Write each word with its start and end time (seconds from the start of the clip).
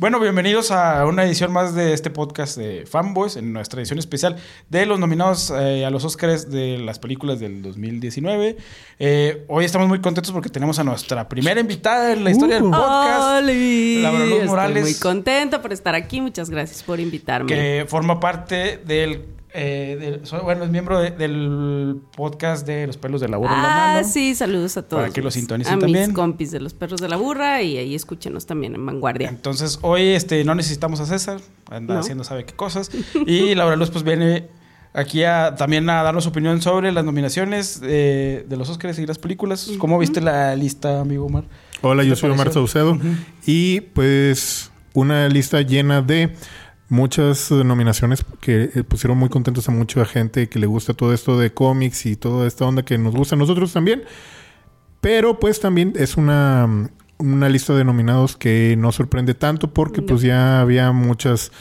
Bueno, 0.00 0.20
bienvenidos 0.20 0.70
a 0.70 1.04
una 1.06 1.24
edición 1.24 1.52
más 1.52 1.74
de 1.74 1.92
este 1.92 2.08
podcast 2.08 2.56
de 2.56 2.86
Fanboys, 2.86 3.34
en 3.34 3.52
nuestra 3.52 3.80
edición 3.80 3.98
especial 3.98 4.36
de 4.68 4.86
los 4.86 5.00
nominados 5.00 5.50
eh, 5.50 5.84
a 5.84 5.90
los 5.90 6.04
Oscars 6.04 6.52
de 6.52 6.78
las 6.78 7.00
películas 7.00 7.40
del 7.40 7.62
2019. 7.62 8.56
Eh, 9.00 9.44
hoy 9.48 9.64
estamos 9.64 9.88
muy 9.88 10.00
contentos 10.00 10.32
porque 10.32 10.50
tenemos 10.50 10.78
a 10.78 10.84
nuestra 10.84 11.28
primera 11.28 11.60
invitada 11.60 12.12
en 12.12 12.22
la 12.22 12.30
historia 12.30 12.60
del 12.60 12.70
podcast, 12.70 13.42
¡Oli! 13.42 14.02
Laura 14.02 14.18
Luz 14.20 14.32
Estoy 14.34 14.48
Morales. 14.48 14.82
muy 14.84 14.94
contenta 14.94 15.60
por 15.60 15.72
estar 15.72 15.96
aquí. 15.96 16.20
Muchas 16.20 16.48
gracias 16.48 16.84
por 16.84 17.00
invitarme. 17.00 17.48
que 17.48 17.84
forma 17.88 18.20
parte 18.20 18.80
del... 18.86 19.24
eh, 19.54 19.96
del- 19.98 20.26
so- 20.26 20.42
bueno, 20.42 20.64
es 20.64 20.70
miembro 20.70 20.98
de- 21.00 21.10
del 21.10 22.00
podcast 22.16 22.66
de 22.66 22.86
Los 22.86 22.96
Pelos 22.96 23.20
de 23.20 23.28
la 23.28 23.36
Burra 23.38 23.54
en 23.56 23.62
la 23.62 23.90
Ah, 23.90 23.94
Mano. 23.94 24.08
sí, 24.08 24.34
saludos 24.34 24.76
a 24.76 24.82
todos. 24.82 25.02
Para 25.02 25.12
que 25.12 25.20
lo 25.20 25.26
mis- 25.26 25.34
sintonicen 25.34 25.74
a 25.74 25.78
también. 25.78 26.06
mis 26.08 26.14
compis 26.14 26.50
de 26.50 26.60
los 26.60 26.74
perros 26.74 27.00
de 27.00 27.08
la 27.08 27.16
burra 27.16 27.62
y 27.62 27.78
ahí 27.78 27.94
escúchenos 27.94 28.46
también 28.46 28.74
en 28.74 28.84
Vanguardia. 28.84 29.28
Entonces, 29.28 29.78
hoy 29.82 30.02
este, 30.08 30.44
no 30.44 30.54
necesitamos 30.54 31.00
a 31.00 31.06
César, 31.06 31.40
anda 31.70 31.94
No. 31.94 32.00
haciendo 32.00 32.24
sabe 32.24 32.44
qué 32.44 32.54
cosas. 32.54 32.90
Y 33.26 33.54
Laura 33.54 33.76
Luz 33.76 33.90
pues 33.90 34.04
viene 34.04 34.48
aquí 34.92 35.24
a, 35.24 35.54
también 35.56 35.88
a 35.90 36.02
darnos 36.02 36.24
su 36.24 36.30
opinión 36.30 36.60
sobre 36.62 36.92
las 36.92 37.04
nominaciones 37.04 37.80
eh, 37.84 38.44
de 38.48 38.56
los 38.56 38.68
Oscars 38.68 38.98
y 38.98 39.06
las 39.06 39.18
películas. 39.18 39.70
¿Cómo 39.78 39.98
viste 39.98 40.20
la 40.20 40.54
lista, 40.56 41.00
amigo 41.00 41.26
Omar? 41.26 41.44
Hola, 41.82 42.02
¿Qué 42.02 42.08
yo 42.10 42.16
soy 42.16 42.30
Omar? 42.30 42.52
Saucedo 42.52 42.98
y 43.46 43.80
pues 43.80 44.70
una 44.94 45.28
lista 45.28 45.60
llena 45.62 46.02
de 46.02 46.34
muchas 46.88 47.50
eh, 47.50 47.64
nominaciones 47.64 48.24
que 48.40 48.70
eh, 48.74 48.84
pusieron 48.84 49.18
muy 49.18 49.28
contentos 49.28 49.68
a 49.68 49.72
mucha 49.72 50.04
gente 50.04 50.48
que 50.48 50.58
le 50.58 50.66
gusta 50.66 50.94
todo 50.94 51.12
esto 51.12 51.38
de 51.38 51.52
cómics 51.52 52.06
y 52.06 52.16
toda 52.16 52.46
esta 52.46 52.64
onda 52.64 52.82
que 52.82 52.98
nos 52.98 53.14
gusta 53.14 53.34
a 53.36 53.38
nosotros 53.38 53.72
también. 53.72 54.04
Pero 55.00 55.38
pues 55.38 55.60
también 55.60 55.92
es 55.96 56.16
una, 56.16 56.90
una 57.18 57.48
lista 57.48 57.74
de 57.74 57.84
nominados 57.84 58.36
que 58.36 58.74
no 58.78 58.90
sorprende 58.92 59.34
tanto 59.34 59.72
porque 59.72 60.02
pues 60.02 60.22
ya 60.22 60.60
había 60.60 60.90
muchas 60.92 61.52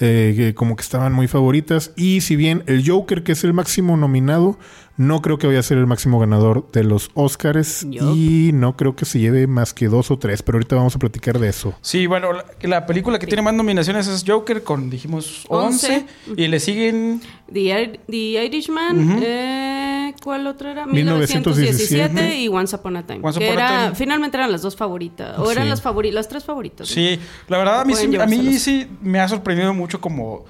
eh, 0.00 0.34
que 0.36 0.54
como 0.54 0.74
que 0.76 0.82
estaban 0.82 1.12
muy 1.12 1.28
favoritas. 1.28 1.92
Y 1.96 2.20
si 2.20 2.36
bien 2.36 2.64
el 2.66 2.88
Joker, 2.88 3.22
que 3.22 3.32
es 3.32 3.44
el 3.44 3.52
máximo 3.52 3.96
nominado, 3.96 4.58
no 4.96 5.22
creo 5.22 5.38
que 5.38 5.46
vaya 5.46 5.58
a 5.58 5.62
ser 5.62 5.78
el 5.78 5.86
máximo 5.86 6.20
ganador 6.20 6.70
de 6.72 6.84
los 6.84 7.10
Oscars. 7.14 7.82
Y 7.84 8.50
no 8.54 8.76
creo 8.76 8.94
que 8.94 9.04
se 9.04 9.18
lleve 9.18 9.46
más 9.46 9.74
que 9.74 9.88
dos 9.88 10.10
o 10.10 10.18
tres. 10.18 10.42
Pero 10.42 10.56
ahorita 10.56 10.76
vamos 10.76 10.94
a 10.94 10.98
platicar 10.98 11.38
de 11.38 11.48
eso. 11.48 11.74
Sí, 11.80 12.06
bueno, 12.06 12.32
la, 12.32 12.44
la 12.62 12.86
película 12.86 13.18
que 13.18 13.26
tiene 13.26 13.42
más 13.42 13.54
nominaciones 13.54 14.06
es 14.06 14.24
Joker 14.26 14.62
con, 14.62 14.90
dijimos, 14.90 15.44
11. 15.48 15.86
Once. 15.86 16.06
Y 16.36 16.46
le 16.46 16.60
siguen... 16.60 17.20
The, 17.52 17.60
Ir- 17.60 18.00
The 18.08 18.44
Irishman, 18.46 19.18
eh, 19.22 20.14
¿cuál 20.22 20.46
otra 20.46 20.72
era? 20.72 20.86
1917 20.86 21.50
1917 21.50 22.36
y 22.40 22.48
Once 22.48 22.74
Upon 22.74 22.96
a 22.96 23.06
Time. 23.06 23.20
Once 23.22 23.38
que 23.38 23.46
Upon 23.50 23.58
a 23.58 23.66
era, 23.68 23.82
Time. 23.84 23.94
finalmente 23.96 24.36
eran 24.36 24.50
las 24.50 24.62
dos 24.62 24.76
favoritas. 24.76 25.38
O 25.38 25.46
Sí. 25.46 25.52
eran 25.52 25.68
las, 25.68 25.82
favori 25.82 26.10
las 26.10 26.28
tres 26.28 26.42
favoritas. 26.44 26.88
¿no? 26.88 26.94
Sí, 26.94 27.18
la 27.48 27.58
verdad 27.58 27.80
a 27.80 27.84
mí, 27.84 27.94
sí, 27.94 28.16
a 28.16 28.26
mí 28.26 28.58
sí 28.58 28.86
me 29.02 29.20
ha 29.20 29.28
sorprendido 29.28 29.74
mucho 29.74 30.00
como, 30.00 30.44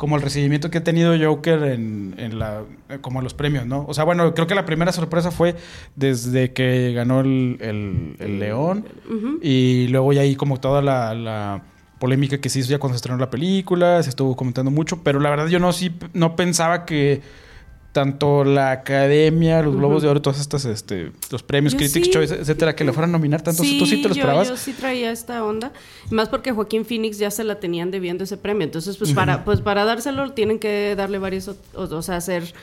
como 0.00 0.16
el 0.16 0.22
recibimiento 0.22 0.70
que 0.70 0.78
ha 0.78 0.82
tenido 0.82 1.12
Joker 1.22 1.62
en, 1.64 2.14
en 2.16 2.38
la, 2.38 2.62
como 3.02 3.18
en 3.20 3.24
los 3.24 3.34
premios, 3.34 3.66
¿no? 3.66 3.84
O 3.86 3.92
sea, 3.92 4.04
bueno, 4.04 4.32
creo 4.32 4.46
que 4.46 4.54
la 4.54 4.64
primera 4.64 4.92
sorpresa 4.92 5.30
fue 5.30 5.56
desde 5.94 6.54
que 6.54 6.94
ganó 6.94 7.20
el, 7.20 7.58
el- 7.60 8.16
el 8.18 8.38
León 8.40 8.86
y 9.42 9.88
luego 9.88 10.14
ya 10.14 10.22
ahí 10.22 10.36
como 10.36 10.58
toda 10.58 10.80
la, 10.80 11.14
la 11.14 11.62
polémica 11.98 12.38
que 12.38 12.48
se 12.48 12.60
hizo 12.60 12.70
ya 12.70 12.78
cuando 12.78 12.94
se 12.94 13.00
estrenó 13.00 13.18
la 13.18 13.28
película, 13.28 14.02
se 14.02 14.08
estuvo 14.08 14.34
comentando 14.36 14.70
mucho, 14.70 15.02
pero 15.04 15.20
la 15.20 15.28
verdad 15.28 15.48
yo 15.48 15.58
no 15.58 15.70
sí 15.74 15.92
no 16.14 16.34
pensaba 16.34 16.86
que 16.86 17.20
tanto 17.92 18.44
la 18.44 18.70
academia, 18.70 19.62
los 19.62 19.74
globos 19.74 20.02
de 20.02 20.08
oro, 20.08 20.22
todas 20.22 20.40
estas, 20.40 20.64
este, 20.64 21.10
los 21.30 21.42
premios, 21.42 21.72
Yo 21.72 21.78
Critics 21.78 22.06
sí. 22.06 22.12
Choice, 22.12 22.34
etcétera, 22.34 22.76
que 22.76 22.84
le 22.84 22.92
fueran 22.92 23.10
a 23.10 23.12
nominar 23.14 23.42
tanto, 23.42 23.62
¿tú 23.62 23.68
sí 23.86 24.00
te 24.02 24.08
lo 24.08 24.14
yo- 24.14 24.20
esperabas? 24.20 24.48
Yo, 24.48 24.56
sí 24.56 24.72
traía 24.72 25.10
esta 25.10 25.44
onda. 25.44 25.72
Más 26.10 26.28
porque 26.28 26.52
Joaquín 26.52 26.84
Phoenix 26.84 27.18
ya 27.18 27.30
se 27.30 27.42
la 27.44 27.58
tenían 27.58 27.90
debiendo 27.90 28.24
ese 28.24 28.36
premio. 28.36 28.64
Entonces, 28.64 28.96
pues 28.96 29.12
para, 29.12 29.44
pues 29.44 29.60
para 29.60 29.84
dárselo, 29.84 30.32
tienen 30.32 30.58
que 30.58 30.94
darle 30.96 31.18
varios, 31.18 31.50
o 31.74 32.02
sea, 32.02 32.16
hacer 32.16 32.54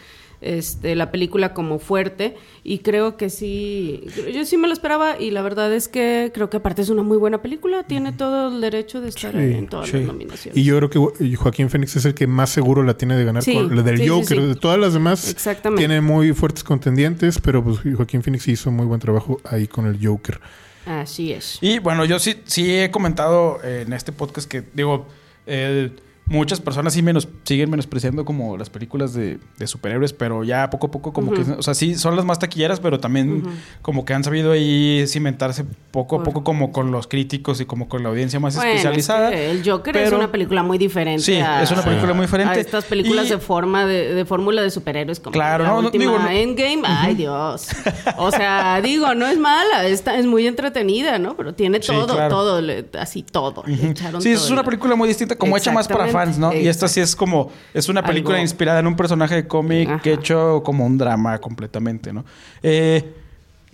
este, 0.42 0.96
la 0.96 1.12
película 1.12 1.53
como 1.53 1.80
fuerte. 1.80 2.36
Y 2.64 2.80
creo 2.80 3.18
que 3.18 3.30
sí, 3.30 4.03
yo 4.34 4.46
sí 4.46 4.58
me 4.58 4.68
lo 4.68 4.74
esperaba. 4.74 5.20
Y 5.20 5.31
la 5.31 5.42
verdad 5.42 5.74
es 5.74 5.88
que 5.88 6.31
creo 6.34 6.50
que 6.50 6.58
aparte 6.58 6.81
es 6.81 6.90
una 6.90 7.03
muy 7.03 7.18
buena 7.18 7.42
película. 7.42 7.84
Tiene 7.84 8.12
todo 8.12 8.50
el 8.53 8.62
derecho 8.62 9.02
de 9.02 9.09
estar 9.09 9.31
Sí, 9.31 9.38
en 9.38 9.68
todas 9.68 9.90
sí. 9.90 9.98
las 9.98 10.08
nominaciones. 10.08 10.58
Y 10.58 10.64
yo 10.64 10.78
creo 10.78 10.90
que 11.18 11.36
Joaquín 11.36 11.70
Phoenix 11.70 11.96
es 11.96 12.06
el 12.06 12.14
que 12.14 12.28
más 12.28 12.50
seguro 12.50 12.84
la 12.84 12.98
tiene 12.98 13.16
de 13.16 13.24
ganar 13.25 13.44
Sí, 13.44 13.53
con 13.53 13.75
la 13.75 13.81
del 13.84 14.08
Joker. 14.09 14.38
sí. 14.38 14.44
De 14.46 14.56
todas 14.56 14.80
las 14.80 14.94
demás 14.94 15.30
Exactamente. 15.30 15.81
tienen 15.81 16.03
muy 16.03 16.34
fuertes 16.34 16.64
contendientes, 16.64 17.40
pero 17.40 17.64
pues 17.64 17.80
Joaquín 17.96 18.22
Phoenix 18.24 18.48
hizo 18.48 18.72
muy 18.72 18.86
buen 18.86 19.00
trabajo 19.00 19.40
ahí 19.46 19.68
con 19.68 19.86
el 19.88 19.98
Joker. 20.06 20.40
Así 20.86 21.34
es. 21.34 21.58
Y 21.62 21.80
bueno, 21.80 22.06
yo 22.06 22.18
sí, 22.19 22.36
sí 22.46 22.74
he 22.78 22.92
comentado 22.92 23.59
eh, 23.64 23.84
en 23.86 23.92
este 23.94 24.12
podcast 24.14 24.50
que, 24.50 24.64
digo, 24.74 25.06
eh, 25.46 25.92
muchas 26.30 26.60
personas 26.62 26.94
sí 26.94 27.02
menos, 27.02 27.28
siguen 27.44 27.70
menospreciando 27.70 28.26
como 28.26 28.58
las 28.58 28.70
películas 28.70 29.14
de, 29.14 29.40
de 29.58 29.68
superhéroes, 29.68 30.14
pero 30.14 30.44
ya 30.44 30.70
poco 30.70 30.88
a 30.88 30.92
poco 30.92 31.14
como 31.14 31.32
que, 31.34 31.42
o 31.42 31.62
sea, 31.62 31.74
sí 31.74 31.96
son 31.96 32.16
las 32.16 32.26
más 32.26 32.40
taquilleras, 32.40 32.80
pero 32.80 33.00
también 33.00 33.44
como 33.82 34.04
que 34.06 34.14
han 34.14 34.24
sabido 34.24 34.52
ahí 34.52 35.06
cimentarse 35.08 35.66
poco 35.92 36.18
a 36.18 36.24
poco 36.24 36.44
como 36.44 36.72
con 36.72 36.92
los 36.92 37.08
críticos 37.08 37.62
y 37.62 37.66
como 37.66 37.88
con 37.88 38.04
la 38.04 38.10
audiencia 38.10 38.40
más 38.40 38.56
Bueno, 38.56 38.70
especializada. 38.72 39.30
es 39.30 39.36
que 39.36 39.52
el 39.52 39.70
Joker 39.70 39.96
es 39.98 40.12
una 40.12 40.32
película 40.32 40.64
muy 40.64 40.78
diferente. 40.78 41.24
Sí, 41.24 41.36
a- 41.36 41.64
es 41.64 41.72
una 41.72 41.82
película 41.84 42.14
muy 42.14 42.26
diferente. 42.26 42.54
A 42.54 42.60
estas 42.60 42.86
películas 42.86 43.28
Y- 43.28 43.30
de 43.32 43.38
forma 43.38 43.86
de, 43.86 44.14
de 44.14 44.26
fórmula 44.26 44.62
de 44.62 44.70
superhéroes 44.70 45.20
como 45.20 45.32
Claro, 45.34 45.64
la 45.64 45.70
no, 45.70 45.82
no, 45.82 45.88
última 45.88 46.04
digo, 46.06 46.20
no- 46.20 46.30
Endgame. 46.30 46.82
Ay, 46.86 47.16
Dios. 47.16 47.68
O 48.18 48.32
sea, 48.32 48.82
digo, 48.82 49.14
no 49.16 49.28
es 49.28 49.38
mala, 49.38 49.86
está, 49.86 50.18
es 50.18 50.26
muy 50.26 50.48
entretenida, 50.48 51.20
¿no? 51.20 51.36
Pero 51.38 51.54
tiene 51.54 51.82
Sí, 51.82 51.88
todo, 51.92 52.16
claro. 52.16 52.30
todo, 52.30 52.62
le- 52.62 52.86
así 53.00 53.22
todo. 53.24 53.64
le 53.66 53.92
echaron 53.92 54.22
Sí, 54.22 54.32
es 54.32 54.50
una 54.50 54.62
el- 54.62 54.66
película 54.66 54.96
muy 54.96 55.08
distinta, 55.08 55.36
como 55.36 55.56
hecha 55.58 55.72
más 55.72 55.88
para 55.88 56.08
fans, 56.26 56.38
¿no? 56.38 56.54
Y 56.54 56.68
esta 56.68 56.88
sí 56.88 57.00
es 57.00 57.16
como, 57.16 57.52
es 57.74 57.90
una 57.90 58.04
película 58.04 58.36
Algo- 58.38 58.44
inspirada 58.44 58.80
en 58.80 58.88
un 58.88 58.96
personaje 58.96 59.36
de 59.36 59.48
cómic 59.48 59.90
Ajá. 59.90 60.02
que 60.02 60.14
hecho 60.14 60.62
como 60.64 60.86
un 60.86 60.98
drama 60.98 61.40
completamente, 61.40 62.12
¿no? 62.14 62.26
Eh, 62.64 63.14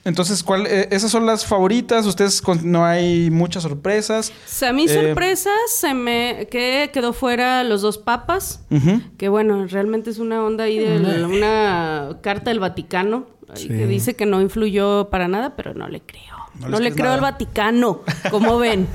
entonces, 0.05 0.43
¿cuál, 0.43 0.67
eh, 0.67 0.89
esas 0.91 1.09
son 1.11 1.25
las 1.25 1.45
favoritas. 1.45 2.05
Ustedes 2.05 2.41
con- 2.41 2.69
no 2.69 2.83
hay 2.85 3.29
muchas 3.31 3.63
sorpresas. 3.63 4.31
O 4.31 4.33
sea, 4.45 4.69
a 4.69 4.73
mí 4.73 4.83
Eh, 4.83 4.89
sorpresas 4.89 5.53
se 5.69 5.93
me 5.93 6.47
que 6.51 6.89
quedó 6.93 7.13
fuera 7.13 7.63
los 7.63 7.81
dos 7.81 7.97
papas. 7.97 8.65
Que 9.17 9.29
bueno, 9.29 9.65
realmente 9.67 10.09
es 10.09 10.19
una 10.19 10.43
onda 10.43 10.65
ahí 10.65 10.77
de 10.79 10.99
la- 10.99 11.25
una 11.27 12.17
carta 12.21 12.49
del 12.49 12.59
Vaticano 12.59 13.27
Sí. 13.53 13.67
que 13.69 13.87
dice 13.87 14.15
que 14.15 14.25
no 14.25 14.41
influyó 14.41 15.09
para 15.09 15.27
nada, 15.29 15.55
pero 15.55 15.73
no 15.73 15.87
le 15.87 16.01
creo. 16.01 16.32
No 16.59 16.69
No, 16.69 16.79
le 16.79 16.91
creo 16.91 17.05
nada. 17.05 17.15
al 17.15 17.21
Vaticano, 17.21 18.01
como 18.31 18.57
ven. 18.59 18.87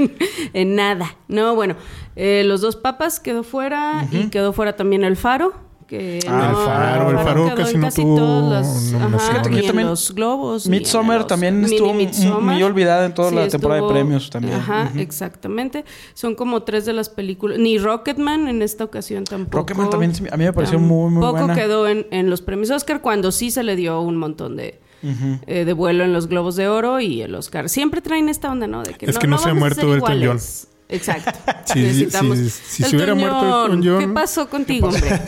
en 0.52 0.74
nada. 0.74 1.16
No, 1.28 1.54
bueno, 1.54 1.76
eh, 2.16 2.42
los 2.44 2.60
dos 2.60 2.76
papas 2.76 3.20
quedó 3.20 3.42
fuera 3.42 4.06
y 4.10 4.28
quedó 4.28 4.52
fuera 4.52 4.74
también 4.76 5.04
el 5.04 5.16
faro. 5.16 5.52
Que 5.86 6.20
Ah, 6.26 6.46
el 6.48 6.56
Faro, 6.56 7.10
el 7.10 7.18
Faro 7.18 7.44
quedó 7.54 7.56
casi 7.56 7.74
en 7.74 7.80
no 7.82 7.90
tuvo 7.92 8.16
todas 8.16 8.50
las- 8.66 8.66
nominaciones. 8.92 9.14
ajá, 9.14 9.28
Fíjate 9.28 9.48
que 9.50 9.54
ni 9.56 9.60
en 9.60 9.66
también- 9.66 9.88
los 9.88 10.14
globos. 10.14 10.66
Midsommar 10.66 11.18
los- 11.18 11.26
también 11.26 11.64
estuvo 11.66 11.92
muy- 11.92 12.06
Midsommar. 12.06 12.54
muy 12.54 12.62
olvidada 12.62 13.04
en 13.04 13.12
toda 13.12 13.30
la 13.30 13.48
temporada 13.48 13.82
de 13.82 13.88
premios 13.88 14.30
también. 14.30 14.54
Ajá, 14.54 14.90
exactamente. 14.96 15.84
Son 16.14 16.34
como 16.34 16.62
tres 16.62 16.86
de 16.86 16.94
las 16.94 17.10
películas. 17.10 17.58
Ni 17.58 17.76
Rocketman 17.76 18.48
en 18.48 18.62
esta 18.62 18.84
ocasión 18.84 19.24
tampoco. 19.24 19.58
Rocketman 19.58 19.90
también 19.90 20.12
a 20.30 20.36
mí 20.38 20.44
me 20.44 20.52
pareció 20.54 20.78
muy, 20.78 21.10
muy 21.10 21.30
buena. 21.30 21.54
quedó 21.54 21.86
en, 21.86 22.06
en 22.10 22.30
los 22.30 22.40
premios 22.40 22.70
Oscar 22.70 23.02
cuando 23.02 23.30
sí 23.30 23.50
se 23.50 23.62
le 23.62 23.76
dio 23.76 24.00
un 24.00 24.16
montón 24.16 24.56
de, 24.56 24.80
Eh, 25.02 25.64
de 25.64 25.72
vuelo 25.72 26.04
en 26.04 26.12
los 26.12 26.28
Globos 26.28 26.56
de 26.56 26.68
Oro 26.68 27.00
y 27.00 27.22
el 27.22 27.34
Oscar. 27.34 27.68
Siempre 27.68 28.00
traen 28.00 28.28
esta 28.28 28.50
onda, 28.50 28.66
¿no? 28.66 28.82
De 28.82 28.94
que 28.94 29.06
Es 29.06 29.18
que 29.18 29.26
no 29.26 29.38
se 29.38 29.50
ha 29.50 29.54
muerto 29.54 29.82
Elton 29.82 29.96
iguales. 29.96 30.68
Exacto. 30.92 31.32
Sí, 31.72 31.78
sí, 31.80 31.86
Necesitamos. 31.86 32.38
sí, 32.38 32.50
si 32.50 32.82
se 32.82 32.96
hubiera 32.96 33.14
muerto 33.14 33.64
Elton 33.66 33.82
John- 33.84 33.98
¿Qué 34.00 34.08
pasó 34.08 34.48
contigo, 34.50 34.88
hombre? 34.88 35.20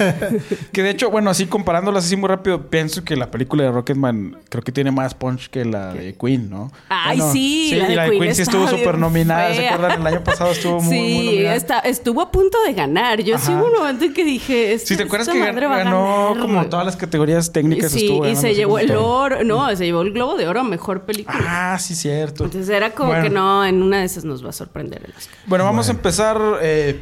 Que 0.73 0.83
de 0.83 0.91
hecho, 0.91 1.11
bueno, 1.11 1.31
así 1.31 1.47
comparándolas 1.47 2.05
así 2.05 2.17
muy 2.17 2.29
rápido, 2.29 2.69
pienso 2.69 3.03
que 3.03 3.17
la 3.17 3.31
película 3.31 3.63
de 3.65 3.71
Rocketman 3.73 4.37
creo 4.51 4.63
que 4.63 4.71
tiene 4.73 4.91
más 4.91 5.15
punch 5.15 5.49
que 5.49 5.65
la 5.65 5.95
de 5.95 6.15
Queen, 6.17 6.51
¿no? 6.51 6.71
Ay, 6.91 7.17
Bueno, 7.19 7.33
sí, 7.33 7.71
y 7.73 7.77
la 7.77 7.89
de 7.89 7.97
la 7.97 8.03
de 8.03 8.11
Queen 8.11 8.23
Queen 8.25 8.35
sí 8.35 8.43
estuvo 8.43 8.69
súper 8.69 8.99
nominada, 8.99 9.49
¿se 9.51 9.55
fea. 9.61 9.75
acuerdan? 9.75 10.01
El 10.03 10.07
año 10.07 10.25
pasado 10.25 10.51
estuvo 10.51 10.83
muy, 10.83 10.99
muy 10.99 11.19
sí, 11.19 11.27
nominada. 11.27 11.55
está- 11.57 11.79
estuvo 11.79 12.21
a 12.21 12.31
punto 12.31 12.59
de 12.67 12.75
ganar. 12.75 13.23
Yo 13.23 13.39
sí 13.39 13.51
Ajá. 13.53 13.61
hubo 13.63 13.69
un 13.69 13.79
momento 13.79 14.05
en 14.05 14.13
que 14.13 14.25
dije. 14.25 14.79
Si 14.81 14.97
te 14.97 15.05
acuerdas 15.05 15.29
que 15.29 15.39
ganó 15.39 16.35
como 16.41 16.67
todas 16.67 16.85
las 16.85 16.97
categorías 16.97 17.53
técnicas 17.53 17.93
Sí, 17.93 18.05
estuvo 18.07 18.27
y 18.29 18.37
se 18.37 18.55
llevó 18.55 18.79
el 18.79 18.91
oro, 18.97 19.45
no, 19.45 19.75
se 19.77 19.85
llevó 19.87 20.03
el 20.03 20.13
Globo 20.13 20.37
de 20.37 20.47
Oro 20.47 20.61
a 20.61 20.65
mejor 20.65 21.03
película. 21.03 21.39
Ah, 21.75 21.79
sí, 21.79 21.95
cierto. 21.95 22.45
Entonces 22.45 22.69
era 22.69 22.91
como 22.91 23.13
que 23.23 23.31
no, 23.31 23.65
en 23.65 23.83
una 23.83 24.01
de 24.01 24.05
esas 24.05 24.25
nos 24.25 24.45
va 24.45 24.51
a 24.51 24.53
sorprender 24.53 25.03
el 25.05 25.13
Oscar. 25.17 25.35
Bueno, 25.55 25.67
vamos 25.67 25.87
a 25.89 25.93
empezar 25.93 26.37
eh, 26.63 27.01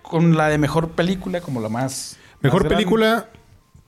con 0.00 0.34
la 0.34 0.48
de 0.48 0.56
mejor 0.56 0.92
película, 0.92 1.42
como 1.42 1.60
la 1.60 1.68
más. 1.68 2.16
Mejor 2.40 2.62
más 2.64 2.72
película, 2.72 3.28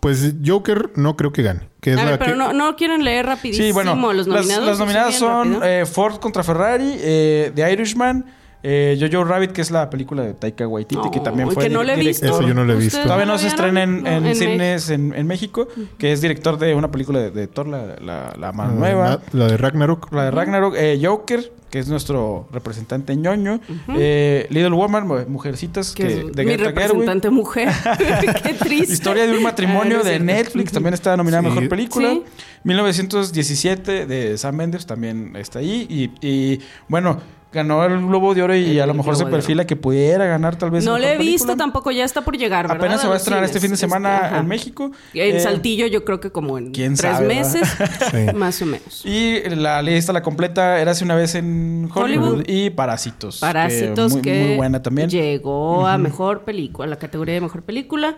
pues 0.00 0.34
Joker 0.44 0.90
no 0.96 1.16
creo 1.16 1.32
que 1.32 1.42
gane. 1.42 1.70
Que 1.80 1.92
es 1.92 1.98
A 1.98 2.04
la 2.04 2.10
ver, 2.10 2.18
pero 2.18 2.32
que- 2.32 2.36
no, 2.38 2.52
no 2.52 2.76
quieren 2.76 3.02
leer 3.02 3.24
rapidísimo 3.24 3.66
Sí, 3.66 3.72
bueno, 3.72 3.94
los 4.12 4.26
las, 4.26 4.42
nominados. 4.44 4.66
las 4.66 4.78
nominadas 4.78 5.08
Bien 5.08 5.20
son 5.20 5.52
rápido. 5.54 5.64
eh, 5.64 5.86
Ford 5.86 6.16
contra 6.20 6.42
Ferrari, 6.42 6.96
eh, 6.98 7.50
The 7.54 7.72
Irishman, 7.72 8.26
Eh, 8.66 8.96
Jojo 8.98 9.24
Rabbit, 9.24 9.52
que 9.52 9.60
es 9.60 9.70
la 9.70 9.90
película 9.90 10.22
de 10.22 10.32
Taika 10.32 10.66
Waititi, 10.66 11.10
que 11.12 11.20
también 11.20 11.50
fue 11.50 11.64
que 11.64 11.68
no 11.70 11.82
le 11.82 11.92
he 11.92 11.96
visto. 11.96 12.24
Eso 12.24 12.40
yo 12.40 12.54
no 12.54 12.64
lo 12.64 12.72
he 12.72 12.76
¿Ustedes 12.76 12.92
visto. 12.94 13.02
Todavía 13.02 13.26
no 13.26 13.36
se 13.36 13.48
estrena 13.48 13.82
en, 13.82 14.02
No, 14.02 14.08
en 14.08 14.22
México. 14.22 14.50
cines 14.50 14.88
en, 14.90 15.14
en 15.14 15.26
México, 15.26 15.68
que 15.98 16.12
es 16.12 16.22
director 16.22 16.58
de 16.58 16.74
una 16.74 16.90
película 16.90 17.18
de, 17.20 17.30
de 17.30 17.46
Thor, 17.46 17.68
la, 17.68 17.96
la, 18.00 18.34
la 18.38 18.52
más 18.52 18.72
nueva. 18.72 19.20
La, 19.32 19.44
la 19.44 19.46
de 19.48 19.56
Ragnarok. 19.58 20.10
La 20.14 20.24
de 20.24 20.30
Ragnarok, 20.30 20.74
eh, 20.78 20.98
Joker, 21.02 21.52
que 21.70 21.78
es 21.80 21.88
nuestro 21.88 22.48
representante 22.52 23.14
ñoño. 23.16 23.60
eh, 23.98 24.46
Little 24.48 24.70
Woman, 24.70 25.06
mu- 25.06 25.26
Mujercitas, 25.28 25.92
Que 25.92 26.04
que, 26.06 26.12
es 26.20 26.32
de 26.32 26.44
mi 26.44 26.52
Greta 26.52 26.64
Gerwig. 26.70 26.76
representante 26.86 27.28
mujer. 27.30 27.68
Qué 28.42 28.54
triste. 28.54 28.94
Historia 28.94 29.26
de 29.26 29.36
un 29.36 29.42
matrimonio 29.42 29.98
Ah, 30.00 30.04
de. 30.08 30.20
Netflix, 30.20 30.72
también 30.72 30.94
está 30.94 31.16
nominada 31.18 31.40
a 31.40 31.42
Sí. 31.42 31.48
Mejor 31.54 31.68
Película. 31.68 32.08
Sí. 32.10 32.22
1917 32.62 34.06
de 34.06 34.38
Sam 34.38 34.56
Mendes 34.56 34.86
también 34.86 35.36
está 35.36 35.58
ahí. 35.58 35.86
Y, 35.88 36.26
y, 36.26 36.60
bueno, 36.88 37.20
ganó 37.54 37.84
el 37.84 38.04
Globo 38.06 38.34
de 38.34 38.42
Oro 38.42 38.54
y 38.54 38.72
El 38.76 38.80
a 38.82 38.86
lo 38.86 38.92
mejor 38.94 39.16
se 39.16 39.24
perfila 39.24 39.66
que 39.66 39.76
pudiera 39.76 40.26
ganar 40.26 40.56
tal 40.56 40.70
vez 40.70 40.84
No 40.84 40.98
le 40.98 41.14
he 41.14 41.16
visto 41.18 41.46
película. 41.46 41.56
tampoco, 41.56 41.90
ya 41.90 42.04
está 42.04 42.20
por 42.22 42.36
llegar, 42.36 42.64
¿verdad? 42.68 42.76
Apenas 42.84 43.00
se 43.00 43.06
va 43.08 43.14
a 43.14 43.16
estrenar 43.16 43.44
este 43.44 43.60
fin 43.60 43.70
de 43.70 43.76
semana 43.78 44.14
Este, 44.16 44.26
ajá. 44.26 44.38
en 44.40 44.46
México. 44.48 44.90
En 45.14 45.36
Eh, 45.36 45.40
Saltillo 45.40 45.86
yo 45.86 46.04
creo 46.04 46.20
que 46.20 46.30
como 46.30 46.58
en 46.58 46.72
quién 46.72 46.94
tres 46.96 47.12
sabe, 47.12 47.26
meses, 47.28 47.66
Sí. 48.10 48.26
más 48.34 48.60
o 48.60 48.66
menos. 48.66 49.02
Y 49.06 49.40
la 49.50 49.80
lista, 49.80 50.12
la 50.12 50.22
completa, 50.22 50.80
era 50.80 50.90
hace 50.90 51.04
una 51.04 51.14
vez 51.14 51.34
en 51.36 51.88
Hollywood, 51.94 52.28
Hollywood. 52.40 52.44
y 52.48 52.70
Parásitos. 52.70 53.38
Parásitos 53.38 54.12
muy, 54.12 54.20
que 54.22 54.44
muy 54.48 54.56
buena 54.56 54.82
también. 54.82 55.08
llegó 55.08 55.86
a 55.86 55.96
mejor 55.96 56.42
película, 56.42 56.86
a 56.86 56.90
la 56.90 56.96
categoría 56.96 57.34
de 57.34 57.40
mejor 57.40 57.62
película, 57.62 58.16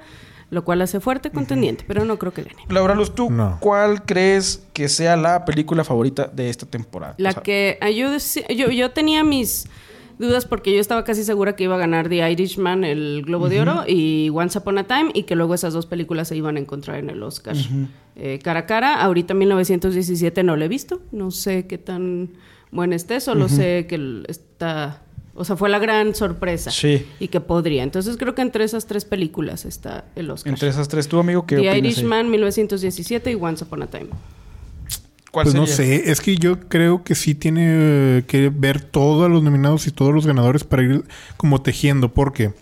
lo 0.51 0.65
cual 0.65 0.81
hace 0.83 1.01
fuerte 1.01 1.31
contendiente, 1.31 1.85
pero 1.87 2.05
no 2.05 2.19
creo 2.19 2.33
que 2.33 2.43
gane. 2.43 2.57
Laura 2.69 2.95
Luz, 2.95 3.15
¿tú 3.15 3.31
No. 3.31 3.59
cuál 3.61 4.05
crees 4.05 4.65
que 4.73 4.89
sea 4.89 5.17
la 5.17 5.45
película 5.45 5.83
favorita 5.85 6.31
de 6.33 6.49
esta 6.51 6.67
temporada? 6.67 7.15
La 7.19 7.31
O 7.31 7.33
sea, 7.33 7.43
que 7.43 7.79
ah, 7.81 7.91
yo, 7.91 8.11
yo 8.55 8.71
yo 8.71 8.91
tenía 8.93 9.25
mis 9.25 9.69
dudas 10.19 10.47
porque 10.47 10.73
yo 10.73 10.81
estaba 10.81 11.05
casi 11.05 11.25
segura 11.25 11.57
que 11.57 11.65
iba 11.65 11.75
a 11.75 11.79
ganar 11.79 12.09
The 12.09 12.31
Irishman 12.31 12.85
el 12.85 13.23
Globo 13.27 13.49
de 13.49 13.61
Oro 13.61 13.85
y 13.87 14.31
Once 14.33 14.59
Upon 14.59 14.79
a 14.79 14.85
Time 14.85 15.11
y 15.13 15.25
que 15.25 15.35
luego 15.37 15.55
esas 15.55 15.75
dos 15.75 15.87
películas 15.87 16.29
se 16.29 16.37
iban 16.37 16.57
a 16.57 16.61
encontrar 16.61 16.99
en 16.99 17.11
el 17.11 17.23
Oscar 17.23 17.55
eh, 18.15 18.39
cara 18.43 18.61
a 18.61 18.67
cara. 18.67 19.03
Ahorita 19.03 19.35
1917 19.35 20.43
no 20.43 20.57
la 20.57 20.65
he 20.65 20.69
visto, 20.69 21.03
no 21.13 21.31
sé 21.31 21.67
qué 21.67 21.77
tan 21.77 22.31
buena 22.71 22.97
esté, 22.97 23.21
solo 23.21 23.49
sé 23.49 23.87
que 23.89 24.23
está, 24.29 25.03
o 25.37 25.45
sea, 25.45 25.57
fue 25.57 25.69
la 25.69 25.79
gran 25.79 26.15
sorpresa 26.15 26.71
Sí. 26.71 27.07
y 27.21 27.29
que 27.29 27.41
podría. 27.41 27.83
Entonces 27.83 28.17
creo 28.17 28.35
que 28.35 28.43
entre 28.43 28.65
esas 28.65 28.87
tres 28.87 29.05
películas 29.05 29.65
está 29.65 30.07
el 30.17 30.31
Oscar. 30.31 30.53
Entre 30.53 30.69
esas 30.69 30.89
tres, 30.89 31.09
¿tú, 31.09 31.19
amigo, 31.19 31.47
qué 31.47 31.57
The? 31.57 31.79
Irishman 31.79 32.31
1917 32.31 33.31
y 33.31 33.35
Once 33.35 33.65
Upon 33.65 33.83
a 33.83 33.87
Time. 33.87 34.09
¿Cuál 35.31 35.45
Pues 35.45 35.55
no 35.55 35.67
sé, 35.67 36.11
es 36.11 36.21
que 36.23 36.37
yo 36.37 36.61
creo 36.69 37.05
que 37.05 37.15
sí 37.15 37.35
tiene 37.35 37.67
eh, 37.69 38.25
que 38.27 38.49
ver 38.49 38.81
todos 38.81 39.31
los 39.31 39.43
nominados 39.43 39.87
y 39.87 39.91
todos 39.91 40.15
los 40.15 40.27
ganadores 40.27 40.65
para 40.65 40.83
ir 40.83 41.05
como 41.37 41.61
tejiendo, 41.61 42.15
porque 42.15 42.55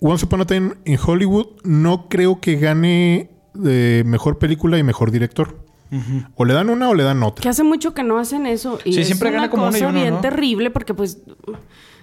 Once 0.00 0.26
Upon 0.26 0.42
a 0.42 0.46
Time 0.46 0.72
en 0.84 0.98
Hollywood 1.02 1.46
no 1.64 2.08
creo 2.10 2.40
que 2.40 2.56
gane 2.56 3.30
eh, 3.66 4.02
mejor 4.04 4.38
película 4.38 4.78
y 4.78 4.82
mejor 4.82 5.10
director. 5.10 5.56
O 6.36 6.44
le 6.44 6.54
dan 6.54 6.70
una 6.70 6.88
o 6.88 6.94
le 6.94 7.02
dan 7.04 7.22
otra. 7.22 7.42
Que 7.42 7.48
hace 7.48 7.64
mucho 7.64 7.94
que 7.94 8.02
no 8.02 8.18
hacen 8.18 8.46
eso. 8.46 8.78
Y 8.84 8.92
Sí, 8.94 9.00
es 9.00 9.06
siempre 9.08 9.28
una 9.30 9.38
gana 9.38 9.50
como 9.50 9.64
uno 9.64 9.70
y 9.76 9.80
cosa 9.80 9.90
uno, 9.90 10.00
bien 10.00 10.14
¿no? 10.14 10.20
terrible 10.20 10.70
porque 10.70 10.94
pues 10.94 11.18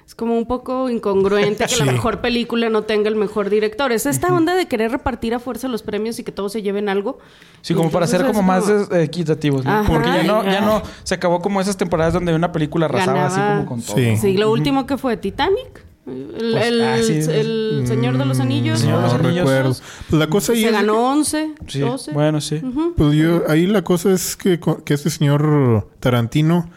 es 0.06 0.16
como 0.16 0.38
un 0.38 0.46
poco 0.46 0.90
incongruente 0.90 1.66
que 1.66 1.70
Sí. 1.76 1.84
la 1.84 1.92
mejor 1.92 2.22
película 2.22 2.70
no 2.70 2.84
tenga 2.84 3.10
el 3.10 3.16
mejor 3.16 3.50
director. 3.50 3.92
Es 3.92 4.06
esta 4.06 4.34
onda 4.34 4.56
de 4.56 4.66
querer 4.68 4.92
repartir 4.92 5.34
a 5.34 5.40
fuerza 5.40 5.68
los 5.68 5.84
premios 5.84 6.18
y 6.20 6.24
que 6.24 6.32
todos 6.32 6.52
se 6.54 6.62
lleven 6.62 6.88
algo. 6.90 7.20
Sí, 7.62 7.74
como 7.74 7.90
para 7.92 8.08
ser 8.08 8.26
como 8.26 8.42
más 8.42 8.70
eh, 8.70 9.04
equitativos, 9.04 9.66
¿no? 9.66 9.72
Ajá, 9.72 9.88
Porque 9.92 10.08
ya 10.10 10.24
no, 10.24 10.44
ya. 10.44 10.62
no 10.62 10.82
se 11.04 11.16
acabó 11.16 11.42
como 11.42 11.60
esas 11.62 11.76
temporadas 11.78 12.14
donde 12.14 12.34
una 12.34 12.52
película 12.52 12.86
arrasaba 12.86 13.26
así 13.26 13.40
como 13.40 13.66
con 13.66 13.82
todo. 13.82 13.96
Sí. 13.98 14.18
Sí, 14.18 14.38
lo 14.38 14.52
último 14.52 14.86
que 14.86 14.98
fue 14.98 15.18
Titanic. 15.18 15.86
El, 16.08 16.52
Pues, 16.54 16.66
el- 16.68 16.82
ah, 16.84 16.98
sí. 17.04 17.14
el 17.32 17.84
Señor 17.86 18.18
de 18.18 18.26
los 18.26 18.40
Anillos. 18.40 18.80
Señor 18.80 18.98
de 18.98 19.04
los 19.04 19.14
Mm, 19.14 19.22
no 19.22 19.28
Anillos. 19.28 19.46
recuerdo. 19.50 19.76
Pues 20.10 20.20
la 20.20 20.28
cosa 20.28 20.54
ahí 20.54 20.62
Se 20.62 20.68
es 20.68 20.72
ganó 20.72 21.12
11, 21.12 21.52
Sí, 21.68 21.80
12. 21.80 22.12
bueno, 22.14 22.40
sí. 22.42 22.62
Pues 22.96 23.14
yo, 23.16 23.44
ahí 23.50 23.68
la 23.68 23.82
cosa 23.84 24.14
es 24.14 24.36
que, 24.38 24.60
que 24.86 24.94
este 24.94 25.10
señor 25.10 25.90
Tarantino, 26.00 26.70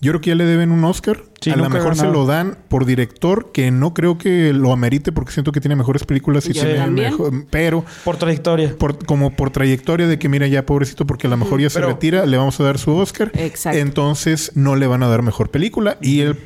yo 0.00 0.12
creo 0.12 0.20
que 0.20 0.30
ya 0.30 0.36
le 0.36 0.44
deben 0.44 0.72
un 0.72 0.84
Oscar. 0.84 1.22
Sí, 1.40 1.50
a 1.50 1.56
lo 1.56 1.68
mejor 1.70 1.94
se 1.96 2.06
lo 2.06 2.26
dan 2.26 2.58
por 2.68 2.86
director, 2.86 3.52
que 3.52 3.70
no 3.70 3.94
creo 3.94 4.18
que 4.18 4.52
lo 4.52 4.72
amerite 4.72 5.12
porque 5.12 5.32
siento 5.32 5.52
que 5.52 5.60
tiene 5.60 5.76
mejores 5.76 6.04
películas 6.04 6.48
y 6.48 6.52
Yo 6.54 6.62
tiene 6.62 6.86
mejor, 6.88 7.44
pero 7.50 7.84
Por 8.04 8.16
trayectoria. 8.16 8.74
por, 8.78 9.04
como 9.04 9.30
por 9.36 9.50
trayectoria 9.50 10.06
de 10.06 10.18
que 10.18 10.28
mira 10.28 10.46
ya 10.46 10.64
pobrecito 10.66 11.06
porque 11.06 11.26
a 11.26 11.30
lo 11.30 11.36
mejor 11.36 11.60
ya 11.60 11.70
se 11.70 11.78
Pero- 11.78 11.88
retira, 11.92 12.26
le 12.26 12.36
vamos 12.36 12.58
a 12.58 12.64
dar 12.64 12.78
su 12.78 12.92
Oscar. 12.96 13.30
Exacto. 13.34 13.78
Entonces 13.78 14.52
no 14.54 14.74
le 14.76 14.86
van 14.86 15.02
a 15.02 15.08
dar 15.08 15.22
mejor 15.22 15.50
película. 15.50 15.98
Y 16.00 16.20
el 16.20 16.36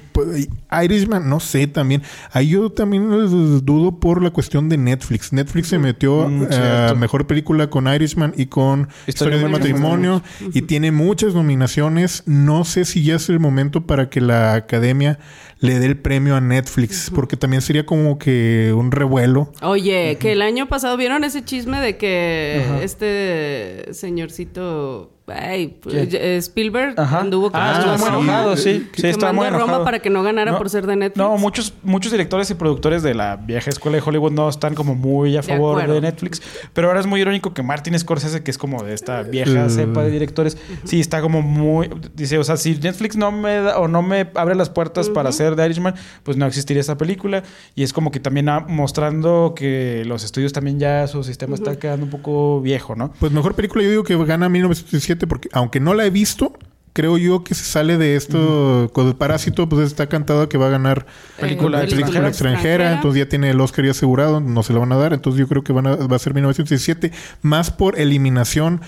Irishman, 0.82 1.28
no 1.30 1.40
sé 1.40 1.66
también. 1.68 2.02
Ahí 2.32 2.48
yo 2.48 2.70
también 2.70 3.04
eh, 3.12 3.60
dudo 3.62 3.98
por 4.00 4.22
la 4.22 4.30
cuestión 4.30 4.68
de 4.68 4.76
Netflix. 4.76 5.32
Netflix 5.32 5.68
se 5.68 5.78
metió 5.78 6.28
Mm, 6.28 6.42
a 6.44 6.48
cierto. 6.52 6.96
mejor 6.96 7.26
película 7.26 7.70
con 7.70 7.86
Irishman 7.86 8.34
y 8.36 8.46
con 8.46 8.88
Historia, 9.06 9.36
de 9.36 9.44
del 9.44 9.52
matrimonio. 9.52 10.14
matrimonio. 10.14 10.52
Y 10.54 10.62
tiene 10.62 10.90
muchas 10.92 11.34
nominaciones. 11.34 12.24
No 12.26 12.64
sé 12.64 12.84
si 12.84 13.02
ya 13.04 13.14
es 13.16 13.28
el 13.30 13.38
momento 13.40 13.82
para 13.86 14.10
que 14.10 14.20
la 14.20 14.54
academia 14.54 14.79
le 14.80 15.78
dé 15.78 15.86
el 15.86 15.98
premio 15.98 16.36
a 16.36 16.40
Netflix. 16.40 17.10
Porque 17.14 17.36
también 17.36 17.62
sería 17.62 17.86
como 17.86 18.18
que 18.18 18.72
un 18.74 18.90
revuelo. 18.90 19.52
Oye, 19.62 20.16
que 20.18 20.32
el 20.32 20.42
año 20.42 20.68
pasado 20.68 20.96
vieron 20.96 21.24
ese 21.24 21.44
chisme 21.44 21.80
de 21.80 21.96
que 21.96 22.82
este 22.82 23.92
señorcito 23.92 25.19
ay, 25.32 25.76
eh, 25.92 26.36
Spielberg 26.38 26.98
Ajá. 26.98 27.20
anduvo 27.20 27.50
con 27.50 27.60
Ah, 27.60 27.76
estuvo 27.78 27.98
muy 27.98 28.20
enojado, 28.20 28.56
sí. 28.56 28.88
Sí, 28.94 29.02
que 29.02 29.10
estaba 29.10 29.32
mandó 29.32 29.50
muy 29.50 29.60
a 29.60 29.66
Roma 29.66 29.84
para 29.84 29.98
que 30.00 30.10
no 30.10 30.22
ganara 30.22 30.52
No, 30.52 30.58
por 30.58 30.70
ser 30.70 30.86
de 30.86 30.96
Netflix. 30.96 31.16
No, 31.16 31.36
muchos, 31.36 31.74
muchos 31.82 32.12
directores 32.12 32.50
y 32.50 32.54
productores 32.54 33.02
de 33.02 33.14
la 33.14 33.36
vieja 33.36 33.70
escuela 33.70 33.96
de 33.98 34.02
Hollywood 34.04 34.32
no 34.32 34.48
están 34.48 34.74
como 34.74 34.94
muy 34.94 35.36
a 35.36 35.42
favor 35.42 35.86
de. 35.86 36.00
Netflix. 36.00 36.40
Pero 36.72 36.88
ahora 36.88 37.00
es 37.00 37.06
muy 37.06 37.20
irónico 37.20 37.52
que 37.52 37.62
Martin 37.62 37.98
Scorsese, 37.98 38.42
que 38.42 38.50
es 38.50 38.58
como 38.58 38.82
de 38.82 38.94
esta 38.94 39.22
vieja 39.22 39.68
cepa 39.68 40.02
de 40.02 40.10
directores, 40.10 40.56
sí 40.84 41.00
está 41.00 41.20
como 41.20 41.42
muy. 41.42 41.90
Dice, 42.14 42.38
o 42.38 42.44
sea, 42.44 42.56
si 42.56 42.74
Netflix 42.74 43.16
no 43.16 43.32
me 43.32 43.56
da 43.56 43.78
o 43.78 43.88
no 43.88 44.02
me 44.02 44.30
abre 44.34 44.54
las 44.54 44.70
puertas 44.70 45.08
para 45.08 45.28
hacer 45.28 45.56
The 45.56 45.66
Irishman, 45.66 45.94
pues 46.22 46.36
no 46.36 46.46
existiría 46.46 46.80
esa 46.80 46.96
película. 46.96 47.42
Y 47.74 47.82
es 47.82 47.92
como 47.92 48.10
que 48.10 48.20
también 48.20 48.48
mostrando 48.68 49.54
que 49.56 50.02
los 50.06 50.24
estudios 50.24 50.52
también 50.52 50.78
ya 50.78 51.06
su 51.06 51.22
sistema 51.22 51.54
está 51.54 51.78
quedando 51.78 52.04
un 52.06 52.10
poco 52.10 52.60
viejo, 52.60 52.96
¿no? 52.96 53.12
Pues 53.18 53.32
mejor 53.32 53.54
película 53.54 53.82
yo 53.84 53.90
digo 53.90 54.04
que 54.04 54.16
gana 54.24 54.48
1917 54.48 55.19
porque 55.26 55.48
aunque 55.52 55.80
no 55.80 55.94
la 55.94 56.04
he 56.06 56.10
visto, 56.10 56.52
creo 56.92 57.18
yo 57.18 57.44
que 57.44 57.54
se 57.54 57.64
sale 57.64 57.96
de 57.98 58.16
esto 58.16 58.90
con 58.92 59.06
el 59.06 59.14
parásito, 59.14 59.68
pues 59.68 59.86
está 59.86 60.08
cantado 60.08 60.48
que 60.48 60.58
va 60.58 60.66
a 60.66 60.70
ganar 60.70 61.06
Película 61.38 61.78
Eh, 61.84 61.86
película 61.88 62.28
extranjera, 62.28 62.92
entonces 62.94 63.20
ya 63.20 63.28
tiene 63.28 63.50
el 63.50 63.60
Oscar 63.60 63.84
ya 63.84 63.92
asegurado, 63.92 64.40
no 64.40 64.62
se 64.64 64.72
lo 64.72 64.80
van 64.80 64.92
a 64.92 64.96
dar, 64.96 65.12
entonces 65.12 65.38
yo 65.38 65.46
creo 65.48 65.62
que 65.62 65.72
van 65.72 65.86
a- 65.86 65.94
va 65.96 66.16
a 66.16 66.18
ser 66.18 66.34
1917 66.34 67.12
más 67.42 67.70
por 67.70 67.98
eliminación 67.98 68.80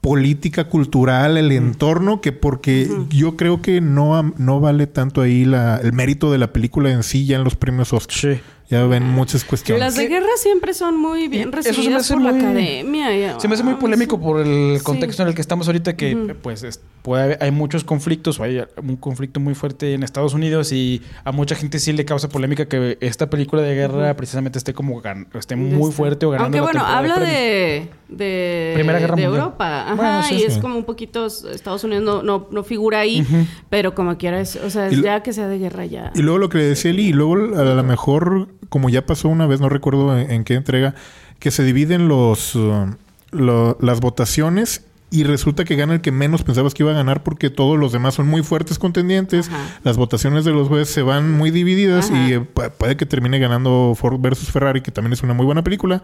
política, 0.00 0.64
cultural, 0.64 1.36
el 1.36 1.52
entorno, 1.52 2.20
que 2.20 2.32
porque 2.32 2.90
yo 3.08 3.36
creo 3.36 3.62
que 3.62 3.80
no, 3.80 4.34
no 4.36 4.58
vale 4.58 4.88
tanto 4.88 5.20
ahí 5.20 5.44
la, 5.44 5.76
el 5.76 5.92
mérito 5.92 6.32
de 6.32 6.38
la 6.38 6.52
película 6.52 6.90
en 6.90 7.04
sí 7.04 7.24
ya 7.24 7.36
en 7.36 7.44
los 7.44 7.54
premios 7.54 7.92
Oscar. 7.92 8.16
Sí. 8.16 8.40
Ya 8.72 8.86
ven 8.86 9.02
muchas 9.06 9.44
cuestiones. 9.44 9.80
Las 9.80 9.96
de 9.96 10.08
guerra 10.08 10.30
siempre 10.38 10.72
son 10.72 10.96
muy 10.96 11.28
bien 11.28 11.50
Y 11.54 11.58
eso 11.58 11.62
se 11.62 11.68
me 11.68 11.76
recibidas 11.76 12.02
hace 12.04 12.14
por 12.14 12.22
la 12.22 12.30
academia. 12.30 13.34
y- 13.36 13.38
Se 13.40 13.46
me 13.46 13.52
hace 13.52 13.62
muy 13.64 13.74
polémico 13.74 14.18
por 14.18 14.40
el 14.40 14.78
Sí. 14.78 14.82
contexto 14.82 15.20
en 15.22 15.28
el 15.28 15.34
que 15.34 15.42
estamos 15.42 15.66
ahorita, 15.66 15.94
que 15.94 16.16
pues 16.40 16.62
es- 16.62 16.80
puede 17.02 17.22
haber- 17.24 17.38
hay 17.42 17.50
muchos 17.50 17.82
conflictos, 17.84 18.38
o 18.38 18.44
hay 18.44 18.62
un 18.82 18.96
conflicto 18.96 19.40
muy 19.40 19.54
fuerte 19.54 19.94
en 19.94 20.02
Estados 20.04 20.34
Unidos 20.34 20.70
y 20.72 21.02
a 21.24 21.32
mucha 21.32 21.54
gente 21.56 21.78
sí 21.80 21.92
le 21.92 22.04
causa 22.04 22.28
polémica 22.28 22.66
que 22.66 22.96
esta 23.00 23.28
película 23.28 23.60
de 23.62 23.74
guerra 23.74 24.14
precisamente 24.16 24.58
esté 24.58 24.72
como 24.72 25.02
gan- 25.02 25.26
esté 25.36 25.56
muy 25.56 25.82
Este. 25.82 25.96
fuerte 25.96 26.26
o 26.26 26.30
ganando 26.30 26.58
Aunque 26.58 26.74
la 26.74 26.82
bueno, 26.84 26.96
habla 26.96 27.18
de, 27.18 27.88
de, 28.08 28.70
Primera 28.74 28.98
Guerra 29.00 29.16
de 29.16 29.22
Mundial. 29.22 29.42
Europa. 29.44 29.82
Ajá, 29.82 29.94
Bueno, 29.96 30.22
sí, 30.22 30.34
y 30.36 30.42
es 30.44 30.58
como 30.58 30.76
un 30.76 30.84
poquito 30.84 31.26
Estados 31.26 31.82
Unidos 31.84 32.04
no, 32.04 32.22
no, 32.22 32.46
no 32.50 32.62
figura 32.62 33.00
ahí, 33.00 33.26
pero 33.68 33.94
como 33.94 34.16
quiera 34.16 34.40
es, 34.40 34.56
o 34.56 34.70
sea, 34.70 34.88
lo- 34.90 35.02
ya 35.02 35.22
que 35.22 35.32
sea 35.32 35.48
de 35.48 35.58
guerra 35.58 35.84
ya. 35.86 36.12
Y 36.14 36.22
luego 36.22 36.38
lo 36.38 36.48
que 36.48 36.58
le 36.58 36.64
decía 36.64 36.90
Eli, 36.92 37.08
y 37.08 37.12
luego 37.12 37.34
a 37.34 37.64
lo 37.64 37.82
mejor, 37.82 38.48
como 38.68 38.88
ya 38.90 39.04
pasó 39.06 39.28
una 39.28 39.46
vez, 39.46 39.60
no 39.60 39.68
recuerdo 39.68 40.16
en, 40.16 40.30
en 40.30 40.44
qué 40.44 40.54
entrega, 40.54 40.94
que 41.40 41.50
se 41.50 41.64
dividen 41.64 42.06
los 42.06 42.54
uh, 42.54 42.94
lo- 43.32 43.76
las 43.80 43.98
votaciones 44.00 44.84
y 45.12 45.22
resulta 45.24 45.64
que 45.64 45.76
gana 45.76 45.94
el 45.94 46.00
que 46.00 46.10
menos 46.10 46.42
pensabas 46.42 46.74
que 46.74 46.82
iba 46.82 46.90
a 46.90 46.94
ganar 46.94 47.22
porque 47.22 47.50
todos 47.50 47.78
los 47.78 47.92
demás 47.92 48.14
son 48.14 48.26
muy 48.26 48.42
fuertes 48.42 48.78
contendientes. 48.78 49.48
Ajá. 49.48 49.58
Las 49.84 49.96
votaciones 49.96 50.44
de 50.44 50.50
los 50.52 50.66
jueces 50.68 50.92
se 50.92 51.02
van 51.02 51.30
muy 51.30 51.50
divididas 51.52 52.10
Ajá. 52.10 52.28
y 52.28 52.32
eh, 52.32 52.40
pu- 52.40 52.70
puede 52.72 52.96
que 52.96 53.06
termine 53.06 53.38
ganando 53.38 53.94
Ford 53.96 54.18
versus 54.20 54.50
Ferrari, 54.50 54.80
que 54.80 54.90
también 54.90 55.12
es 55.12 55.22
una 55.22 55.34
muy 55.34 55.46
buena 55.46 55.62
película. 55.62 56.02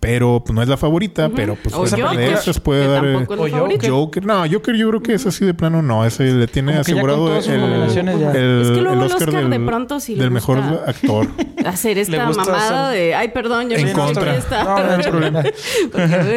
Pero 0.00 0.42
pues, 0.44 0.54
no 0.54 0.62
es 0.62 0.68
la 0.68 0.78
favorita, 0.78 1.28
pero 1.28 1.56
pues 1.62 1.74
O 1.74 1.80
Joker, 1.86 2.16
de 2.16 2.32
esas 2.32 2.58
puede 2.58 2.86
dar. 2.88 3.04
eh, 3.04 3.16
o 3.28 3.46
favorita. 3.48 3.86
Joker, 3.88 4.24
no, 4.24 4.44
Joker 4.50 4.74
yo 4.74 4.88
creo 4.88 5.02
que 5.02 5.12
es 5.12 5.26
así 5.26 5.44
de 5.44 5.52
plano, 5.52 5.82
no, 5.82 6.06
ese 6.06 6.24
le 6.32 6.46
tiene 6.46 6.72
Como 6.72 6.80
asegurado 6.80 7.36
el, 7.36 7.50
el- 7.50 7.82
Es 7.82 7.92
que 7.92 8.02
luego 8.80 8.92
el 8.94 8.98
el 8.98 9.12
Oscar, 9.12 9.48
de 9.50 9.60
pronto 9.60 10.00
sí 10.00 10.16
le 10.16 10.22
del 10.22 10.30
mejor 10.30 10.58
actor. 10.86 11.28
Hacer 11.66 11.98
esta 11.98 12.24
mamada 12.26 12.88
hacer- 12.88 12.98
de, 12.98 13.14
ay, 13.14 13.28
perdón, 13.28 13.68
yo 13.68 13.76
En 13.76 13.82
no 13.82 13.88
sé 13.88 13.94
contra. 13.94 14.36
está. 14.36 14.64
No, 14.64 14.78
no 14.82 14.90
hay 14.92 15.02
problema. 15.10 15.42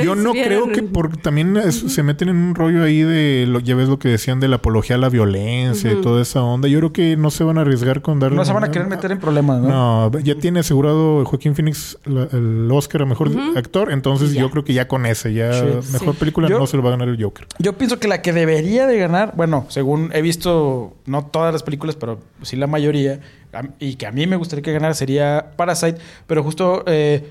Yo 0.03 0.15
no 0.15 0.34
creo 0.34 0.67
que 0.72 0.84
porque 0.84 1.17
también 1.17 1.55
es- 1.58 1.75
se 1.93 2.03
meten 2.03 2.27
en 2.29 2.36
un 2.36 2.55
rollo 2.55 2.84
ahí 2.84 3.01
de 3.01 3.46
lo, 3.48 3.60
ya 3.60 3.75
ves 3.75 3.88
lo 3.88 3.98
que 4.00 4.10
decían 4.10 4.39
de 4.41 4.50
la 4.50 4.58
apología 4.58 4.98
a 4.98 5.00
la 5.00 5.08
violencia 5.10 5.91
y 5.91 6.01
toda 6.01 6.22
esa 6.22 6.41
onda. 6.43 6.67
Yo 6.67 6.79
creo 6.79 6.91
que 6.93 7.15
no 7.17 7.32
se 7.32 7.43
van 7.46 7.58
a 7.58 7.62
arriesgar 7.62 8.01
con 8.01 8.20
darle 8.20 8.36
No 8.36 8.43
se 8.46 8.51
van 8.53 8.65
a 8.65 8.72
querer 8.72 8.88
meter 8.89 9.12
en 9.13 9.20
problemas, 9.20 9.62
¿no? 9.62 10.10
No, 10.12 10.20
ya 10.20 10.36
tiene 10.36 10.60
asegurado 10.60 11.24
Joaquín 11.25 11.55
Phoenix 11.55 11.98
la- 12.05 12.27
el 12.34 12.67
Oscar 12.72 13.03
a 13.03 13.05
mejor 13.05 13.32
actor, 13.57 13.91
entonces 13.91 14.33
yo 14.33 14.50
creo 14.50 14.63
que 14.63 14.74
ya 14.74 14.88
con 14.88 15.05
ese, 15.05 15.33
ya 15.33 15.53
Sí. 15.53 15.91
mejor 15.93 16.13
Sí. 16.13 16.19
película 16.19 16.48
Yo- 16.50 16.60
no 16.60 16.67
se 16.67 16.77
lo 16.77 16.83
va 16.83 16.89
a 16.89 16.91
ganar 16.91 17.07
el 17.10 17.22
Joker. 17.22 17.48
Yo 17.60 17.74
pienso 17.77 18.00
que 18.00 18.07
la 18.07 18.22
que 18.22 18.33
debería 18.33 18.88
de 18.88 18.98
ganar, 18.98 19.33
bueno, 19.36 19.65
según 19.69 20.12
he 20.13 20.22
visto, 20.22 20.93
no 21.05 21.25
todas 21.25 21.53
las 21.53 21.63
películas, 21.63 21.95
pero 21.95 22.19
sí 22.41 22.55
la 22.55 22.67
mayoría, 22.67 23.19
a- 23.53 23.63
y 23.79 23.95
que 23.95 24.05
a 24.07 24.12
mí 24.12 24.25
me 24.27 24.36
gustaría 24.36 24.63
que 24.63 24.74
ganara 24.74 24.93
sería 24.93 25.51
Parasite, 25.55 25.98
pero 26.27 26.43
justo 26.43 26.83
eh, 26.88 27.27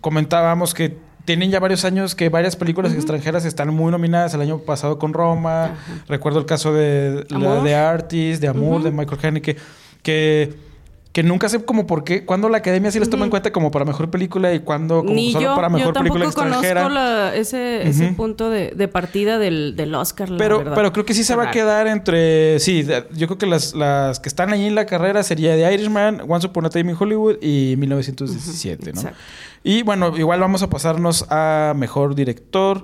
comentábamos 0.00 0.74
que 0.74 0.96
tienen 1.24 1.50
ya 1.50 1.58
varios 1.58 1.84
años 1.84 2.14
que 2.14 2.28
varias 2.28 2.54
películas 2.54 2.92
extranjeras 2.94 3.44
están 3.44 3.74
muy 3.74 3.90
nominadas. 3.90 4.32
El 4.34 4.42
año 4.42 4.58
pasado 4.58 4.98
con 4.98 5.12
Roma, 5.12 5.72
recuerdo 6.08 6.38
el 6.38 6.46
caso 6.46 6.72
de 6.72 7.26
la 7.30 7.62
de 7.64 7.74
Artist, 7.74 8.40
de 8.40 8.46
Amour, 8.48 8.84
de 8.84 8.92
Michael 8.92 9.18
Haneke, 9.22 9.56
que 10.04 10.54
que 11.16 11.22
nunca 11.22 11.48
sé 11.48 11.64
como 11.64 11.86
por 11.86 12.04
qué, 12.04 12.26
cuando 12.26 12.50
la 12.50 12.58
academia 12.58 12.90
sí 12.90 12.98
las 12.98 13.08
toma 13.08 13.24
en 13.24 13.30
cuenta 13.30 13.50
como 13.50 13.70
para 13.70 13.86
mejor 13.86 14.10
película 14.10 14.52
y 14.52 14.60
cuando 14.60 14.98
como 14.98 15.14
Ni 15.14 15.32
solo 15.32 15.46
yo, 15.46 15.54
para 15.56 15.70
mejor 15.70 15.94
yo 15.94 15.98
película 15.98 16.26
extranjera. 16.26 16.82
conozco 16.82 16.94
la- 16.94 17.34
ese, 17.34 17.88
ese 17.88 18.04
Ujú. 18.08 18.16
punto 18.16 18.50
de, 18.50 18.72
de 18.76 18.86
partida 18.86 19.38
del, 19.38 19.76
del 19.76 19.94
Oscar, 19.94 20.28
la 20.28 20.36
Pero, 20.36 20.58
verdad. 20.58 20.74
pero 20.74 20.92
creo 20.92 21.06
que 21.06 21.14
sí 21.14 21.24
se 21.24 21.34
va 21.34 21.44
a 21.44 21.50
quedar 21.52 21.86
entre. 21.86 22.60
Sí, 22.60 22.86
yo 23.14 23.28
creo 23.28 23.38
que 23.38 23.46
las, 23.46 23.74
las 23.74 24.20
que 24.20 24.28
están 24.28 24.52
ahí 24.52 24.66
en 24.66 24.74
la 24.74 24.84
carrera 24.84 25.22
sería 25.22 25.54
The 25.54 25.72
Irishman, 25.72 26.20
Once 26.28 26.46
Upon 26.48 26.66
a 26.66 26.68
Time 26.68 26.90
in 26.90 26.96
Hollywood 27.00 27.36
y 27.40 27.76
1917, 27.78 28.92
¿no? 28.92 29.00
exacto. 29.00 29.18
Y 29.64 29.82
bueno, 29.82 30.16
igual 30.16 30.38
vamos 30.40 30.62
a 30.62 30.70
pasarnos 30.70 31.26
a 31.30 31.72
mejor 31.76 32.14
director. 32.14 32.82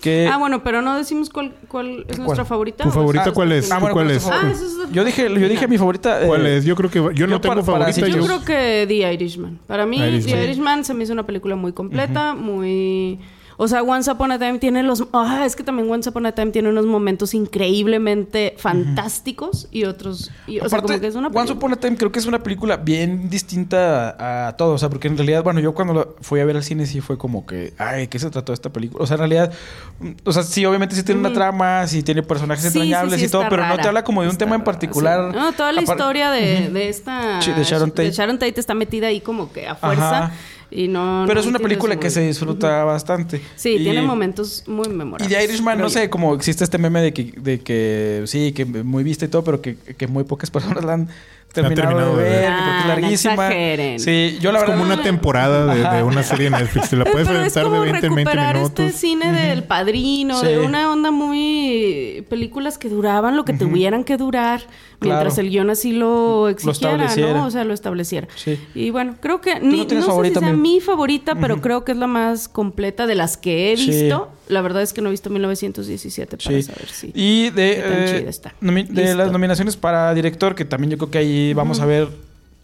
que, 0.00 0.28
Ah, 0.30 0.36
bueno, 0.36 0.62
pero 0.62 0.82
no 0.82 0.96
decimos 0.96 1.30
cuál, 1.30 1.54
cuál 1.68 2.04
es 2.08 2.18
nuestra 2.18 2.44
favorita. 2.44 2.84
¿Tu 2.84 2.90
¿o 2.90 2.92
favorita 2.92 3.32
cuál 3.32 3.52
es? 3.52 3.70
Ah, 3.72 3.78
bueno, 3.78 3.94
¿Cuál 3.94 4.06
¿cuál 4.06 4.16
es? 4.16 4.22
es 4.24 4.28
tu 4.28 4.34
Ah, 4.34 4.50
eso 4.50 4.84
es 4.84 4.92
yo 4.92 5.04
dije, 5.04 5.22
yo 5.28 5.48
dije 5.48 5.66
mi 5.68 5.78
favorita. 5.78 6.22
eh, 6.22 6.26
¿Cuál 6.26 6.46
es? 6.46 6.64
Yo 6.64 6.76
creo 6.76 6.90
que 6.90 6.98
yo 6.98 7.04
no 7.08 7.12
yo 7.12 7.40
tengo 7.40 7.54
para- 7.54 7.62
para 7.66 7.92
favorita. 7.92 8.08
yo- 8.08 8.24
creo 8.24 8.44
que 8.44 8.84
The 8.86 9.12
Irishman. 9.14 9.58
Para 9.66 9.86
mí, 9.86 9.96
Irishman. 9.98 10.34
The 10.36 10.44
Irishman 10.44 10.84
se 10.84 10.94
me 10.94 11.04
hizo 11.04 11.12
una 11.14 11.24
película 11.26 11.56
muy 11.56 11.72
completa, 11.72 12.34
muy... 12.34 13.18
O 13.60 13.66
sea, 13.66 13.82
Once 13.82 14.08
Upon 14.08 14.30
a 14.30 14.38
Time 14.38 14.60
tiene 14.60 14.84
los... 14.84 15.02
Ah, 15.12 15.42
es 15.44 15.56
que 15.56 15.64
también 15.64 15.90
Once 15.90 16.08
Upon 16.08 16.24
a 16.26 16.32
Time 16.32 16.52
tiene 16.52 16.68
unos 16.68 16.86
momentos 16.86 17.34
increíblemente 17.34 18.54
fantásticos 18.56 19.66
y 19.72 19.82
otros... 19.82 20.30
y- 20.46 20.60
o 20.60 20.68
sea, 20.68 20.80
como 20.80 21.00
que 21.00 21.06
es 21.06 21.16
una 21.16 21.26
Once 21.26 21.38
película... 21.38 21.56
Upon 21.58 21.72
a 21.72 21.76
Time 21.76 21.96
creo 21.96 22.12
que 22.12 22.20
es 22.20 22.26
una 22.26 22.40
película 22.42 22.76
bien 22.76 23.28
distinta 23.28 24.10
a, 24.10 24.48
a 24.48 24.56
todo. 24.56 24.74
O 24.74 24.78
sea, 24.78 24.88
porque 24.88 25.08
en 25.08 25.16
realidad, 25.16 25.42
bueno, 25.42 25.58
yo 25.58 25.74
cuando 25.74 25.92
lo 25.92 26.16
fui 26.20 26.38
a 26.38 26.44
ver 26.44 26.54
al 26.56 26.62
cine 26.62 26.86
sí 26.86 27.00
fue 27.00 27.18
como 27.18 27.46
que, 27.46 27.74
ay, 27.78 28.06
¿qué 28.06 28.20
se 28.20 28.30
trató 28.30 28.52
de 28.52 28.54
esta 28.54 28.70
película? 28.72 29.02
O 29.02 29.06
sea, 29.08 29.14
en 29.16 29.18
realidad, 29.18 29.52
mm, 29.98 30.10
o 30.24 30.32
sea, 30.32 30.44
sí, 30.44 30.64
obviamente 30.64 30.94
sí 30.94 31.02
tiene 31.02 31.20
una 31.20 31.32
trama, 31.32 31.84
sí 31.88 32.04
tiene 32.04 32.22
personajes 32.22 32.62
Sí, 32.72 32.78
entrañables 32.78 33.18
sí, 33.18 33.26
y 33.26 33.28
todo, 33.28 33.44
pero 33.50 33.66
no 33.66 33.76
te 33.76 33.88
habla 33.88 34.04
como 34.04 34.22
de 34.22 34.28
un 34.28 34.32
Está 34.34 34.44
tema 34.44 34.54
en 34.54 34.62
particular. 34.62 35.34
No, 35.34 35.52
toda 35.52 35.72
la 35.72 35.82
historia 35.82 36.30
de, 36.30 36.70
de 36.70 36.88
esta... 36.88 37.40
De 37.40 37.64
Sharon 37.64 37.90
Tate. 37.90 38.12
Tate 38.12 38.60
está 38.60 38.74
metida 38.74 39.08
ahí 39.08 39.20
como 39.20 39.52
que 39.52 39.66
a 39.66 39.74
fuerza 39.74 40.18
Ajá. 40.26 40.32
Y 40.70 40.88
no... 40.88 41.24
Pero 41.26 41.34
no 41.36 41.40
es 41.40 41.46
una 41.46 41.58
película 41.58 41.94
muy 41.94 42.02
que 42.02 42.10
se 42.10 42.26
disfruta 42.26 42.84
bastante. 42.84 43.40
Sí, 43.56 43.76
Y- 43.78 43.84
tiene 43.84 44.02
momentos 44.02 44.64
muy 44.66 44.86
Y 44.86 44.90
memorables. 44.90 45.36
de 45.36 45.44
Irishman, 45.44 45.78
no 45.78 45.88
sé, 45.88 46.10
como 46.10 46.34
existe 46.34 46.64
este 46.64 46.78
meme 46.78 47.00
de 47.00 47.12
que, 47.12 47.32
de 47.40 47.60
que 47.60 48.22
sí, 48.26 48.52
que 48.52 48.64
muy 48.64 49.02
vista 49.04 49.24
y 49.24 49.28
todo, 49.28 49.44
pero 49.44 49.60
que, 49.62 49.76
que 49.76 50.06
muy 50.06 50.24
pocas 50.24 50.50
personas 50.52 50.84
la 50.84 50.94
han 50.94 51.08
terminado, 51.52 51.88
terminado 51.88 52.16
de 52.16 52.22
ver, 52.24 52.32
ver. 52.32 52.50
porque 52.50 52.54
Ah, 52.62 52.76
es 52.78 52.82
no 52.84 52.88
larguísima. 52.88 53.32
exageren. 53.34 54.00
Sí, 54.00 54.38
yo 54.40 54.52
la 54.52 54.58
Es 54.58 54.62
verdad. 54.66 54.78
como 54.78 54.92
una 54.94 55.02
temporada 55.02 55.74
de, 55.74 55.96
de 55.96 56.02
una 56.02 56.22
serie 56.22 56.50
de 56.50 56.56
Netflix. 56.58 56.90
Te 56.90 56.96
la 56.96 57.04
Pero, 57.04 57.12
puedes 57.14 57.28
aventar 57.28 57.64
de 57.64 57.68
como 57.70 57.80
20 57.82 58.06
en 58.06 58.14
20 58.14 58.30
recuperar 58.30 58.56
minutos. 58.56 58.84
este 58.86 58.98
cine 58.98 59.32
del 59.32 59.64
padrino, 59.64 60.40
Sí. 60.40 60.46
de 60.46 60.58
una 60.60 60.90
onda 60.92 61.10
muy 61.10 62.24
películas 62.28 62.78
que 62.78 62.88
duraban 62.88 63.36
lo 63.36 63.44
que 63.44 63.52
tuvieran 63.54 64.04
que 64.04 64.16
durar 64.16 64.62
mientras 65.00 65.34
Claro. 65.34 65.46
el 65.46 65.50
guion 65.50 65.70
así 65.70 65.92
lo 65.92 66.48
exigiera, 66.48 67.04
estableciera. 67.04 67.38
¿no? 67.40 67.46
O 67.46 67.50
sea, 67.50 67.64
lo 67.64 67.74
estableciera. 67.74 68.28
Sí. 68.34 68.58
Y 68.74 68.90
bueno, 68.90 69.16
creo 69.20 69.40
que 69.40 69.60
ni, 69.60 69.84
no 69.86 69.94
no, 70.06 70.22
sé 70.22 70.28
si 70.28 70.34
sea 70.34 70.52
mi 70.52 70.80
favorita, 70.80 71.34
pero 71.36 71.60
creo 71.60 71.84
que 71.84 71.92
es 71.92 71.98
la 71.98 72.06
más 72.06 72.48
completa 72.48 73.06
de 73.06 73.14
las 73.14 73.36
que 73.36 73.72
he 73.72 73.76
Sí. 73.76 73.90
visto. 73.90 74.30
La 74.48 74.60
verdad 74.62 74.82
es 74.82 74.92
que 74.92 75.00
no 75.00 75.08
he 75.08 75.10
visto 75.12 75.30
1917 75.30 76.36
para 76.36 76.56
Sí. 76.56 76.62
saber 76.62 76.88
si. 76.88 77.12
Y 77.14 77.50
de, 77.50 77.74
qué 77.76 77.82
tan 77.82 78.02
eh, 78.02 78.18
chida 78.20 78.30
está. 78.30 78.54
nomi- 78.60 78.88
de 78.88 79.14
las 79.14 79.30
nominaciones 79.32 79.76
para 79.76 80.12
director, 80.14 80.54
que 80.54 80.64
también 80.64 80.90
yo 80.90 80.98
creo 80.98 81.10
que 81.10 81.18
ahí 81.18 81.52
vamos 81.54 81.80
a 81.80 81.86
ver 81.86 82.08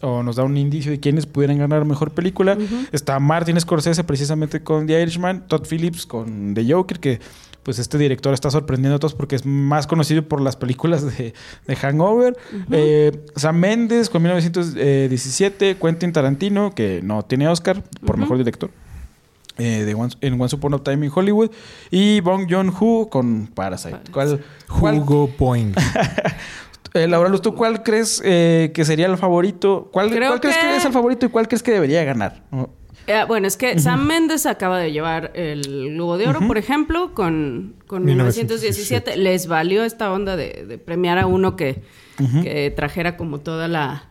o 0.01 0.21
nos 0.23 0.35
da 0.35 0.43
un 0.43 0.57
indicio 0.57 0.91
de 0.91 0.99
quiénes 0.99 1.25
pudieran 1.25 1.57
ganar 1.57 1.83
mejor 1.85 2.11
película. 2.11 2.57
Está 2.91 3.19
Martin 3.19 3.59
Scorsese 3.59 4.03
precisamente 4.03 4.61
con 4.61 4.85
The 4.87 5.01
Irishman, 5.01 5.47
Todd 5.47 5.65
Phillips 5.67 6.05
con 6.05 6.53
The 6.53 6.71
Joker, 6.71 6.99
que 6.99 7.19
pues 7.63 7.79
este 7.79 7.97
director 7.97 8.31
está 8.33 8.51
sorprendiendo 8.51 8.97
a 8.97 8.99
todos 8.99 9.15
porque 9.15 9.35
es 9.35 9.43
más 9.45 9.87
conocido 9.87 10.21
por 10.21 10.39
las 10.41 10.55
películas 10.55 11.17
de, 11.17 11.33
de 11.65 11.75
Hangover. 11.75 12.37
Eh, 12.71 13.11
Sam 13.35 13.57
Mendes 13.57 14.09
con 14.11 14.21
1917, 14.21 15.77
Quentin 15.81 16.11
Tarantino, 16.13 16.75
que 16.75 17.01
no 17.03 17.23
tiene 17.23 17.47
Oscar 17.47 17.81
por 18.05 18.17
mejor 18.17 18.37
director. 18.37 18.69
Eh, 19.57 19.83
de 19.85 19.95
Once- 19.95 20.17
en 20.21 20.39
Once 20.39 20.55
Upon 20.55 20.73
a 20.73 20.79
Time 20.79 21.05
in 21.05 21.11
Hollywood 21.13 21.51
y 21.91 22.19
Bong 22.21 22.47
Joon-ho 22.49 23.09
con 23.09 23.47
Parasite. 23.47 23.97
¿Cuál, 24.11 24.41
cuál- 24.79 24.99
Hugo 24.99 25.29
Boing. 25.37 25.73
eh, 26.93 27.07
Laura 27.07 27.29
Luz, 27.29 27.41
¿tú 27.41 27.55
cuál 27.55 27.83
crees 27.83 28.21
eh, 28.25 28.71
que 28.73 28.85
sería 28.85 29.07
el 29.07 29.17
favorito? 29.17 29.89
¿Cuál, 29.91 30.09
cuál 30.09 30.39
crees 30.39 30.57
que- 30.57 30.75
es 30.77 30.85
el 30.85 30.91
favorito 30.93 31.25
y 31.25 31.29
cuál 31.29 31.47
crees 31.47 31.63
que 31.63 31.71
debería 31.71 32.03
ganar? 32.03 32.43
Oh, 32.51 32.69
Eh, 33.07 33.23
bueno, 33.27 33.45
es 33.47 33.55
que 33.55 33.77
Sam 33.79 34.05
Mendes 34.07 34.45
acaba 34.47 34.79
de 34.79 34.91
llevar 34.91 35.31
el 35.35 35.91
Globo 35.93 36.17
de 36.17 36.27
Oro, 36.27 36.39
por 36.47 36.57
ejemplo, 36.57 37.13
con, 37.13 37.75
con 37.85 38.03
1917. 38.03 39.15
Les 39.17 39.45
valió 39.47 39.83
esta 39.83 40.11
onda 40.11 40.35
de, 40.35 40.65
de 40.67 40.77
premiar 40.79 41.19
a 41.19 41.27
uno 41.27 41.55
que, 41.55 41.83
que 42.41 42.73
trajera 42.75 43.15
como 43.15 43.41
toda 43.41 43.67
la, 43.67 44.09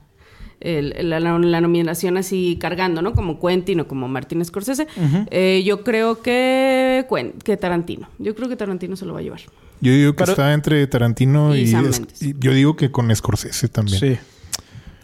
el- 0.64 1.11
la, 1.11 1.21
nominación 1.61 2.16
así 2.16 2.56
cargando, 2.61 3.02
¿no? 3.02 3.12
Como 3.12 3.38
Quentin 3.40 3.80
o 3.80 3.87
como 3.88 4.09
Martin 4.09 4.44
Scorsese. 4.44 4.87
Eh, 5.30 5.62
yo 5.64 5.85
creo 5.85 6.23
que, 6.23 7.04
que 7.44 7.56
Tarantino. 7.56 8.09
Yo 8.18 8.35
creo 8.35 8.49
que 8.49 8.56
Tarantino 8.56 8.97
se 8.97 9.04
lo 9.06 9.12
va 9.14 9.21
a 9.21 9.23
llevar. 9.23 9.40
Yo 9.80 9.92
digo 9.92 10.12
que 10.12 10.18
Pero- 10.18 10.33
está 10.33 10.52
entre 10.54 10.87
Tarantino 10.87 11.54
Y 11.54 11.66
Sam 11.66 11.90
y 12.21 12.35
yo 12.38 12.52
digo 12.52 12.76
que 12.76 12.90
con 12.90 13.14
Scorsese 13.14 13.68
también. 13.68 14.00
Sí. 14.00 14.18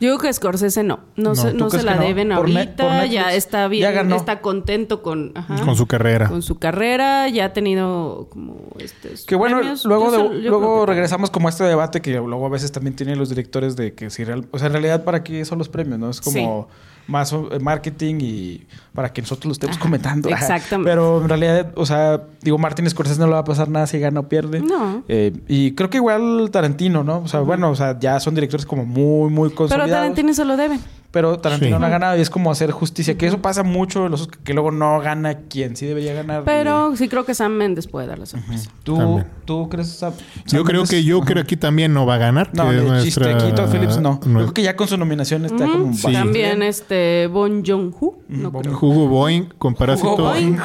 Yo 0.00 0.08
digo 0.08 0.18
que 0.18 0.32
Scorsese 0.32 0.82
no. 0.82 1.00
No, 1.16 1.30
No, 1.30 1.34
se, 1.34 1.50
¿tú 1.52 1.58
no 1.58 1.70
se 1.70 1.82
la 1.82 1.96
no? 1.96 2.02
deben 2.02 2.28
Por 2.28 2.38
ahorita. 2.38 3.04
ya 3.06 3.34
está 3.34 3.68
bien. 3.68 3.82
Ya 3.82 3.90
ganó. 3.92 4.16
Está 4.16 4.40
contento 4.40 5.02
con... 5.02 5.32
ajá. 5.34 5.60
Con 5.64 5.76
su 5.76 5.86
carrera. 5.86 6.28
con 6.28 6.40
su 6.42 6.58
carrera, 6.58 7.28
ya 7.28 7.44
ha 7.46 7.52
tenido 7.52 8.26
como 8.30 8.56
este 8.78 9.10
Que 9.26 9.34
bueno, 9.36 9.58
premios. 9.58 9.84
luego, 9.84 10.06
Yo 10.06 10.10
de- 10.10 10.18
yo 10.18 10.28
creo 10.40 10.50
luego 10.58 10.80
que- 10.86 10.92
regresamos 10.92 11.30
como 11.30 11.48
a 11.48 11.50
este 11.50 11.64
debate 11.64 12.00
que 12.00 12.12
luego 12.14 12.46
a 12.46 12.48
veces 12.48 12.72
también 12.72 12.96
tienen 12.96 13.18
los 13.18 13.28
directores 13.28 13.76
de 13.76 13.92
que 13.94 14.10
si 14.10 14.24
real, 14.24 14.46
o 14.50 14.58
sea, 14.58 14.68
en 14.68 14.72
realidad 14.72 15.04
para 15.04 15.22
qué 15.22 15.44
son 15.44 15.58
los 15.58 15.68
premios, 15.68 15.98
¿no? 15.98 16.08
Es 16.10 16.20
como 16.20 16.68
más 17.06 17.32
eh, 17.32 17.58
marketing 17.60 18.16
y 18.20 18.66
para 18.94 19.12
que 19.12 19.22
nosotros 19.22 19.46
lo 19.46 19.52
estemos 19.52 19.76
Ajá, 19.76 19.82
comentando. 19.84 20.28
exactamente. 20.28 20.90
Pero 20.90 21.22
en 21.22 21.28
realidad, 21.28 21.72
o 21.76 21.86
sea, 21.86 22.22
digo, 22.42 22.58
Martin 22.58 22.88
Scorsese 22.88 23.18
no 23.20 23.26
le 23.26 23.32
va 23.32 23.38
a 23.40 23.44
pasar 23.44 23.68
nada 23.68 23.86
si 23.86 23.98
gana 23.98 24.20
o 24.20 24.28
pierde. 24.28 24.60
No. 24.60 25.02
Eh, 25.08 25.32
y 25.48 25.72
creo 25.72 25.90
que 25.90 25.98
igual 25.98 26.50
Tarantino, 26.52 27.02
¿no? 27.04 27.18
O 27.18 27.28
sea, 27.28 27.40
bueno, 27.40 27.70
o 27.70 27.74
sea, 27.74 27.98
ya 27.98 28.20
son 28.20 28.34
directores 28.34 28.66
como 28.66 28.84
muy, 28.84 29.30
muy 29.30 29.48
Pero 29.48 29.56
consolidados. 29.56 29.90
Tarantino 29.92 30.34
se 30.34 30.44
lo 30.44 30.56
debe. 30.56 30.78
Pero 31.12 31.38
Tarantino 31.40 31.76
Sí. 31.76 31.80
no 31.80 31.86
ha 31.86 31.90
ganado 31.90 32.16
y 32.16 32.20
es 32.20 32.30
como 32.30 32.50
hacer 32.52 32.70
justicia. 32.70 33.18
Que 33.18 33.26
eso 33.26 33.42
pasa 33.42 33.62
mucho 33.64 34.04
en 34.06 34.12
los 34.12 34.20
Oscar, 34.22 34.38
que 34.44 34.54
luego 34.54 34.70
no 34.70 35.00
gana 35.00 35.34
quien 35.48 35.74
sí 35.74 35.84
debería 35.86 36.14
ganar. 36.14 36.44
Pero 36.44 36.94
sí 36.96 37.08
creo 37.08 37.24
que 37.24 37.34
Sam 37.34 37.52
Mendes 37.52 37.88
puede 37.88 38.06
dar 38.06 38.18
la 38.20 38.26
sorpresa. 38.26 38.70
¿Tú, 38.84 38.96
También. 38.96 39.26
¿tú 39.44 39.68
crees? 39.68 39.88
Sam- 40.00 40.12
Yo 40.46 40.58
Sam 40.58 40.64
creo 40.64 40.82
Mendes? 40.82 40.90
que 41.04 41.10
Joker 41.12 41.38
aquí 41.38 41.56
también 41.56 41.92
no 41.92 42.06
va 42.06 42.14
a 42.14 42.18
ganar. 42.18 42.50
No, 42.54 42.68
que 42.70 42.76
es 42.76 42.82
de 42.82 42.88
nuestra- 42.88 43.04
chiste. 43.26 43.44
Aquí 43.46 43.52
Todd 43.56 43.70
Phillips 43.72 43.98
no. 43.98 44.20
Yo 44.24 44.32
creo 44.32 44.54
que 44.54 44.62
ya 44.62 44.76
con 44.76 44.86
su 44.86 44.96
nominación 44.96 45.44
está 45.46 45.64
Ujú. 45.64 45.72
como... 45.72 45.86
bastante 45.86 46.18
También 46.18 46.62
este 46.62 47.26
Bon 47.26 47.64
Joon-ho. 47.66 48.18
No 48.28 48.50
Bon-. 48.52 48.68
Hugo 48.68 49.08
Boing 49.08 49.48
con 49.58 49.74
Parásito. 49.74 50.16
Boing. 50.16 50.56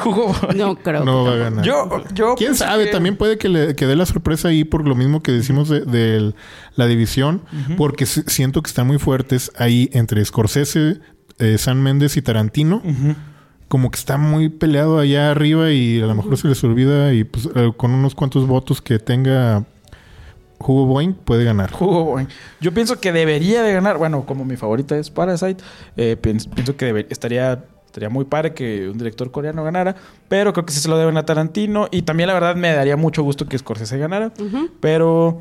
No 0.56 0.76
creo. 0.76 1.04
No 1.04 1.24
que 1.24 1.30
va 1.30 1.34
a 1.34 1.38
ganar. 1.38 1.64
Yo, 1.64 2.04
yo... 2.14 2.34
¿Quién 2.36 2.54
sabe? 2.54 2.84
que- 2.86 2.92
También 2.92 3.16
puede 3.16 3.36
que, 3.38 3.48
le, 3.48 3.74
que 3.74 3.86
dé 3.86 3.96
la 3.96 4.06
sorpresa 4.06 4.48
ahí 4.48 4.62
por 4.64 4.86
lo 4.86 4.94
mismo 4.94 5.22
que 5.22 5.32
decimos 5.32 5.68
de, 5.68 5.80
de 5.80 6.34
la 6.76 6.86
división, 6.86 7.42
porque 7.76 8.06
siento 8.06 8.62
que 8.62 8.68
están 8.68 8.86
muy 8.86 8.98
fuertes 8.98 9.50
ahí 9.56 9.90
entre 9.92 10.20
Scorsese, 10.36 11.00
eh, 11.38 11.56
San 11.56 11.82
Méndez 11.82 12.18
y 12.18 12.22
Tarantino. 12.22 12.82
Como 13.68 13.90
que 13.90 13.98
está 13.98 14.18
muy 14.18 14.50
peleado 14.50 14.98
allá 14.98 15.30
arriba 15.30 15.70
y 15.72 16.00
a 16.02 16.06
lo 16.06 16.14
mejor 16.14 16.36
se 16.36 16.46
les 16.46 16.62
olvida 16.62 17.14
y 17.14 17.24
pues 17.24 17.48
eh, 17.54 17.72
con 17.74 17.92
unos 17.92 18.14
cuantos 18.14 18.46
votos 18.46 18.82
que 18.82 18.98
tenga 18.98 19.64
Hugo 20.58 20.84
Boing 20.84 21.14
puede 21.14 21.44
ganar. 21.44 21.72
Jugó 21.72 22.04
Boing. 22.04 22.28
Yo 22.60 22.74
pienso 22.74 23.00
que 23.00 23.12
debería 23.12 23.62
de 23.62 23.72
ganar. 23.72 23.96
Bueno, 23.96 24.26
como 24.26 24.44
mi 24.44 24.56
favorita 24.56 24.98
es 24.98 25.08
Parasite, 25.10 25.64
eh, 25.96 26.18
pienso, 26.20 26.50
pienso 26.50 26.76
que 26.76 27.06
estaría 27.08 27.64
Estaría 27.86 28.10
muy 28.10 28.26
padre 28.26 28.52
que 28.52 28.90
un 28.90 28.98
director 28.98 29.30
coreano 29.30 29.64
ganara, 29.64 29.96
pero 30.28 30.52
creo 30.52 30.66
que 30.66 30.74
sí 30.74 30.80
se 30.80 30.88
lo 30.90 30.98
deben 30.98 31.16
a 31.16 31.24
Tarantino. 31.24 31.88
Y 31.90 32.02
también 32.02 32.26
la 32.26 32.34
verdad 32.34 32.54
me 32.54 32.70
daría 32.70 32.94
mucho 32.98 33.22
gusto 33.22 33.46
que 33.46 33.56
Scorsese 33.56 33.96
ganara, 33.96 34.34
pero 34.80 35.40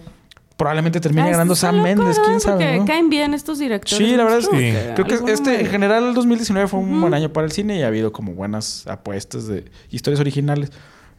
probablemente 0.58 1.00
termine 1.02 1.28
Ah, 1.28 1.32
ganando 1.32 1.56
Sam 1.56 1.82
Mendes, 1.82 2.18
quién 2.26 2.40
sabe, 2.40 2.64
Porque 2.66 2.78
¿no? 2.80 2.86
caen 2.86 3.10
bien 3.10 3.34
estos 3.34 3.60
directores. 3.60 3.98
Sí, 4.08 4.16
la 4.16 4.24
verdad 4.24 4.40
es 4.40 4.48
que- 4.48 4.92
creo 5.04 5.26
que 5.26 5.32
este 5.34 5.60
en 5.62 5.68
general 5.68 6.06
el 6.06 6.14
2019 6.14 6.68
fue 6.68 6.80
un 6.80 7.02
buen 7.02 7.14
año 7.14 7.34
para 7.34 7.46
el 7.46 7.52
cine 7.52 7.78
y 7.78 7.84
ha 7.84 7.88
habido 7.88 8.12
como 8.14 8.34
buenas 8.34 8.88
apuestas 8.88 9.48
de 9.48 9.66
historias 9.90 10.20
originales. 10.22 10.72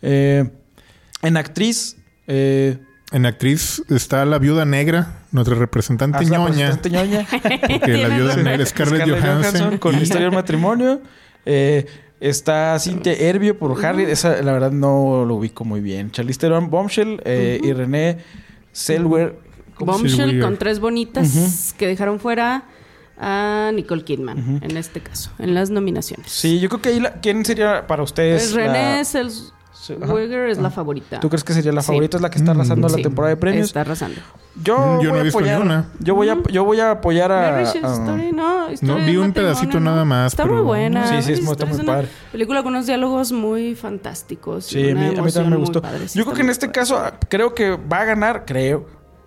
Eh, 0.02 0.48
en 1.22 1.36
actriz, 1.36 1.96
eh, 2.26 2.78
En 3.12 3.24
actriz 3.24 3.82
está 3.88 4.24
la 4.24 4.38
viuda 4.38 4.64
negra, 4.64 5.20
nuestra 5.32 5.54
representante 5.54 6.24
la 6.24 6.38
ñoña. 6.38 6.70
representante 6.70 6.90
ñoña. 6.90 7.26
Porque 7.78 7.96
la 7.98 8.08
viuda 8.08 8.36
negra 8.36 8.62
es 8.62 8.70
Scarlett, 8.70 9.08
Johansson. 9.08 9.78
con 9.78 9.94
y- 9.98 9.98
Historia 10.02 10.26
del 10.26 10.34
Matrimonio. 10.34 11.00
Eh, 11.44 11.86
está 12.18 12.76
Cynthia 12.80 13.12
Erbio 13.12 13.58
por 13.58 13.84
Harry. 13.84 14.04
Esa, 14.04 14.42
la 14.42 14.50
verdad, 14.52 14.72
no 14.72 15.24
lo 15.24 15.36
ubico 15.36 15.64
muy 15.64 15.80
bien. 15.80 16.10
Charlize 16.10 16.40
Theron, 16.40 16.68
Bombshell 16.68 17.20
eh, 17.24 17.60
y 17.62 17.72
René 17.74 18.18
Selwer. 18.76 19.38
¿cómo 19.74 19.94
se- 19.98 20.02
Bombshell 20.04 20.40
con 20.40 20.56
tres 20.58 20.80
bonitas 20.80 21.74
que 21.78 21.86
dejaron 21.86 22.18
fuera 22.20 22.64
a 23.18 23.70
Nicole 23.74 24.04
Kidman, 24.04 24.60
en 24.62 24.76
este 24.76 25.00
caso, 25.00 25.30
en 25.38 25.54
las 25.54 25.70
nominaciones. 25.70 26.30
Sí, 26.30 26.60
yo 26.60 26.68
creo 26.68 26.82
que 26.82 26.88
ahí 26.90 27.00
la- 27.00 27.14
¿Quién 27.20 27.44
sería 27.44 27.86
para 27.86 28.02
ustedes? 28.02 28.44
Es 28.44 28.52
René 28.52 28.72
la- 28.72 29.04
Zellweger 29.86 30.48
es 30.50 30.58
la 30.58 30.70
favorita. 30.70 31.20
¿Tú 31.20 31.28
crees 31.28 31.44
que 31.44 31.52
sería 31.52 31.72
la 31.72 31.82
Sí. 31.82 31.86
favorita? 31.88 32.16
Es 32.16 32.22
la 32.22 32.30
que 32.30 32.38
está 32.38 32.50
arrasando 32.52 32.88
la 32.88 32.94
Sí, 32.96 33.02
temporada 33.02 33.30
de 33.34 33.36
premios. 33.36 33.66
Está 33.66 33.82
arrasando. 33.82 34.20
Yo, 34.62 34.78
Mm, 34.78 35.00
yo 35.02 35.10
no 35.12 35.16
he 35.18 35.22
visto 35.24 35.40
ni 35.40 35.48
apoyar. 35.50 35.62
una. 35.62 35.88
Yo 36.00 36.14
voy 36.14 36.28
a, 36.30 36.38
yo 36.50 36.64
voy 36.64 36.80
a 36.80 36.90
apoyar 36.92 37.30
a. 37.32 37.50
Marriage 37.52 37.78
a- 37.82 37.92
Story, 37.92 38.32
no, 38.32 38.70
Historia 38.72 39.04
vi 39.06 39.16
un 39.16 39.32
pedacito 39.32 39.78
¿no? 39.80 39.90
nada 39.90 40.04
más, 40.04 40.32
Está 40.32 40.44
pero- 40.44 40.56
muy 40.56 40.64
buena. 40.64 41.06
Sí, 41.08 41.22
sí, 41.22 41.32
es 41.32 41.38
está 41.50 41.66
muy 41.66 41.74
es 41.74 41.80
una 41.82 41.92
padre. 41.92 42.08
Película 42.32 42.62
con 42.62 42.72
unos 42.74 42.86
diálogos 42.86 43.32
muy 43.32 43.74
fantásticos. 43.74 44.64
Sí, 44.66 44.90
a 44.90 44.94
mí, 44.94 45.06
a 45.18 45.22
mí 45.22 45.32
también 45.32 45.50
me 45.50 45.56
gustó. 45.56 45.82
padre, 45.82 46.08
sí 46.08 46.18
Yo 46.18 46.24
creo 46.24 46.36
que 46.36 46.42
en 46.42 46.50
este 46.50 46.66
padre. 46.68 46.80
caso, 46.80 47.02
creo 47.28 47.54
que 47.54 47.70
va 47.76 48.00
a 48.00 48.04
ganar, 48.04 48.44
creo 48.46 48.86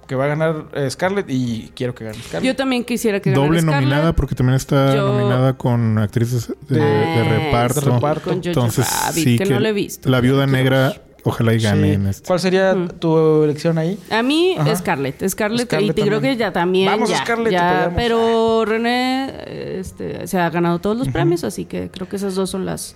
que 0.10 0.16
va 0.16 0.26
a 0.26 0.28
ganar 0.28 0.66
eh, 0.74 0.90
Scarlett 0.90 1.28
y 1.30 1.72
quiero 1.76 1.94
que 1.96 2.04
gane 2.04 2.18
Scarlett. 2.18 2.44
Yo 2.52 2.56
también 2.56 2.84
quisiera 2.84 3.20
que 3.20 3.30
ganara 3.30 3.48
Doble 3.48 3.62
Scarlett. 3.62 3.82
nominada 3.84 4.14
porque 4.14 4.34
también 4.36 4.56
está 4.56 4.96
Yo- 4.96 5.08
nominada 5.14 5.54
con 5.56 5.98
actrices 6.00 6.52
de, 6.68 6.80
de 6.80 6.84
Ah, 6.84 7.24
reparto. 7.30 7.82
de 7.82 7.92
reparto. 7.92 8.30
Con 8.32 8.42
Entonces, 8.44 8.88
Rabbit, 9.06 9.24
sí 9.24 9.38
que, 9.38 9.44
que 9.46 9.54
no 9.54 9.60
la 9.60 9.70
he 9.70 9.74
visto. 9.74 10.10
la 10.10 10.20
viuda 10.20 10.48
negra, 10.48 10.96
ojalá 11.24 11.54
y 11.54 11.60
Sí. 11.60 11.66
gane 11.68 11.94
en 11.94 12.08
este. 12.08 12.26
¿Cuál 12.28 12.40
sería 12.40 12.76
tu 13.00 13.44
elección 13.44 13.78
ahí? 13.78 14.00
A 14.10 14.24
mí, 14.24 14.56
Ajá. 14.58 14.76
Scarlett. 14.78 15.26
Scarlett, 15.30 15.68
Scarlett 15.68 15.92
y 15.98 16.02
te 16.02 16.08
creo 16.08 16.20
que 16.20 16.36
ya 16.36 16.52
también. 16.52 16.88
Vamos, 16.88 17.10
ya, 17.10 17.18
Scarlett, 17.18 17.52
ya. 17.54 17.94
Pero 17.96 18.66
René 18.66 19.32
este, 19.80 20.26
se 20.26 20.40
ha 20.40 20.50
ganado 20.50 20.80
todos 20.80 20.98
los 20.98 21.08
premios, 21.10 21.44
así 21.44 21.66
que 21.66 21.90
creo 21.92 22.10
que 22.10 22.16
esas 22.16 22.34
dos 22.34 22.50
son 22.50 22.66
las 22.66 22.96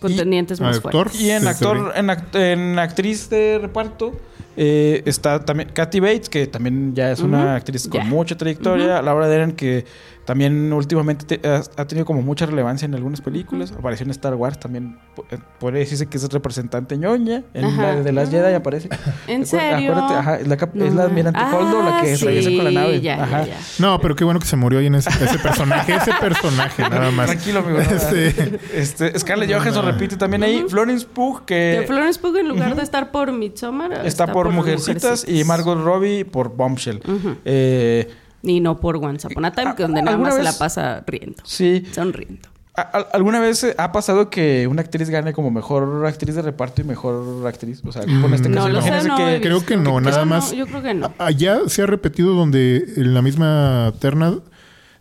contendientes 0.00 0.60
más 0.62 0.76
actor? 0.76 0.92
fuertes. 0.92 1.20
Y 1.20 1.30
en 1.30 1.42
Sí, 1.42 1.48
actor, 1.48 1.92
en, 1.94 2.06
act- 2.06 2.34
en 2.36 2.78
actriz 2.78 3.28
de 3.28 3.58
reparto 3.60 4.12
eh, 4.56 5.02
está 5.06 5.44
también 5.44 5.70
Kathy 5.72 6.00
Bates, 6.00 6.28
que 6.28 6.46
también 6.46 6.94
ya 6.94 7.10
es 7.12 7.20
una 7.20 7.56
actriz 7.56 7.88
con 7.88 8.08
mucha 8.08 8.36
trayectoria. 8.36 9.02
Laura 9.02 9.28
Dern, 9.28 9.52
que 9.52 9.84
también 10.24 10.72
últimamente 10.72 11.36
te- 11.38 11.46
ha, 11.48 11.62
ha 11.76 11.86
tenido 11.86 12.06
como 12.06 12.22
mucha 12.22 12.46
relevancia 12.46 12.86
en 12.86 12.94
algunas 12.94 13.20
películas. 13.20 13.72
Apareció 13.72 14.04
en 14.04 14.10
Star 14.10 14.34
Wars 14.34 14.58
también. 14.58 14.98
po- 15.14 15.26
eh, 15.30 15.36
Podría 15.60 15.80
decirse 15.80 16.06
que 16.06 16.16
es 16.16 16.26
representante 16.32 16.96
ñoña. 16.96 17.42
En 17.52 17.66
Ajá. 17.66 17.82
la 17.82 17.96
de 18.02 18.12
las 18.12 18.30
Jedi 18.30 18.54
aparece. 18.54 18.88
¿En 19.26 19.42
Acuérdate- 19.42 19.46
serio? 19.46 19.92
Acuérdate, 19.92 20.14
ajá, 20.14 20.36
es 20.40 20.48
la, 20.48 20.56
cap- 20.56 20.74
No 20.74 20.84
es 20.86 20.94
la 20.94 21.02
ma- 21.02 21.08
almirante 21.08 21.40
Ah, 21.42 21.54
Holdo, 21.54 21.82
la 21.82 22.00
que 22.00 22.14
atraviesa 22.14 22.50
con 22.50 22.64
la 22.64 22.70
sí, 22.70 22.74
nave. 22.76 23.00
ya, 23.02 23.16
ya, 23.18 23.22
Ajá. 23.24 23.44
ya. 23.46 23.56
No, 23.78 24.00
pero 24.00 24.16
qué 24.16 24.24
bueno 24.24 24.40
que 24.40 24.46
se 24.46 24.56
murió 24.56 24.78
ahí 24.78 24.86
en 24.86 24.94
ese, 24.94 25.10
ese 25.10 25.38
personaje. 25.38 25.94
ese 25.94 26.12
personaje, 26.18 26.82
nada 26.88 27.10
más. 27.10 27.26
Tranquilo, 27.26 27.58
amigo. 27.60 27.78
Este- 27.80 28.58
este, 28.74 29.18
Scarlett 29.18 29.52
Johansson 29.52 29.84
repite 29.84 30.16
también 30.16 30.42
ahí. 30.42 30.64
Florence 30.68 31.06
Pugh, 31.06 31.44
que... 31.44 31.80
Que 31.80 31.86
Florence 31.86 32.18
Pugh, 32.18 32.36
en 32.38 32.48
lugar 32.48 32.74
de 32.74 32.82
estar 32.82 33.10
por 33.12 33.30
Midsommar, 33.32 33.92
Está, 34.06 34.26
por, 34.32 34.43
Mujercitas, 34.52 35.26
y 35.28 35.44
Margot 35.44 35.82
Robbie 35.82 36.24
por 36.24 36.54
Bombshell. 36.56 37.00
Eh, 37.44 38.08
Y 38.42 38.60
no 38.60 38.78
por 38.78 38.96
Once 38.96 39.26
Upon 39.26 39.44
a 39.46 39.52
Time, 39.52 39.74
que 39.74 39.82
donde 39.84 40.02
nada 40.02 40.12
¿Alguna 40.12 40.28
más 40.30 40.34
se 40.36 40.42
vez- 40.42 40.52
la 40.52 40.58
pasa 40.58 41.02
riendo. 41.06 41.42
sí. 41.44 41.84
Sonriendo. 41.92 42.48
¿A- 42.76 42.80
a- 42.82 43.06
¿Alguna 43.12 43.38
vez 43.38 43.64
ha 43.78 43.92
pasado 43.92 44.28
que 44.30 44.66
una 44.66 44.82
actriz 44.82 45.08
gane 45.08 45.32
como 45.32 45.50
mejor 45.52 46.04
actriz 46.06 46.34
de 46.34 46.42
reparto 46.42 46.80
y 46.82 46.84
mejor 46.84 47.46
actriz? 47.46 47.80
O 47.86 47.92
sea, 47.92 48.02
con 48.02 48.34
este 48.34 48.48
No 48.48 48.56
caso, 48.56 48.68
imagínense 48.70 49.08
no 49.08 49.16
que... 49.16 49.36
he 49.36 49.40
Creo 49.40 49.64
que 49.64 49.76
no, 49.76 50.00
nada 50.00 50.24
más. 50.24 50.50
yo 50.52 50.66
creo 50.66 50.82
que 50.82 50.92
no. 50.92 51.14
Allá 51.18 51.60
se 51.68 51.82
ha 51.82 51.86
repetido 51.86 52.34
donde 52.34 52.84
en 52.96 53.14
la 53.14 53.22
misma 53.22 53.92
terna 54.00 54.40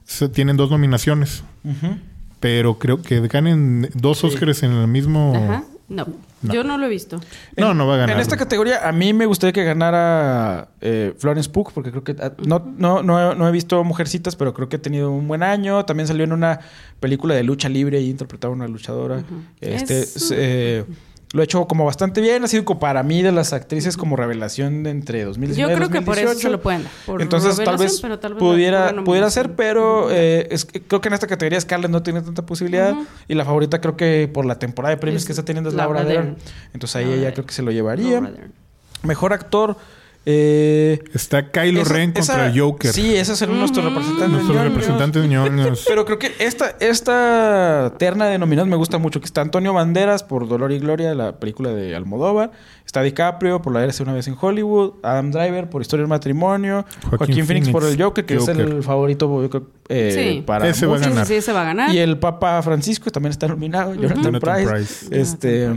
se 0.05 0.29
tienen 0.29 0.55
dos 0.55 0.69
nominaciones. 0.69 1.43
Ujú. 1.63 1.97
Pero 2.39 2.77
creo 2.77 3.01
que 3.01 3.27
ganen 3.27 3.89
dos 3.95 4.23
Oscars 4.23 4.61
en 4.63 4.73
el 4.73 4.87
mismo. 4.87 5.33
Ajá. 5.35 5.63
No. 5.89 6.07
No. 6.41 6.53
Yo 6.53 6.63
no 6.63 6.77
lo 6.77 6.85
he 6.85 6.89
visto. 6.89 7.19
No, 7.57 7.71
En- 7.71 7.77
no 7.77 7.85
va 7.87 7.95
a 7.95 7.97
ganar. 7.97 8.15
En 8.15 8.21
esta 8.21 8.37
categoría, 8.37 8.87
a 8.87 8.91
mí 8.91 9.13
me 9.13 9.25
gustaría 9.25 9.53
que 9.53 9.63
ganara 9.63 10.69
eh, 10.81 11.13
Florence 11.17 11.49
Pugh, 11.49 11.71
porque 11.73 11.91
creo 11.91 12.03
que 12.03 12.15
ah, 12.21 12.31
no, 12.45 12.73
no, 12.77 13.03
no, 13.03 13.31
he- 13.31 13.35
no 13.35 13.47
he 13.47 13.51
visto 13.51 13.83
Mujercitas, 13.83 14.35
pero 14.35 14.53
creo 14.53 14.69
que 14.69 14.77
ha 14.77 14.81
tenido 14.81 15.11
un 15.11 15.27
buen 15.27 15.43
año. 15.43 15.85
También 15.85 16.07
salió 16.07 16.23
en 16.23 16.33
una 16.33 16.59
película 16.99 17.35
de 17.35 17.43
lucha 17.43 17.69
libre 17.69 17.99
y 18.01 18.09
interpretaba 18.09 18.53
a 18.53 18.55
una 18.55 18.67
luchadora. 18.67 19.23
Este, 19.61 19.99
Es- 20.01 20.33
eh, 20.35 20.85
lo 21.33 21.41
ha 21.41 21.45
hecho 21.45 21.67
como 21.67 21.83
bastante 21.83 22.21
bien. 22.21 22.43
Ha 22.43 22.47
sido 22.47 22.63
como 22.63 22.79
para 22.79 23.01
mí 23.01 23.23
de 23.23 23.31
las 23.31 23.53
actrices 23.53 23.97
como 23.97 24.15
revelación 24.15 24.83
de 24.83 24.91
entre 24.91 25.25
2019 25.25 25.57
Yo 25.59 25.75
y 25.75 25.77
creo 25.77 25.89
que 25.89 26.05
por 26.05 26.15
eso 26.15 26.27
2018. 26.27 26.39
se 26.47 26.49
lo 26.51 26.61
pueden 26.61 26.83
dar. 26.83 27.21
Entonces 27.21 27.57
tal 27.57 27.77
vez, 27.77 27.99
pero 28.01 28.19
tal 28.19 28.35
vez 28.35 28.39
pudiera, 28.39 29.03
pudiera 29.03 29.29
ser, 29.31 29.55
pero 29.55 30.11
eh, 30.11 30.47
es 30.51 30.65
creo 30.65 31.01
que 31.01 31.07
en 31.07 31.15
esta 31.15 31.25
categoría 31.25 31.59
Scarlett 31.59 31.89
no 31.89 32.03
tiene 32.03 32.21
tanta 32.21 32.45
posibilidad. 32.45 32.95
Y 33.27 33.33
la 33.33 33.45
favorita 33.45 33.81
creo 33.81 33.97
que 33.97 34.29
por 34.31 34.45
la 34.45 34.59
temporada 34.59 34.93
de 34.93 35.01
premios 35.01 35.23
Es 35.23 35.25
que 35.25 35.31
está 35.31 35.43
teniendo 35.43 35.71
es 35.71 35.75
Laura 35.75 36.03
Dern. 36.03 36.35
Dern. 36.35 36.37
Entonces 36.73 36.95
ahí 36.97 37.03
Laura 37.05 37.15
ella 37.17 37.23
Dern. 37.25 37.33
creo 37.33 37.45
que 37.47 37.53
se 37.53 37.63
lo 37.63 37.71
llevaría. 37.71 38.21
Laura 38.21 38.31
Dern. 38.31 38.53
Mejor 39.01 39.33
actor. 39.33 39.75
Eh, 40.25 41.03
Está 41.13 41.51
Kylo 41.51 41.81
esa- 41.81 41.93
Ren 41.93 42.11
contra 42.13 42.47
esa- 42.49 42.59
Joker. 42.59 42.91
Sí, 42.93 43.15
ese 43.15 43.33
es 43.33 43.41
el 43.41 43.57
nuestro 43.57 43.83
representante. 43.83 44.27
Nuestros 44.29 44.55
ñoños. 44.55 44.71
representantes 44.73 45.25
ñoños. 45.27 45.85
Pero 45.87 46.05
creo 46.05 46.17
que 46.19 46.31
esta, 46.39 46.75
esta 46.79 47.93
terna 47.97 48.25
de 48.27 48.37
nominados 48.37 48.69
me 48.69 48.75
gusta 48.75 48.97
mucho. 48.97 49.19
Que 49.19 49.25
está 49.25 49.41
Antonio 49.41 49.73
Banderas 49.73 50.23
por 50.23 50.47
Dolor 50.47 50.71
y 50.71 50.79
Gloria, 50.79 51.13
la 51.13 51.39
película 51.39 51.71
de 51.73 51.95
Almodóvar. 51.95 52.51
Está 52.85 53.01
DiCaprio 53.01 53.61
por 53.61 53.73
La 53.73 53.83
Érase 53.83 54.03
una 54.03 54.13
vez 54.13 54.27
en 54.27 54.35
Hollywood. 54.39 54.93
Adam 55.03 55.31
Driver 55.31 55.69
por 55.69 55.81
Historia 55.81 56.03
del 56.03 56.09
Matrimonio. 56.09 56.85
Joaquín, 57.01 57.17
Joaquín 57.17 57.35
Phoenix, 57.45 57.47
Phoenix, 57.47 57.71
por 57.71 57.83
El 57.85 58.01
Joker, 58.01 58.25
que 58.25 58.37
Joker. 58.37 58.55
es 58.59 58.61
el 58.67 58.83
favorito 58.83 59.49
eh, 59.89 60.33
Sí. 60.35 60.43
para 60.45 60.67
Ese 60.67 60.85
va 60.85 60.97
ganar. 60.99 61.25
sí, 61.25 61.41
se 61.41 61.51
va 61.51 61.61
a 61.61 61.65
ganar. 61.65 61.93
Y 61.93 61.97
el 61.99 62.17
Papa 62.17 62.61
Francisco 62.61 63.09
también 63.09 63.31
está 63.31 63.47
nominado. 63.47 63.93
Jonathan, 63.93 64.23
Jonathan 64.23 64.55
Price. 64.55 64.71
Price. 64.71 65.21
Este... 65.21 65.71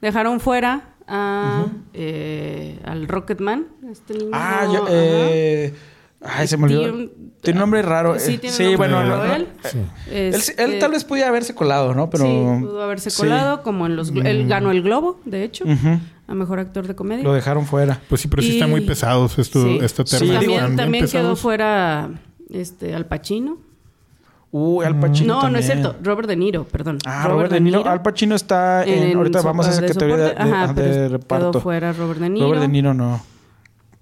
Dejaron 0.00 0.40
fuera 0.40 0.91
a, 1.06 1.66
eh, 1.94 2.78
al 2.84 3.08
Rocketman. 3.08 3.66
Este 3.90 4.14
niño. 4.14 4.30
Ah, 4.32 4.66
yo, 4.72 4.86
eh, 4.88 5.74
ay, 6.20 6.46
se 6.48 6.56
me 6.56 6.64
olvidó. 6.64 6.82
Tiene- 6.82 7.10
Tiene 7.42 7.58
un 7.58 7.60
nombre 7.62 7.82
raro. 7.82 8.18
Sí, 8.20 8.34
eh, 8.34 8.38
tiene 8.38 8.54
sí 8.56 8.62
un 8.64 8.70
nombre 8.72 8.88
bueno, 8.92 9.08
raro 9.08 9.22
no, 9.22 9.28
no, 9.28 9.34
él. 9.34 9.48
Sí. 9.64 9.78
Él, 10.10 10.34
Este, 10.34 10.62
él 10.62 10.78
tal 10.78 10.92
vez 10.92 11.04
pudiera 11.04 11.28
haberse 11.28 11.54
colado, 11.56 11.92
¿no? 11.94 12.08
Pero 12.08 12.24
sí, 12.24 12.60
pudo 12.60 12.82
haberse 12.82 13.10
sí. 13.10 13.16
colado, 13.20 13.62
como 13.64 13.86
en 13.86 13.96
los... 13.96 14.10
Él 14.10 14.46
ganó 14.46 14.70
el 14.70 14.82
Globo, 14.82 15.20
de 15.24 15.42
hecho, 15.42 15.64
Ujú. 15.64 15.98
a 16.28 16.34
Mejor 16.34 16.60
Actor 16.60 16.86
de 16.86 16.94
Comedia. 16.94 17.24
Lo 17.24 17.32
dejaron 17.34 17.66
fuera. 17.66 18.00
Pues 18.08 18.20
sí, 18.20 18.28
pero 18.28 18.42
sí 18.42 18.50
Y- 18.50 18.52
están 18.54 18.70
muy 18.70 18.82
pesados 18.82 19.38
esto, 19.40 19.60
Sí. 19.60 19.78
digo, 20.20 20.34
también 20.34 20.76
también 20.76 21.06
quedó 21.08 21.34
fuera 21.34 22.10
este, 22.48 22.94
Al 22.94 23.06
Pacino. 23.06 23.58
Uh, 24.54 24.82
Al 24.82 25.00
Pacino 25.00 25.40
No, 25.42 25.48
no 25.48 25.58
es 25.58 25.64
cierto. 25.64 25.96
Robert 26.02 26.28
De 26.28 26.36
Niro, 26.36 26.64
perdón. 26.64 26.98
Ah, 27.06 27.26
Robert, 27.26 27.50
De 27.50 27.58
Niro. 27.60 27.86
Al 27.88 28.02
Pacino 28.02 28.34
está 28.34 28.84
en... 28.84 29.02
en 29.02 29.16
ahorita 29.16 29.40
vamos 29.40 29.66
a 29.66 29.70
esa 29.70 29.80
de 29.80 29.88
categoría 29.88 30.16
de. 30.26 30.30
Ajá, 30.36 30.66
de- 30.68 30.74
pero 30.74 30.88
de 30.88 30.94
Quedó 30.94 31.08
reparto. 31.08 31.60
fuera 31.62 31.92
Robert 31.94 32.20
De 32.20 32.28
Niro. 32.28 32.46
Robert 32.46 32.60
De 32.60 32.68
Niro 32.68 32.92
no. 32.92 33.20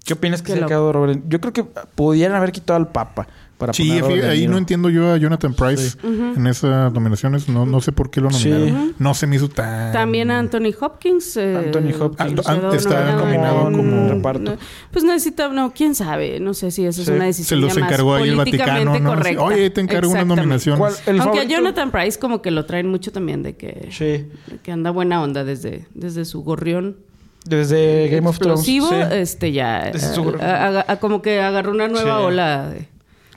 ¿Qué 0.03 0.13
opinas 0.13 0.41
que 0.41 0.51
Qué 0.51 0.57
se 0.59 0.63
ha 0.65 0.67
quedado 0.67 0.91
Robert 0.91 1.13
De 1.13 1.15
Niro? 1.19 1.29
Yo 1.29 1.39
creo 1.39 1.53
que 1.53 1.63
pudieran 1.63 2.35
haber 2.35 2.51
quitado 2.51 2.75
al 2.77 2.89
Papa 2.89 3.27
para 3.61 3.73
Sí, 3.73 3.91
ahí 3.91 4.39
Niro. 4.41 4.51
no 4.53 4.57
entiendo 4.57 4.89
yo 4.89 5.13
a 5.13 5.17
Jonathan 5.17 5.53
Price 5.53 5.95
en 6.03 6.47
esas 6.47 6.91
nominaciones. 6.91 7.47
No, 7.47 7.67
no 7.67 7.79
sé 7.79 7.91
por 7.91 8.09
qué 8.09 8.19
lo 8.21 8.31
Sí. 8.31 8.49
nominaron. 8.49 8.95
No 8.97 9.13
se 9.13 9.27
me 9.27 9.35
hizo 9.35 9.49
tan... 9.49 9.91
También 9.91 10.31
a 10.31 10.39
Anthony 10.39 10.73
Hopkins. 10.79 11.37
eh, 11.37 11.55
Anthony 11.65 11.93
Hopkins. 12.01 12.41
Ah, 12.47 12.71
está 12.75 13.15
nominado 13.15 13.63
como 13.65 13.77
como- 13.77 14.09
reparto. 14.09 14.51
No, 14.53 14.57
pues 14.91 15.05
necesita, 15.05 15.47
no, 15.49 15.71
quién 15.73 15.93
sabe. 15.93 16.39
No 16.39 16.53
sé 16.55 16.71
si 16.71 16.85
esa 16.85 16.97
Sí. 16.97 17.01
es 17.03 17.07
una 17.09 17.19
Se 17.19 17.25
decisión 17.25 17.61
los 17.61 17.73
ya 17.75 17.79
más 17.81 17.89
encargó 17.89 18.15
ahí 18.15 18.29
el 18.29 18.35
políticamente 18.35 18.85
Vaticano, 18.85 18.99
¿no? 18.99 19.15
correcta. 19.15 19.43
Oye, 19.43 19.69
te 19.69 19.81
encargo 19.81 20.11
unas 20.11 20.25
nominaciones. 20.25 20.79
¿Cuál- 20.79 20.93
el 21.05 21.21
Aunque 21.21 21.39
a? 21.41 21.43
Jonathan 21.43 21.91
Price 21.91 22.17
como 22.19 22.41
que 22.41 22.49
lo 22.51 22.65
traen 22.65 22.87
mucho 22.87 23.11
también 23.11 23.43
de 23.43 23.55
que, 23.55 23.89
Sí. 23.91 24.05
de 24.05 24.57
que 24.63 24.71
anda 24.71 24.89
buena 24.89 25.21
onda 25.21 25.43
desde, 25.43 25.85
desde 25.93 26.25
su 26.25 26.43
gorrión 26.43 26.97
Desde 27.45 28.07
Game 28.09 28.27
of 28.27 28.37
Thrones. 28.37 28.59
explosivo, 28.59 28.89
sí. 28.89 28.95
este 29.13 29.51
ya 29.51 29.89
Desde 29.91 30.13
su 30.13 30.21
eh, 30.21 30.23
gorrión. 30.23 30.45
a- 30.45 30.67
a- 30.81 30.85
a- 30.87 30.99
como 30.99 31.21
que 31.23 31.41
agarró 31.41 31.71
una 31.71 31.87
nueva 31.87 32.17
Sí. 32.19 32.23
ola 32.25 32.69
de, 32.69 32.87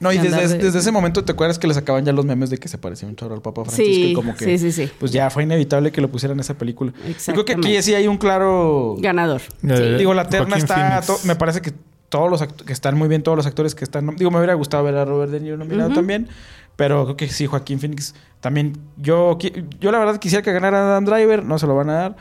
No, 0.00 0.12
y 0.12 0.18
de 0.18 0.28
desde, 0.30 0.58
de- 0.58 0.64
desde 0.64 0.78
ese 0.80 0.90
momento 0.92 1.24
te 1.24 1.32
acuerdas 1.32 1.58
que 1.58 1.66
le 1.66 1.74
sacaban 1.74 2.04
ya 2.04 2.12
los 2.12 2.24
memes 2.24 2.50
de 2.50 2.58
que 2.58 2.68
se 2.68 2.78
parecía 2.78 3.08
un 3.08 3.16
chorro 3.16 3.34
al 3.34 3.42
Papa 3.42 3.62
Francisco 3.64 3.84
Sí, 3.92 4.04
y 4.10 4.14
como 4.14 4.34
que 4.34 4.44
sí, 4.44 4.58
sí, 4.58 4.72
sí. 4.86 4.92
pues 4.98 5.12
ya 5.12 5.30
fue 5.30 5.44
inevitable 5.44 5.92
que 5.92 6.00
lo 6.00 6.10
pusieran 6.10 6.36
en 6.36 6.40
esa 6.40 6.54
película. 6.58 6.92
Yo 7.26 7.32
creo 7.32 7.44
que 7.44 7.52
aquí 7.54 7.82
sí 7.82 7.94
hay 7.94 8.06
un 8.08 8.16
claro 8.18 8.96
ganador. 8.98 9.40
Eh, 9.62 9.94
digo 9.98 10.12
la 10.14 10.28
terna 10.28 10.56
Joaquín 10.56 10.64
está 10.64 11.00
to- 11.02 11.18
me 11.24 11.36
parece 11.36 11.60
que 11.60 11.72
todos 12.08 12.30
los 12.30 12.42
act- 12.42 12.64
que 12.64 12.72
están 12.72 12.96
muy 12.98 13.08
bien 13.08 13.22
todos 13.22 13.36
los 13.36 13.46
actores 13.46 13.74
que 13.74 13.84
están 13.84 14.14
digo 14.16 14.30
me 14.30 14.38
hubiera 14.38 14.54
gustado 14.54 14.82
ver 14.84 14.96
a 14.96 15.04
Robert 15.04 15.30
De 15.32 15.40
Niro 15.40 15.56
nominado 15.56 15.90
también, 15.92 16.28
Pero 16.76 17.04
creo 17.04 17.16
que 17.16 17.28
sí, 17.28 17.46
Joaquín 17.46 17.78
Phoenix 17.78 18.14
también. 18.40 18.76
Yo, 18.96 19.38
yo 19.80 19.92
la 19.92 19.98
verdad 20.00 20.18
quisiera 20.18 20.42
que 20.42 20.52
ganara 20.52 20.78
Adam 20.80 21.04
Driver, 21.04 21.44
no 21.44 21.56
se 21.60 21.66
lo 21.68 21.76
van 21.76 21.88
a 21.90 21.92
dar. 21.94 22.16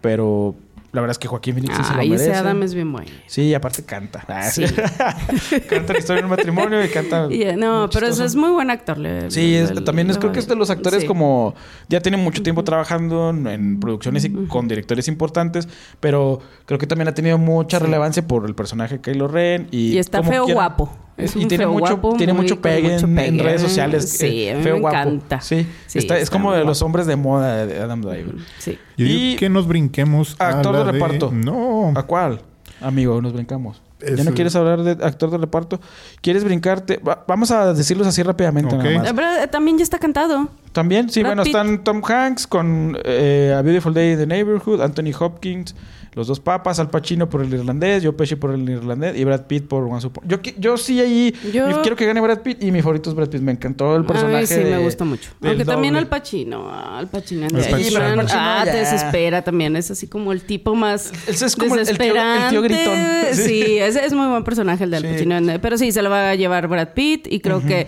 Pero 0.00 0.54
la 0.92 1.00
verdad 1.00 1.12
es 1.12 1.18
que 1.18 1.28
Joaquín 1.28 1.54
Phoenix 1.54 1.76
sí 1.76 1.84
se 1.84 1.90
lo 1.92 1.98
merece. 1.98 2.14
ese 2.30 2.34
Adam 2.34 2.62
es 2.62 2.74
bien 2.74 2.90
bueno. 2.92 3.08
Sí, 3.26 3.42
y 3.42 3.54
aparte 3.54 3.84
canta. 3.84 4.24
Ah, 4.28 4.50
Sí. 4.50 4.64
canta 5.68 5.92
la 5.92 5.98
historia 5.98 6.22
de 6.22 6.24
un 6.24 6.30
matrimonio 6.30 6.84
y 6.84 6.88
canta. 6.88 7.26
Y, 7.30 7.42
eh, 7.42 7.56
no, 7.56 7.88
pero 7.92 8.06
es, 8.06 8.12
chistoso. 8.12 8.24
es 8.24 8.36
muy 8.36 8.50
buen 8.50 8.70
actor. 8.70 8.98
le- 8.98 9.30
Sí, 9.30 9.54
es- 9.54 9.74
le- 9.74 9.80
también 9.82 10.10
es, 10.10 10.18
creo 10.18 10.32
que 10.32 10.38
es 10.40 10.48
de 10.48 10.56
los 10.56 10.70
actores 10.70 11.02
sí. 11.02 11.06
como 11.06 11.54
ya 11.88 12.00
tiene 12.00 12.16
mucho 12.16 12.42
tiempo 12.42 12.64
trabajando 12.64 13.30
en, 13.30 13.78
producciones 13.80 14.24
y 14.24 14.30
con 14.46 14.68
directores 14.68 15.08
importantes, 15.08 15.68
pero 16.00 16.40
creo 16.66 16.78
que 16.78 16.86
también 16.86 17.08
ha 17.08 17.14
tenido 17.14 17.38
mucha 17.38 17.78
relevancia 17.78 18.26
por 18.26 18.46
el 18.46 18.54
personaje 18.54 18.96
de 18.96 19.00
Kylo 19.00 19.28
Ren 19.28 19.68
y, 19.70 19.92
Y 19.94 19.98
está 19.98 20.22
feo 20.22 20.44
quiera- 20.44 20.54
guapo. 20.54 20.92
Es 21.24 21.36
y 21.36 21.46
tiene 21.46 21.58
feo 21.64 21.72
mucho 21.72 21.96
guapo, 21.98 22.16
tiene 22.16 22.32
muy- 22.32 22.42
mucho 22.42 22.60
pegue, 22.60 22.94
mucho 22.94 23.06
en, 23.06 23.38
redes 23.38 23.60
sociales. 23.62 24.08
Sí, 24.10 24.44
eh, 24.44 24.52
a 24.52 24.56
mí 24.56 24.62
feo 24.62 24.74
me 24.76 24.80
guapo. 24.80 24.96
encanta. 24.96 25.40
Sí, 25.40 25.66
Sí, 25.86 25.98
está, 25.98 26.18
es 26.18 26.30
como 26.30 26.52
de 26.52 26.64
los 26.64 26.82
hombres 26.82 27.06
de 27.06 27.16
moda 27.16 27.66
de 27.66 27.78
Adam 27.80 28.00
Driver. 28.02 28.34
Sí. 28.58 28.78
Yo 28.96 29.04
digo 29.06 29.18
Y- 29.18 29.36
que 29.36 29.48
nos 29.48 29.66
brinquemos 29.66 30.36
a 30.38 30.48
Actor 30.48 30.72
la 30.74 30.84
de 30.84 30.92
reparto. 30.92 31.30
No. 31.32 31.92
¿A 31.96 32.02
cuál? 32.04 32.40
Amigo, 32.80 33.20
nos 33.20 33.32
brincamos. 33.32 33.82
¿Ya 34.16 34.24
no 34.24 34.32
quieres 34.32 34.56
hablar 34.56 34.82
de 34.82 34.92
actor 35.04 35.30
de 35.30 35.36
reparto? 35.36 35.78
¿Quieres 36.22 36.42
brincarte? 36.42 36.96
Va- 37.06 37.22
vamos 37.28 37.50
a 37.50 37.74
decirlos 37.74 38.06
así 38.06 38.22
rápidamente 38.22 38.74
Ok. 38.74 38.82
nada 38.82 38.96
más. 38.98 39.10
Eh, 39.10 39.12
Pero 39.14 39.26
eh, 39.44 39.46
también 39.48 39.76
ya 39.76 39.84
está 39.84 39.98
cantado. 39.98 40.48
También, 40.72 41.10
sí, 41.10 41.20
Brad 41.20 41.32
bueno, 41.32 41.42
Pitt. 41.42 41.54
están 41.54 41.84
Tom 41.84 42.00
Hanks 42.02 42.46
con 42.46 42.96
eh, 43.04 43.54
A 43.54 43.60
Beautiful 43.60 43.92
Day 43.92 44.12
in 44.12 44.18
the 44.20 44.26
Neighborhood, 44.26 44.80
Anthony 44.80 45.12
Hopkins, 45.18 45.74
los 46.14 46.26
dos 46.26 46.40
papas, 46.40 46.80
Al 46.80 46.90
Pacino 46.90 47.28
por 47.28 47.42
el 47.42 47.52
irlandés, 47.54 48.02
Joe 48.02 48.12
Pesci 48.12 48.34
por 48.36 48.50
el 48.52 48.68
irlandés 48.68 49.16
y 49.16 49.24
Brad 49.24 49.46
Pitt 49.46 49.68
por 49.68 49.84
Once 49.84 50.06
Upon... 50.08 50.26
Yo, 50.28 50.38
yo 50.58 50.76
sí 50.76 51.00
ahí 51.00 51.32
Yo- 51.52 51.80
quiero 51.82 51.94
que 51.96 52.04
gane 52.06 52.20
Brad 52.20 52.40
Pitt 52.40 52.62
y 52.62 52.72
mi 52.72 52.82
favorito 52.82 53.10
es 53.10 53.16
Brad 53.16 53.28
Pitt. 53.28 53.40
Me 53.42 53.52
encantó 53.52 53.94
el 53.96 54.04
personaje. 54.04 54.36
Ay, 54.38 54.46
sí, 54.46 54.54
de- 54.56 54.64
me 54.76 54.78
gusta 54.78 55.04
mucho. 55.04 55.30
Aunque 55.42 55.64
también. 55.64 55.94
Al 55.96 56.08
Pacino. 56.08 56.68
Al 56.68 57.06
Pacino. 57.08 57.46
Al 57.46 57.52
Pacino. 57.52 57.78
Sí, 57.78 57.94
Pacino 57.94 58.22
ah, 58.32 58.64
ya. 58.66 58.72
te 58.72 58.78
desespera 58.78 59.42
también. 59.42 59.76
Es 59.76 59.90
así 59.90 60.08
como 60.08 60.32
el 60.32 60.42
tipo 60.42 60.74
más 60.74 61.12
Ese 61.28 61.46
es 61.46 61.54
como 61.56 61.74
el- 61.76 61.88
el 61.88 61.96
tío- 61.98 62.06
el 62.06 62.48
tío 62.50 62.62
desesperante. 62.62 62.62
gritón. 62.62 63.20
Sí. 63.34 63.42
Sí, 63.62 63.78
ese 63.78 64.04
es 64.04 64.12
muy 64.12 64.26
buen 64.26 64.42
personaje 64.42 64.84
el 64.84 64.90
de 64.90 64.96
Al 64.96 65.02
Sí. 65.04 65.08
Pacino. 65.12 65.60
Pero 65.60 65.78
sí, 65.78 65.92
se 65.92 66.02
lo 66.02 66.10
va 66.10 66.30
a 66.30 66.34
llevar 66.34 66.66
Brad 66.66 66.88
Pitt. 66.94 67.26
Y 67.30 67.40
creo 67.40 67.60
que 67.64 67.86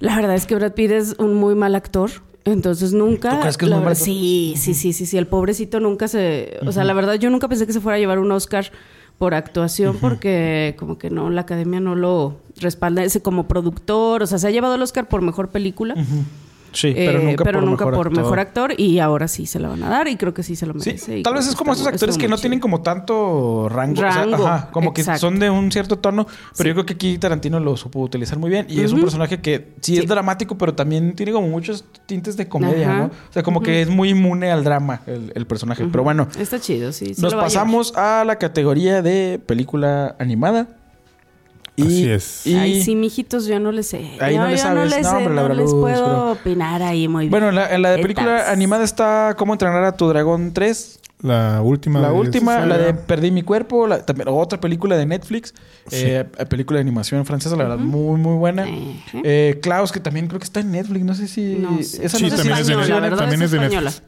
la 0.00 0.16
verdad 0.16 0.34
es 0.34 0.44
que 0.46 0.54
Brad 0.54 0.72
Pitt 0.74 0.90
es 0.90 1.14
un 1.18 1.34
muy 1.34 1.54
mal 1.54 1.74
actor. 1.74 2.10
Entonces 2.44 2.92
nunca. 2.92 3.30
¿Tú 3.30 3.40
crees 3.40 3.56
que 3.56 3.64
es 3.64 3.70
la 3.70 3.78
muy? 3.78 3.94
Sí, 3.94 4.54
sí, 4.56 4.74
sí, 4.74 4.92
sí, 4.92 5.06
sí. 5.06 5.16
El 5.16 5.26
pobrecito 5.26 5.80
nunca 5.80 6.08
se. 6.08 6.58
O 6.66 6.72
sea, 6.72 6.84
la 6.84 6.92
verdad, 6.92 7.14
yo 7.14 7.30
nunca 7.30 7.48
pensé 7.48 7.66
que 7.66 7.72
se 7.72 7.80
fuera 7.80 7.96
a 7.96 7.98
llevar 7.98 8.18
un 8.18 8.30
Oscar 8.32 8.70
por 9.18 9.34
actuación 9.34 9.96
porque 10.00 10.74
como 10.78 10.98
que 10.98 11.10
no, 11.10 11.30
la 11.30 11.42
academia 11.42 11.80
no 11.80 11.94
lo 11.94 12.36
respalda 12.56 13.04
ese 13.04 13.22
como 13.22 13.46
productor, 13.46 14.22
o 14.22 14.26
sea, 14.26 14.38
se 14.38 14.48
ha 14.48 14.50
llevado 14.50 14.74
el 14.74 14.82
Oscar 14.82 15.08
por 15.08 15.22
mejor 15.22 15.50
película, 15.50 15.94
Sí, 16.74 16.88
eh, 16.88 16.94
pero 17.06 17.20
nunca, 17.20 17.44
por, 17.44 17.54
nunca 17.62 17.84
mejor 17.86 17.94
por 17.94 18.06
actor. 18.08 18.22
mejor 18.22 18.38
actor 18.40 18.74
y 18.78 18.98
ahora 18.98 19.28
sí 19.28 19.46
se 19.46 19.58
lo 19.60 19.70
van 19.70 19.82
a 19.84 19.88
dar 19.88 20.08
y 20.08 20.16
creo 20.16 20.34
que 20.34 20.42
sí 20.42 20.56
se 20.56 20.66
lo 20.66 20.74
merece. 20.74 21.22
tal 21.22 21.34
vez 21.34 21.46
es 21.48 21.54
como 21.54 21.72
muy- 21.72 21.86
actores 21.86 22.18
que 22.18 22.28
no 22.28 22.34
chido. 22.36 22.42
tienen 22.42 22.60
como 22.60 22.82
tanto 22.82 23.68
rango. 23.68 23.94
o 23.94 23.96
sea, 23.96 24.10
Rango, 24.26 24.46
ajá, 24.46 24.70
como 24.70 24.92
que 24.92 25.02
son 25.04 25.38
de 25.38 25.48
un 25.50 25.70
cierto 25.72 25.98
tono. 25.98 26.26
Pero 26.26 26.34
Sí. 26.52 26.64
yo 26.68 26.74
creo 26.74 26.86
que 26.86 26.94
aquí 26.94 27.16
Tarantino 27.18 27.60
lo 27.60 27.76
supo 27.76 28.00
utilizar 28.00 28.38
muy 28.38 28.50
bien. 28.50 28.66
Y 28.68 28.80
es 28.80 28.92
un 28.92 29.00
personaje 29.00 29.40
que 29.40 29.74
sí, 29.80 29.96
es 29.98 30.06
dramático, 30.06 30.58
pero 30.58 30.74
también 30.74 31.14
tiene 31.14 31.32
como 31.32 31.48
muchos 31.48 31.84
tintes 32.06 32.36
de 32.36 32.48
comedia, 32.48 32.90
Ajá. 32.90 32.98
¿no? 32.98 33.04
O 33.06 33.32
sea, 33.32 33.42
como 33.42 33.62
que 33.62 33.82
es 33.82 33.88
muy 33.88 34.10
inmune 34.10 34.50
al 34.50 34.64
drama 34.64 35.02
el, 35.06 35.32
el 35.34 35.46
personaje. 35.46 35.86
Pero 35.90 36.02
bueno, 36.04 36.28
Está 36.38 36.58
chido, 36.60 36.92
sí. 36.92 37.12
nos 37.18 37.32
a 37.34 37.38
pasamos 37.38 37.96
a, 37.96 38.24
la 38.24 38.36
categoría 38.36 39.00
de 39.02 39.40
película 39.46 40.16
animada. 40.18 40.66
Y, 41.76 41.82
Así 41.82 42.08
es. 42.10 42.46
y- 42.46 42.54
Ay, 42.54 42.82
sí, 42.82 42.94
mijitos, 42.94 43.46
yo 43.46 43.58
no 43.58 43.72
le 43.72 43.82
sé. 43.82 44.10
Ahí 44.20 44.34
yo, 44.36 44.40
no 44.42 44.46
le 44.48 44.56
yo 44.56 44.62
sabes. 44.62 44.76
no, 44.90 44.96
le 44.96 45.02
No, 45.02 45.10
sé, 45.10 45.16
hombre, 45.16 45.34
no 45.34 45.48
les 45.54 45.70
puedo 45.72 45.84
pero- 46.04 46.30
opinar 46.32 46.82
ahí 46.82 47.08
muy 47.08 47.24
bien. 47.24 47.30
Bueno, 47.32 47.48
en 47.48 47.54
la, 47.56 47.74
en 47.74 47.82
la 47.82 47.90
de 47.90 47.98
película 48.02 48.50
animada 48.50 48.84
está 48.84 49.34
Cómo 49.36 49.54
entrenar 49.54 49.82
a 49.84 49.92
tu 49.96 50.06
dragón 50.08 50.52
3. 50.52 51.00
La 51.22 51.62
última. 51.62 52.00
La 52.00 52.08
de- 52.10 52.14
última, 52.14 52.58
esa 52.58 52.66
la 52.66 52.76
de 52.78 52.92
Perdí 52.94 53.30
mi 53.30 53.42
cuerpo, 53.42 53.86
la- 53.86 54.04
también 54.04 54.28
otra 54.30 54.60
película 54.60 54.96
de 54.96 55.06
Netflix, 55.06 55.54
eh, 55.90 56.24
película 56.50 56.76
de 56.76 56.82
animación 56.82 57.24
francesa, 57.24 57.56
la 57.56 57.64
verdad, 57.64 57.78
muy, 57.78 58.20
muy 58.20 58.36
buena. 58.36 58.68
Ejé. 58.68 59.22
Eh, 59.24 59.58
Klaus, 59.62 59.90
que 59.90 60.00
también 60.00 60.26
creo 60.28 60.38
que 60.38 60.44
está 60.44 60.60
en 60.60 60.70
Netflix, 60.70 61.02
no 61.04 61.14
sé 61.14 61.26
si... 61.26 61.54
No 61.54 61.82
sé. 61.82 62.04
Esa 62.04 62.18
Sí, 62.18 62.24
no 62.24 62.30
sé 62.30 62.36
si 62.36 62.48
también 62.48 62.58
es 62.58 62.66
de 62.66 62.72
española, 62.74 62.76
Netflix. 62.76 62.88
la 62.88 63.00
verdad 63.00 63.18
también 63.18 63.40
es 63.42 63.44
es 63.46 63.50
de. 63.52 63.58
Netflix. 63.58 64.02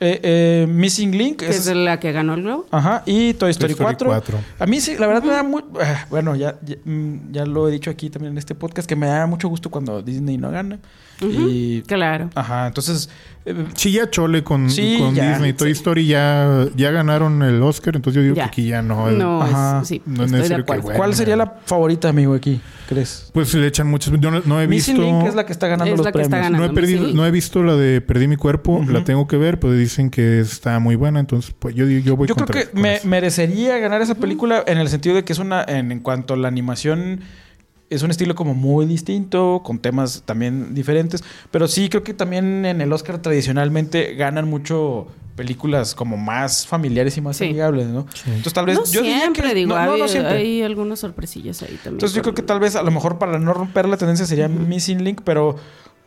Eh, 0.00 0.20
eh, 0.22 0.66
Missing 0.68 1.16
Link, 1.16 1.36
Que 1.38 1.48
es 1.48 1.66
es- 1.66 1.76
la 1.76 2.00
que 2.00 2.10
ganó 2.12 2.34
el 2.34 2.42
Globo. 2.42 2.66
Ajá, 2.70 3.02
y 3.06 3.34
Toy 3.34 3.50
Story, 3.52 3.72
Story 3.72 3.84
4. 3.96 4.08
4. 4.08 4.38
A 4.58 4.66
mí 4.66 4.80
sí, 4.80 4.96
la 4.98 5.06
verdad 5.06 5.22
me 5.22 5.32
da 5.32 5.42
muy... 5.44 5.62
ah, 5.80 6.06
bueno, 6.10 6.34
ya, 6.34 6.58
ya, 6.62 6.76
mm, 6.84 7.32
ya 7.32 7.46
lo 7.46 7.68
he 7.68 7.72
dicho 7.72 7.88
aquí 7.90 8.10
también 8.10 8.32
en 8.32 8.38
este 8.38 8.54
podcast, 8.54 8.88
que 8.88 8.96
me 8.96 9.06
da 9.06 9.26
mucho 9.26 9.48
gusto 9.48 9.70
cuando 9.70 10.02
Disney 10.02 10.38
no 10.38 10.50
gana. 10.50 10.78
Y... 11.20 11.82
Claro. 11.82 12.30
Ajá, 12.34 12.66
entonces... 12.66 13.08
eh, 13.44 13.54
Sí, 13.74 13.92
ya 13.92 14.10
chole 14.10 14.42
con, 14.42 14.70
Sí, 14.70 14.96
con 14.98 15.14
ya. 15.14 15.30
Disney. 15.30 15.52
Toy 15.52 15.70
Story 15.72 16.06
ya, 16.06 16.66
ya 16.76 16.90
ganaron 16.90 17.42
el 17.42 17.62
Oscar, 17.62 17.94
entonces 17.96 18.16
yo 18.16 18.22
digo 18.22 18.34
Ya. 18.36 18.44
que 18.44 18.48
aquí 18.48 18.66
ya 18.68 18.82
no. 18.82 19.10
No, 19.12 19.42
Ajá. 19.42 19.80
es, 19.82 19.88
sí, 19.88 20.02
No 20.06 20.14
es 20.14 20.20
estoy 20.20 20.26
de 20.30 20.36
necesario 20.38 20.64
que 20.64 20.78
bueno. 20.78 20.96
¿Cuál 20.96 21.14
sería 21.14 21.36
la 21.36 21.54
favorita, 21.64 22.08
amigo, 22.08 22.34
aquí? 22.34 22.60
¿Crees? 22.88 23.30
Pues 23.32 23.54
le 23.54 23.66
echan 23.66 23.86
muchas. 23.88 24.12
Yo 24.20 24.30
no, 24.30 24.40
no 24.44 24.60
he 24.60 24.66
visto. 24.66 24.92
Missing 24.92 25.04
Link 25.04 25.26
es 25.26 25.34
la 25.34 25.46
que 25.46 25.52
está 25.52 25.66
ganando 25.68 25.92
Es 25.92 25.98
los 25.98 26.04
la 26.06 26.12
que 26.12 26.20
está 26.22 26.30
premios. 26.30 26.50
ganando. 26.52 26.66
No 26.66 26.72
he, 26.72 26.74
perdido, 26.74 27.14
no 27.14 27.26
he 27.26 27.30
visto 27.30 27.62
la 27.62 27.76
de 27.76 28.00
Perdí 28.00 28.26
mi 28.28 28.36
cuerpo, 28.36 28.84
la 28.88 29.04
tengo 29.04 29.26
que 29.28 29.36
ver, 29.36 29.58
pero 29.60 29.72
dicen 29.74 30.10
que 30.10 30.40
está 30.40 30.78
muy 30.80 30.96
buena, 30.96 31.20
entonces 31.20 31.54
pues 31.58 31.74
yo, 31.74 31.86
yo 31.86 32.16
voy 32.16 32.26
Yo 32.28 32.34
creo 32.34 32.46
que 32.48 32.68
me- 32.78 32.96
eso. 32.96 33.08
merecería 33.08 33.78
ganar 33.78 34.02
esa 34.02 34.14
película 34.16 34.62
en 34.66 34.78
el 34.78 34.88
sentido 34.88 35.14
de 35.14 35.24
que 35.24 35.32
es 35.32 35.38
una, 35.38 35.64
en, 35.66 35.92
en 35.92 36.00
cuanto 36.00 36.34
a 36.34 36.36
la 36.36 36.48
animación, 36.48 37.20
es 37.92 38.02
un 38.02 38.10
estilo 38.10 38.34
como 38.34 38.54
muy 38.54 38.86
distinto, 38.86 39.60
con 39.64 39.78
temas 39.78 40.22
también 40.24 40.74
diferentes, 40.74 41.22
pero 41.50 41.68
sí 41.68 41.88
creo 41.88 42.02
que 42.02 42.14
también 42.14 42.64
en 42.66 42.80
el 42.80 42.92
Oscar 42.92 43.18
tradicionalmente 43.20 44.14
ganan 44.14 44.48
mucho 44.48 45.06
películas 45.36 45.94
como 45.94 46.16
más 46.18 46.66
familiares 46.66 47.16
y 47.16 47.20
más 47.22 47.38
Sí. 47.38 47.44
amigables, 47.44 47.86
¿no? 47.88 48.06
Entonces 48.26 48.52
tal 48.52 48.66
vez 48.66 48.76
no 48.76 48.84
yo 48.84 49.02
siempre, 49.02 49.48
que 49.48 49.54
digo, 49.54 49.68
no, 49.70 49.84
no, 49.84 49.92
hay, 49.94 50.00
no 50.00 50.08
siempre. 50.08 50.36
hay 50.36 50.62
algunas 50.62 50.98
sorpresillas 51.00 51.62
ahí 51.62 51.68
también. 51.76 51.94
Entonces 51.94 52.14
yo 52.14 52.22
creo 52.22 52.34
que 52.34 52.42
tal 52.42 52.60
vez 52.60 52.76
a 52.76 52.82
lo 52.82 52.90
mejor 52.90 53.18
para 53.18 53.38
no 53.38 53.54
romper 53.54 53.88
la 53.88 53.96
tendencia 53.96 54.26
sería 54.26 54.48
Missing 54.48 55.02
Link, 55.02 55.20
pero 55.24 55.56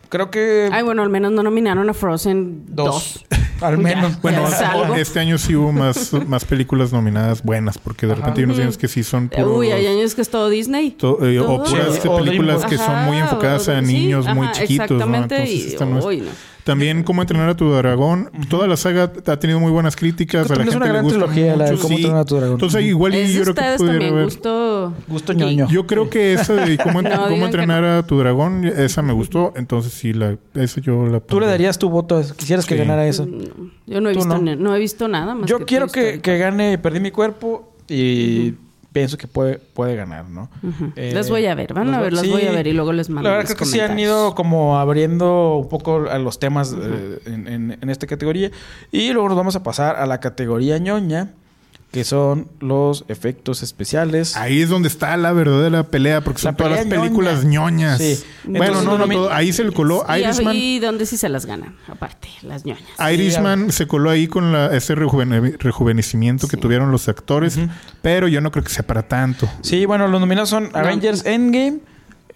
creo 0.10 0.30
que 0.30 0.70
Ay, 0.72 0.84
bueno, 0.84 1.02
al 1.02 1.10
menos 1.10 1.32
no 1.32 1.42
nominaron 1.42 1.90
a 1.90 1.94
Frozen 1.94 2.66
2. 2.68 3.26
al 3.62 3.78
menos. 3.78 4.14
Ya. 4.14 4.20
Bueno, 4.22 4.96
este 4.96 5.20
año 5.20 5.38
sí 5.38 5.56
hubo 5.56 5.72
más, 5.72 6.12
más 6.28 6.46
películas 6.46 6.92
nominadas 6.94 7.44
buenas, 7.44 7.78
porque 7.78 8.06
de 8.08 8.14
Ajá. 8.14 8.22
repente 8.22 8.42
hay 8.42 8.46
unos 8.46 8.60
años 8.60 8.78
que 8.78 8.88
sí 8.88 9.04
son. 9.04 9.30
Uy, 9.46 9.72
hay 9.72 9.88
años 9.88 10.16
que 10.16 10.22
es 10.22 10.30
todo 10.30 10.50
Disney. 10.50 10.92
to- 10.92 11.26
eh, 11.26 11.40
o 11.40 11.64
puras 11.64 11.70
Sí, 11.72 11.78
este, 11.96 12.10
películas 12.10 12.66
que 12.66 12.78
son 12.78 13.06
muy 13.06 13.18
enfocadas 13.18 13.68
a 13.70 13.82
niños 13.82 14.26
muy 14.34 14.52
chiquitos, 14.52 14.90
¿no? 14.92 14.96
Exactamente. 14.96 15.36
Entonces 15.36 15.56
y- 15.56 15.68
esta 15.70 15.86
no 15.86 16.00
es- 16.12 16.22
no. 16.22 16.55
También 16.66 17.04
Cómo 17.04 17.22
entrenar 17.22 17.48
a 17.48 17.56
tu 17.56 17.72
dragón. 17.72 18.30
Toda 18.50 18.68
la 18.68 18.76
saga 18.76 19.04
ha 19.28 19.38
tenido 19.40 19.60
muy 19.60 19.72
buenas 19.72 19.96
críticas. 19.96 20.48
Que 20.48 20.54
A 20.54 20.56
la 20.58 20.64
es 20.64 20.70
gente 20.72 20.78
una 20.78 20.86
le 20.88 20.92
gran 20.92 21.04
gusta 21.04 21.20
trilogía, 21.20 21.56
la 21.56 21.66
de 21.70 21.78
Cómo 21.78 21.88
sí. 21.88 21.94
entrenar 21.96 22.20
a 22.22 22.26
tu 22.26 22.36
dragón. 22.36 22.54
Entonces 22.56 22.84
igual 22.84 23.14
Es 23.14 23.34
yo 23.34 23.42
creo 23.44 23.54
que 23.56 23.62
pudiera 23.78 24.08
haber... 24.08 24.24
gusto. 24.26 24.94
Gusto 25.08 25.34
ñoño. 25.34 25.68
Yo 25.70 25.86
creo 25.88 26.10
que 26.10 26.34
esa 26.34 26.54
de 26.54 26.78
cómo, 26.84 27.02
No, 27.04 27.10
cómo 27.12 27.28
que 27.38 27.44
entrenar 27.46 27.84
a 27.86 28.04
tu 28.08 28.18
dragón, 28.18 28.66
esa 28.66 29.02
me 29.04 29.14
gustó. 29.14 29.54
Entonces 29.56 29.94
sí, 29.94 30.12
la, 30.12 30.38
esa 30.56 30.82
yo 30.82 31.06
la... 31.06 31.20
Tú 31.20 31.40
le 31.40 31.46
darías 31.46 31.78
tu 31.78 31.90
voto, 31.90 32.20
quisieras 32.36 32.66
que 32.66 32.74
Sí. 32.76 32.80
ganara 32.80 33.06
eso. 33.08 33.28
No, 33.28 33.70
yo 33.86 34.02
no 34.02 34.10
he 34.10 34.14
visto, 34.16 34.28
no. 34.28 34.42
ni- 34.42 34.56
no 34.56 34.76
he 34.76 34.80
visto 34.80 35.08
nada 35.08 35.36
más. 35.36 35.48
Yo 35.48 35.60
que 35.60 35.66
quiero 35.66 35.88
que, 35.88 36.20
que 36.20 36.38
gane 36.40 36.80
Perdí 36.80 37.00
mi 37.00 37.12
cuerpo 37.12 37.72
y 37.88 38.56
pienso 38.96 39.18
que 39.18 39.28
puede, 39.28 39.58
puede 39.60 39.98
ganar, 39.98 40.24
¿no? 40.30 40.50
Ujú. 40.64 40.94
Eh, 40.96 41.12
las 41.14 41.30
voy 41.30 41.46
a 41.48 41.54
ver, 41.54 41.74
van 41.74 41.88
los 41.88 41.96
a 41.98 42.02
ver, 42.02 42.14
las 42.14 42.22
sí, 42.22 42.30
voy 42.30 42.46
a 42.46 42.52
ver 42.52 42.66
y 42.66 42.72
luego 42.72 42.94
les 42.94 43.10
mando. 43.10 43.30
La 43.30 43.36
verdad 43.36 43.46
creo 43.54 43.58
que 43.58 43.66
sí 43.66 43.82
han 43.82 44.00
ido 44.00 44.34
como 44.36 44.78
abriendo 44.80 45.58
un 45.58 45.68
poco 45.68 46.06
a 46.10 46.18
los 46.18 46.40
temas 46.40 46.74
eh, 46.74 47.20
en, 47.26 47.48
en- 47.50 47.78
en 47.82 47.90
esta 47.90 48.08
categoría. 48.08 48.52
Y 48.94 49.12
luego 49.12 49.28
nos 49.28 49.38
vamos 49.38 49.56
a 49.58 49.64
pasar 49.64 49.98
a 49.98 50.06
la 50.06 50.22
categoría 50.22 50.78
ñoña, 50.78 51.34
que 51.92 52.04
son 52.04 52.50
los 52.60 53.06
efectos 53.08 53.64
especiales. 53.64 54.36
Ahí 54.36 54.62
es 54.62 54.68
donde 54.70 54.90
está 54.90 55.16
la 55.16 55.32
verdadera 55.32 55.84
pelea, 55.84 56.22
porque 56.22 56.42
son 56.42 56.56
todas 56.58 56.74
las 56.74 56.86
películas 56.88 57.46
ñoñas. 57.46 58.00
Sí. 58.00 58.20
Bueno, 58.44 58.66
Entonces, 58.66 58.86
no, 58.86 58.98
no, 58.98 59.06
nomi- 59.08 59.14
todo- 59.14 59.32
ahí 59.32 59.54
se 59.54 59.64
le 59.64 59.72
coló 59.72 60.06
Y, 60.10 60.20
Irishman. 60.20 60.56
y 60.58 60.80
donde 60.80 61.06
sí 61.06 61.16
se 61.16 61.30
las 61.30 61.46
ganan, 61.46 61.78
aparte, 61.88 62.28
las 62.42 62.66
ñoñas. 62.66 62.84
Irishman 63.14 63.72
se 63.72 63.88
coló 63.88 64.10
ahí 64.10 64.28
con 64.28 64.52
la, 64.52 64.76
ese 64.76 64.94
rejuvene- 64.96 65.58
rejuvenecimiento 65.58 66.48
que 66.50 66.58
Sí. 66.58 66.62
tuvieron 66.62 66.92
los 66.92 67.08
actores, 67.08 67.58
pero 68.02 68.28
yo 68.28 68.42
no 68.42 68.52
creo 68.52 68.64
que 68.66 68.72
sea 68.72 68.86
para 68.86 69.04
tanto. 69.08 69.48
Sí, 69.62 69.86
bueno, 69.86 70.08
los 70.10 70.20
nominados 70.20 70.50
son 70.50 70.70
Avengers 70.74 71.26
Endgame, 71.26 71.80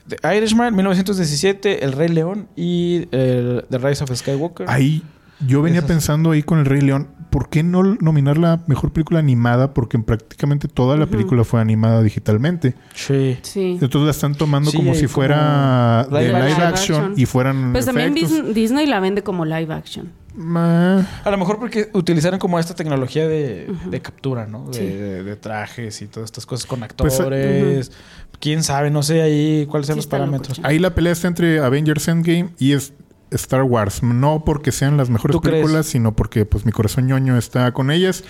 The 0.07 0.37
Irishman, 0.37 0.73
1917, 0.73 1.83
El 1.83 1.91
Rey 1.91 2.07
León 2.07 2.47
y 2.55 3.07
el 3.11 3.65
The 3.69 3.77
Rise 3.77 4.03
of 4.05 4.15
Skywalker. 4.15 4.69
Ahí 4.69 5.03
yo 5.45 5.61
venía 5.61 5.79
Esas- 5.79 5.89
pensando 5.89 6.31
ahí 6.31 6.43
con 6.43 6.59
el 6.59 6.65
Rey 6.65 6.81
León, 6.81 7.09
¿por 7.29 7.49
qué 7.49 7.63
no 7.63 7.83
nominar 7.83 8.37
la 8.37 8.61
mejor 8.67 8.91
película 8.91 9.19
animada? 9.19 9.73
Porque 9.73 9.97
prácticamente 9.99 10.67
toda 10.67 10.97
la 10.97 11.05
película 11.07 11.43
fue 11.43 11.61
animada 11.61 12.01
digitalmente. 12.01 12.75
Sí. 12.95 13.37
Sí. 13.41 13.77
Entonces 13.81 14.01
la 14.01 14.11
están 14.11 14.35
tomando 14.35 14.71
Sí, 14.71 14.77
como 14.77 14.93
si 14.93 15.01
como 15.03 15.13
fuera 15.15 16.07
de 16.09 16.19
live 16.27 16.33
live, 16.33 16.63
action. 16.63 16.97
action, 17.01 17.13
y 17.17 17.25
fueran 17.25 17.71
Pues 17.73 17.85
también 17.85 18.17
efectos. 18.17 18.53
Disney 18.53 18.85
la 18.87 18.99
vende 18.99 19.23
como 19.23 19.45
live 19.45 19.73
action. 19.73 20.11
Ma- 20.35 21.05
A 21.25 21.31
lo 21.31 21.37
mejor 21.37 21.59
porque 21.59 21.89
utilizaron 21.93 22.39
como 22.39 22.59
esta 22.59 22.73
tecnología 22.73 23.27
de, 23.27 23.69
de 23.89 23.99
captura, 24.01 24.45
¿no? 24.47 24.69
De, 24.69 24.79
de- 24.97 25.23
de 25.23 25.35
trajes 25.35 26.01
y 26.01 26.07
todas 26.07 26.27
estas 26.27 26.45
cosas 26.45 26.65
con 26.65 26.79
Pues, 26.97 27.19
actores. 27.19 27.91
Quién 28.39 28.63
sabe, 28.63 28.89
no 28.89 29.03
sé 29.03 29.21
ahí 29.21 29.65
cuáles 29.69 29.87
sean 29.87 29.97
los 29.97 30.07
parámetros. 30.07 30.61
Ahí 30.63 30.79
la 30.79 30.95
pelea 30.95 31.11
está 31.11 31.27
entre 31.27 31.59
Avengers 31.59 32.07
Endgame 32.07 32.49
y 32.57 32.71
es- 32.71 32.93
Star 33.31 33.63
Wars. 33.63 34.01
No 34.03 34.43
porque 34.45 34.71
sean 34.71 34.97
las 34.97 35.09
mejores 35.09 35.37
películas, 35.41 35.85
sino 35.85 36.15
porque 36.15 36.45
pues 36.45 36.65
mi 36.65 36.71
corazón 36.71 37.07
ñoño 37.07 37.37
está 37.37 37.71
con 37.73 37.91
ellas. 37.91 38.23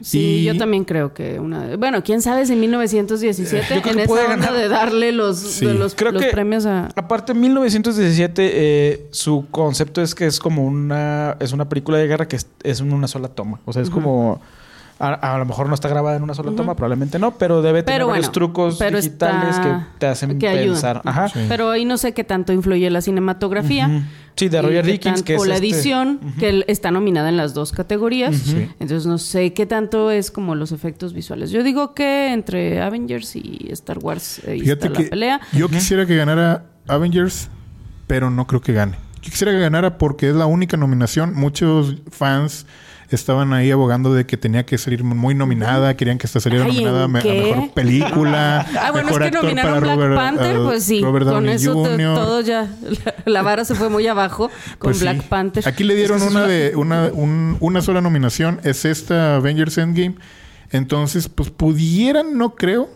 Sí, 0.00 0.18
Y- 0.40 0.44
yo 0.44 0.56
también 0.56 0.84
creo 0.84 1.14
que 1.14 1.38
una... 1.40 1.76
Bueno, 1.76 2.02
quién 2.02 2.22
sabe 2.22 2.46
si 2.46 2.54
en 2.54 2.60
1917 2.60 3.74
Yo 3.74 3.82
creo 3.82 3.92
en 3.94 3.98
esa 4.00 4.08
puede 4.08 4.24
onda 4.26 4.46
ganar. 4.46 4.60
de 4.60 4.68
darle 4.68 5.12
los, 5.12 5.38
Sí. 5.38 5.66
de 5.66 5.74
los, 5.74 5.94
Creo 5.94 6.12
los 6.12 6.22
que- 6.22 6.30
premios 6.30 6.66
a... 6.66 6.88
Aparte, 6.96 7.32
en 7.32 7.40
1917, 7.40 8.50
eh, 8.52 9.06
su 9.10 9.46
concepto 9.50 10.02
es 10.02 10.14
que 10.14 10.26
es 10.26 10.38
como 10.38 10.64
una... 10.64 11.36
Es 11.40 11.52
una 11.52 11.68
película 11.68 11.98
de 11.98 12.06
guerra 12.06 12.26
que 12.28 12.36
es, 12.36 12.46
es 12.62 12.80
en 12.80 12.92
una 12.92 13.08
sola 13.08 13.28
toma. 13.28 13.60
O 13.64 13.72
sea, 13.72 13.82
es 13.82 13.90
como... 13.90 14.40
A, 15.02 15.14
a 15.34 15.38
lo 15.38 15.46
mejor 15.46 15.66
no 15.66 15.74
está 15.74 15.88
grabada 15.88 16.16
en 16.18 16.22
una 16.22 16.34
sola 16.34 16.52
toma, 16.54 16.76
probablemente 16.76 17.18
no, 17.18 17.30
pero 17.38 17.62
debe 17.62 17.82
tener 17.82 18.00
Pero 18.00 18.08
varios 18.08 18.30
trucos 18.32 18.76
pero 18.78 18.98
digitales 19.00 19.56
está- 19.56 19.62
que 19.92 19.98
te 19.98 20.06
hacen 20.06 20.38
que 20.38 20.46
pensar. 20.50 21.00
Ajá. 21.06 21.28
Sí. 21.30 21.40
Pero 21.48 21.70
ahí 21.70 21.86
no 21.86 21.96
sé 21.96 22.12
qué 22.12 22.22
tanto 22.22 22.52
influye 22.52 22.90
la 22.90 23.00
cinematografía. 23.00 24.04
Sí, 24.36 24.48
de 24.50 24.60
Roger 24.62 24.84
Dickens, 24.86 25.22
que 25.22 25.34
es 25.36 25.40
O 25.40 25.44
la 25.46 25.54
este- 25.54 25.66
edición, 25.68 26.20
que 26.38 26.64
está 26.68 26.90
nominada 26.90 27.28
en 27.30 27.36
las 27.38 27.54
dos 27.54 27.72
categorías. 27.72 28.36
Sí. 28.36 28.68
Entonces 28.78 29.06
no 29.06 29.16
sé 29.18 29.52
qué 29.54 29.64
tanto 29.66 30.10
es 30.10 30.30
como 30.30 30.54
los 30.54 30.70
efectos 30.72 31.12
visuales. 31.14 31.50
Yo 31.50 31.62
digo 31.62 31.94
que 31.94 32.32
entre 32.32 32.80
Avengers 32.82 33.36
y 33.36 33.68
Star 33.70 33.98
Wars 33.98 34.42
Fíjate 34.44 34.70
está 34.72 34.92
que 34.92 35.04
la 35.04 35.10
pelea. 35.10 35.40
yo 35.52 35.68
quisiera 35.68 36.04
que 36.06 36.14
ganara 36.16 36.64
Avengers, 36.88 37.48
pero 38.06 38.30
no 38.30 38.46
creo 38.46 38.60
que 38.60 38.72
gane. 38.74 38.96
Yo 39.22 39.30
quisiera 39.30 39.52
que 39.52 39.60
ganara 39.60 39.96
porque 39.98 40.28
es 40.30 40.34
la 40.34 40.46
única 40.46 40.76
nominación. 40.76 41.34
Muchos 41.34 41.96
fans 42.10 42.66
estaban 43.16 43.52
ahí 43.52 43.70
abogando 43.70 44.14
de 44.14 44.24
que 44.26 44.36
tenía 44.36 44.64
que 44.64 44.78
salir 44.78 45.02
muy 45.04 45.34
nominada, 45.34 45.96
querían 45.96 46.18
que 46.18 46.26
esta 46.26 46.40
saliera 46.40 46.64
Ay, 46.64 46.70
¿en 46.70 46.76
nominada 46.84 47.04
a 47.04 47.08
mejor 47.08 47.70
película, 47.74 48.66
Ah, 48.80 48.90
bueno, 48.92 49.06
mejor 49.08 49.22
es 49.22 49.30
que 49.30 49.36
actor 49.36 49.42
nominaron 49.44 49.72
para 49.74 49.80
Black 49.80 49.96
Robert, 49.96 50.16
Panther, 50.16 50.58
uh, 50.58 50.64
pues 50.64 50.84
sí. 50.84 51.00
Robert 51.02 51.26
con 51.28 51.48
eso 51.48 51.74
Jr.. 51.74 52.14
todo 52.14 52.40
ya. 52.40 52.68
La, 53.24 53.42
vara 53.42 53.64
se 53.64 53.74
fue 53.74 53.88
muy 53.88 54.06
abajo 54.06 54.48
con 54.78 54.90
Pues 54.90 54.98
sí. 54.98 55.04
Black 55.04 55.22
Panther. 55.24 55.66
Aquí 55.68 55.84
le 55.84 55.94
dieron 55.94 56.18
Es 56.18 56.24
que 56.24 56.30
una- 56.30 56.46
de 56.46 56.72
una, 56.76 57.10
un- 57.12 57.56
una 57.60 57.82
sola 57.82 58.00
nominación, 58.00 58.60
es 58.64 58.84
esta 58.84 59.36
Avengers 59.36 59.76
Endgame. 59.78 60.14
Entonces, 60.70 61.28
pues 61.28 61.50
pudieran, 61.50 62.38
no 62.38 62.54
creo. 62.54 62.88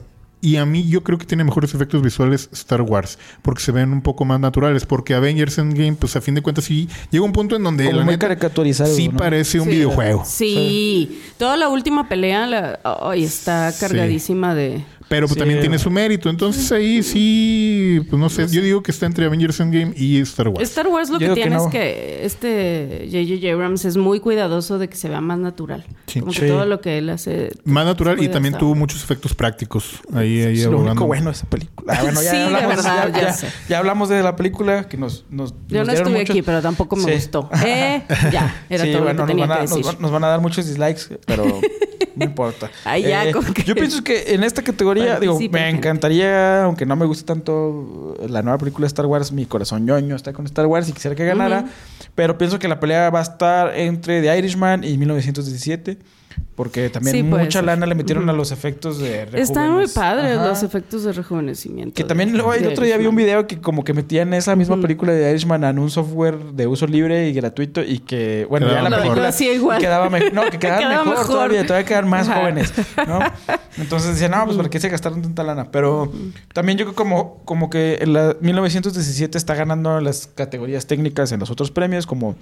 Y 0.45 0.57
a 0.59 0.67
mí 0.67 0.87
yo 0.87 1.03
creo 1.03 1.17
que 1.17 1.25
tiene 1.25 1.43
mejores 1.43 1.73
efectos 1.75 2.03
visuales 2.03 2.51
Star 2.53 2.83
Wars, 2.83 3.19
porque 3.41 3.63
se 3.63 3.73
ven 3.73 3.93
un 3.93 4.03
poco 4.03 4.27
más 4.27 4.39
naturales, 4.39 4.85
porque 4.85 5.15
Avengers 5.15 5.57
Endgame, 5.57 5.95
pues 5.95 6.17
a 6.17 6.21
fin 6.21 6.35
de 6.35 6.43
cuentas 6.43 6.65
sí 6.67 6.87
llega 7.11 7.25
un 7.25 7.33
punto 7.33 7.57
en 7.57 7.63
donde 7.63 7.85
Como 7.87 7.97
la 8.01 8.05
muy 8.05 8.13
neta, 8.13 8.27
caricaturizado, 8.29 8.95
sí 8.95 9.09
¿no? 9.09 9.17
parece 9.17 9.59
un 9.59 9.65
Sí. 9.65 9.71
videojuego. 9.71 10.23
Sí. 10.27 11.23
Toda 11.39 11.57
la 11.57 11.69
última 11.71 12.11
pelea 12.11 12.47
la, 12.47 12.79
ay, 13.03 13.25
está 13.25 13.73
Sí. 13.73 13.81
cargadísima 13.81 14.55
de... 14.55 14.85
Pero 15.09 15.27
pues, 15.27 15.35
Sí. 15.35 15.39
también 15.39 15.61
tiene 15.61 15.79
su 15.79 15.91
mérito. 15.91 16.29
Entonces 16.31 16.71
ahí 16.73 17.03
sí, 17.03 18.01
pues 18.09 18.19
no 18.21 18.29
sé, 18.31 18.47
yo 18.49 18.63
digo 18.63 18.83
que 18.83 18.91
está 18.91 19.07
entre 19.07 19.27
Avengers 19.27 19.61
Endgame 19.61 19.93
y 19.97 20.21
Star 20.21 20.49
Wars. 20.49 20.63
Star 20.69 20.87
Wars 20.89 21.11
lo 21.11 21.15
Yo 21.15 21.19
que 21.19 21.25
digo 21.27 21.35
que 21.35 21.41
tiene 21.43 21.57
no. 21.57 21.65
es 21.67 21.71
que 21.73 22.25
este 22.25 23.09
J.J. 23.11 23.53
Abrams 23.53 23.85
es 23.85 23.97
muy 23.97 24.21
cuidadoso 24.21 24.79
de 24.79 24.89
que 24.89 24.97
se 24.97 25.09
vea 25.09 25.21
más 25.21 25.39
natural. 25.39 25.85
Sí. 26.07 26.21
Como 26.21 26.33
que 26.33 26.41
Sí. 26.41 26.47
todo 26.47 26.65
lo 26.67 26.81
que 26.81 26.99
él 26.99 27.11
hace... 27.11 27.51
Más 27.65 27.85
natural 27.85 28.23
y 28.23 28.29
también 28.29 28.57
tuvo 28.57 28.75
muchos 28.75 29.03
efectos 29.03 29.35
prácticos. 29.35 30.01
Ahí, 30.13 30.43
ahí 30.43 30.61
Es 30.61 30.67
lo 30.67 30.79
único 30.79 31.07
bueno 31.07 31.27
de 31.27 31.33
esa 31.37 31.47
película. 31.47 31.95
Ah, 31.97 32.03
bueno, 32.03 32.23
ya 32.23 32.31
Sí, 32.35 32.37
de 32.37 32.45
hablamos, 32.45 32.77
verdad, 32.77 33.09
ya, 33.13 33.21
ya 33.21 33.27
ya- 33.29 33.33
sé. 33.33 33.49
ya 33.69 33.79
hablamos 33.79 34.09
de 34.09 34.23
la 34.23 34.37
película 34.37 34.89
que 34.89 34.97
nos, 34.97 35.25
nos 35.31 35.53
Yo 35.69 35.79
nos 35.79 35.87
no 35.89 35.93
estuve 35.93 36.19
muchos- 36.19 36.31
aquí, 36.31 36.43
pero 36.43 36.63
tampoco 36.63 36.97
me 36.97 37.05
Sí. 37.05 37.13
gustó. 37.13 37.51
Eh, 37.65 38.03
ya, 38.33 38.65
era 38.69 38.85
Sí, 38.85 38.93
todo 38.93 39.03
bueno, 39.05 39.05
lo 39.05 39.09
que 39.11 39.15
nos 39.15 39.27
tenía 39.27 39.47
van, 39.47 39.53
a, 39.59 39.61
que 39.67 39.75
decir. 39.77 40.01
nos 40.01 40.11
van 40.11 40.25
a 40.25 40.29
dar 40.29 40.41
muchos 40.41 40.67
dislikes, 40.67 41.19
pero 41.27 41.45
no 42.17 42.25
importa. 42.25 42.67
Eh, 42.67 42.71
Ay, 42.85 43.03
ya, 43.03 43.33
con 43.33 43.45
que- 43.53 43.63
Yo 43.65 43.75
pienso 43.75 44.03
que 44.05 44.35
en 44.35 44.45
esta 44.45 44.63
categoría, 44.63 44.94
digo, 44.95 45.39
me 45.39 45.41
gente. 45.41 45.69
encantaría, 45.69 46.65
aunque 46.65 46.87
no 46.87 46.97
me 46.97 47.07
guste 47.07 47.25
tanto 47.25 48.17
la 48.29 48.43
nueva 48.43 48.59
película 48.59 48.85
de 48.85 48.89
Star 48.89 49.07
Wars, 49.07 49.33
mi 49.33 49.47
corazón 49.47 49.85
ñoño 49.85 50.17
está 50.17 50.33
con 50.33 50.45
Star 50.47 50.67
Wars 50.67 50.89
y 50.89 50.93
quisiera 50.93 51.15
que 51.15 51.25
ganara. 51.25 51.67
Pero 52.15 52.39
pienso 52.39 52.59
que 52.59 52.69
la 52.69 52.81
pelea 52.81 53.11
va 53.11 53.21
a 53.21 53.23
estar 53.23 53.77
entre 53.77 54.23
The 54.23 54.39
Irishman 54.39 54.85
y 54.85 54.97
1917. 54.99 55.99
Porque 56.57 56.89
también 56.89 57.17
Sí, 57.17 57.23
mucha 57.23 57.51
ser. 57.59 57.65
lana 57.65 57.85
le 57.87 57.95
metieron 57.97 58.29
a 58.31 58.33
los 58.33 58.53
efectos 58.53 58.99
de 59.01 59.27
Están 59.35 59.73
muy 59.73 59.89
padres 59.89 60.37
Ajá. 60.39 60.47
los 60.49 60.63
efectos 60.63 61.03
de 61.05 61.13
rejuvenecimiento. 61.13 61.95
Que 61.95 62.05
de- 62.05 62.09
también 62.09 62.33
luego 62.33 62.55
el 62.55 62.67
otro 62.69 62.85
día 62.85 62.97
vi 62.97 63.07
un 63.07 63.17
video 63.17 63.47
que 63.49 63.61
como 63.61 63.83
que 63.83 63.93
metían 63.93 64.33
esa 64.35 64.55
misma 64.55 64.81
película 64.81 65.13
de 65.13 65.31
Irishman 65.31 65.65
en 65.65 65.79
un 65.81 65.91
software 65.91 66.39
de 66.53 66.67
uso 66.69 66.87
libre 66.87 67.29
y 67.29 67.33
gratuito 67.33 67.83
y 67.83 67.99
que, 67.99 68.47
bueno, 68.49 68.67
Quedaba 68.67 68.83
ya 68.85 68.91
la 68.91 68.97
mejor. 68.99 69.15
película 69.21 69.53
igual. 69.55 69.81
quedaba 69.81 70.11
me- 70.11 70.31
no, 70.31 70.43
que 70.51 70.59
quedaban 70.59 70.79
Quedaba 70.81 71.05
mejor, 71.05 71.19
mejor. 71.19 71.27
todavía, 71.35 71.67
todavía 71.67 71.87
quedan 71.87 72.09
más 72.09 72.29
Ajá. 72.29 72.41
jóvenes, 72.41 72.73
¿no? 73.09 73.19
Entonces 73.77 74.11
decían, 74.13 74.31
no, 74.31 74.45
pues 74.45 74.57
¿para 74.57 74.71
qué 74.71 74.79
se 74.79 74.89
gastaron 74.89 75.21
tanta 75.23 75.43
lana? 75.43 75.71
Pero 75.73 76.13
también 76.53 76.79
yo 76.79 76.85
creo 76.85 76.95
como, 76.95 77.39
como 77.45 77.69
que 77.71 77.99
en 78.01 78.13
la 78.13 78.37
1917 78.41 79.37
está 79.37 79.55
ganando 79.55 80.01
las 80.01 80.29
categorías 80.29 80.87
técnicas 80.87 81.33
en 81.33 81.41
los 81.41 81.51
otros 81.51 81.71
premios 81.73 82.07
como 82.07 82.37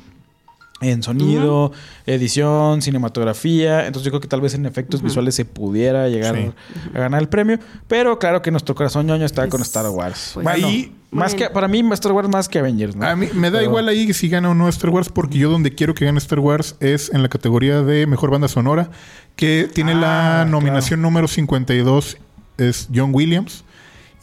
en 0.82 1.02
sonido, 1.02 1.72
edición, 2.06 2.82
cinematografía. 2.82 3.86
Entonces 3.86 4.04
yo 4.04 4.10
creo 4.10 4.20
que 4.20 4.28
tal 4.28 4.40
vez 4.40 4.54
en 4.54 4.66
efectos 4.66 5.02
visuales 5.02 5.34
se 5.34 5.44
pudiera 5.44 6.08
llegar 6.08 6.36
Sí. 6.36 6.50
a 6.94 6.98
ganar 6.98 7.20
el 7.22 7.28
premio. 7.28 7.58
Pero 7.88 8.18
claro 8.18 8.42
que 8.42 8.50
nuestro 8.50 8.74
corazón 8.74 9.06
ñoño 9.06 9.24
está 9.24 9.48
con 9.48 9.62
Star 9.62 9.88
Wars. 9.88 10.32
pues, 10.34 10.44
bueno, 10.44 10.68
más 11.10 11.32
bueno. 11.32 11.48
que 11.48 11.52
para 11.52 11.68
mí 11.68 11.82
Star 11.92 12.12
Wars 12.12 12.28
más 12.28 12.48
que 12.48 12.58
Avengers, 12.58 12.96
¿no? 12.96 13.06
A 13.06 13.14
mí 13.16 13.28
me 13.34 13.50
da 13.50 13.58
Pero- 13.58 13.70
igual 13.70 13.88
ahí 13.88 14.12
si 14.12 14.28
gana 14.28 14.50
o 14.50 14.54
no 14.54 14.68
Star 14.68 14.90
Wars, 14.90 15.08
porque 15.08 15.38
yo 15.38 15.50
donde 15.50 15.74
quiero 15.74 15.94
que 15.94 16.04
gane 16.04 16.18
Star 16.18 16.38
Wars 16.40 16.76
es 16.80 17.10
en 17.12 17.22
la 17.22 17.28
categoría 17.28 17.82
de 17.82 18.06
mejor 18.06 18.30
banda 18.30 18.48
sonora, 18.48 18.90
que 19.36 19.68
tiene 19.72 19.92
Ah, 19.92 20.44
la 20.44 20.44
nominación 20.50 21.00
número 21.02 21.28
52, 21.28 22.16
es 22.58 22.88
John 22.94 23.10
Williams. 23.14 23.64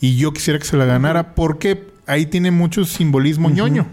Y 0.02 0.15
yo 0.17 0.32
quisiera 0.34 0.58
que 0.60 0.65
se 0.65 0.78
la 0.78 0.86
ganara 0.86 1.36
porque 1.36 1.88
ahí 2.08 2.26
tiene 2.26 2.52
mucho 2.52 2.86
simbolismo 2.86 3.50
ñoño. 3.50 3.86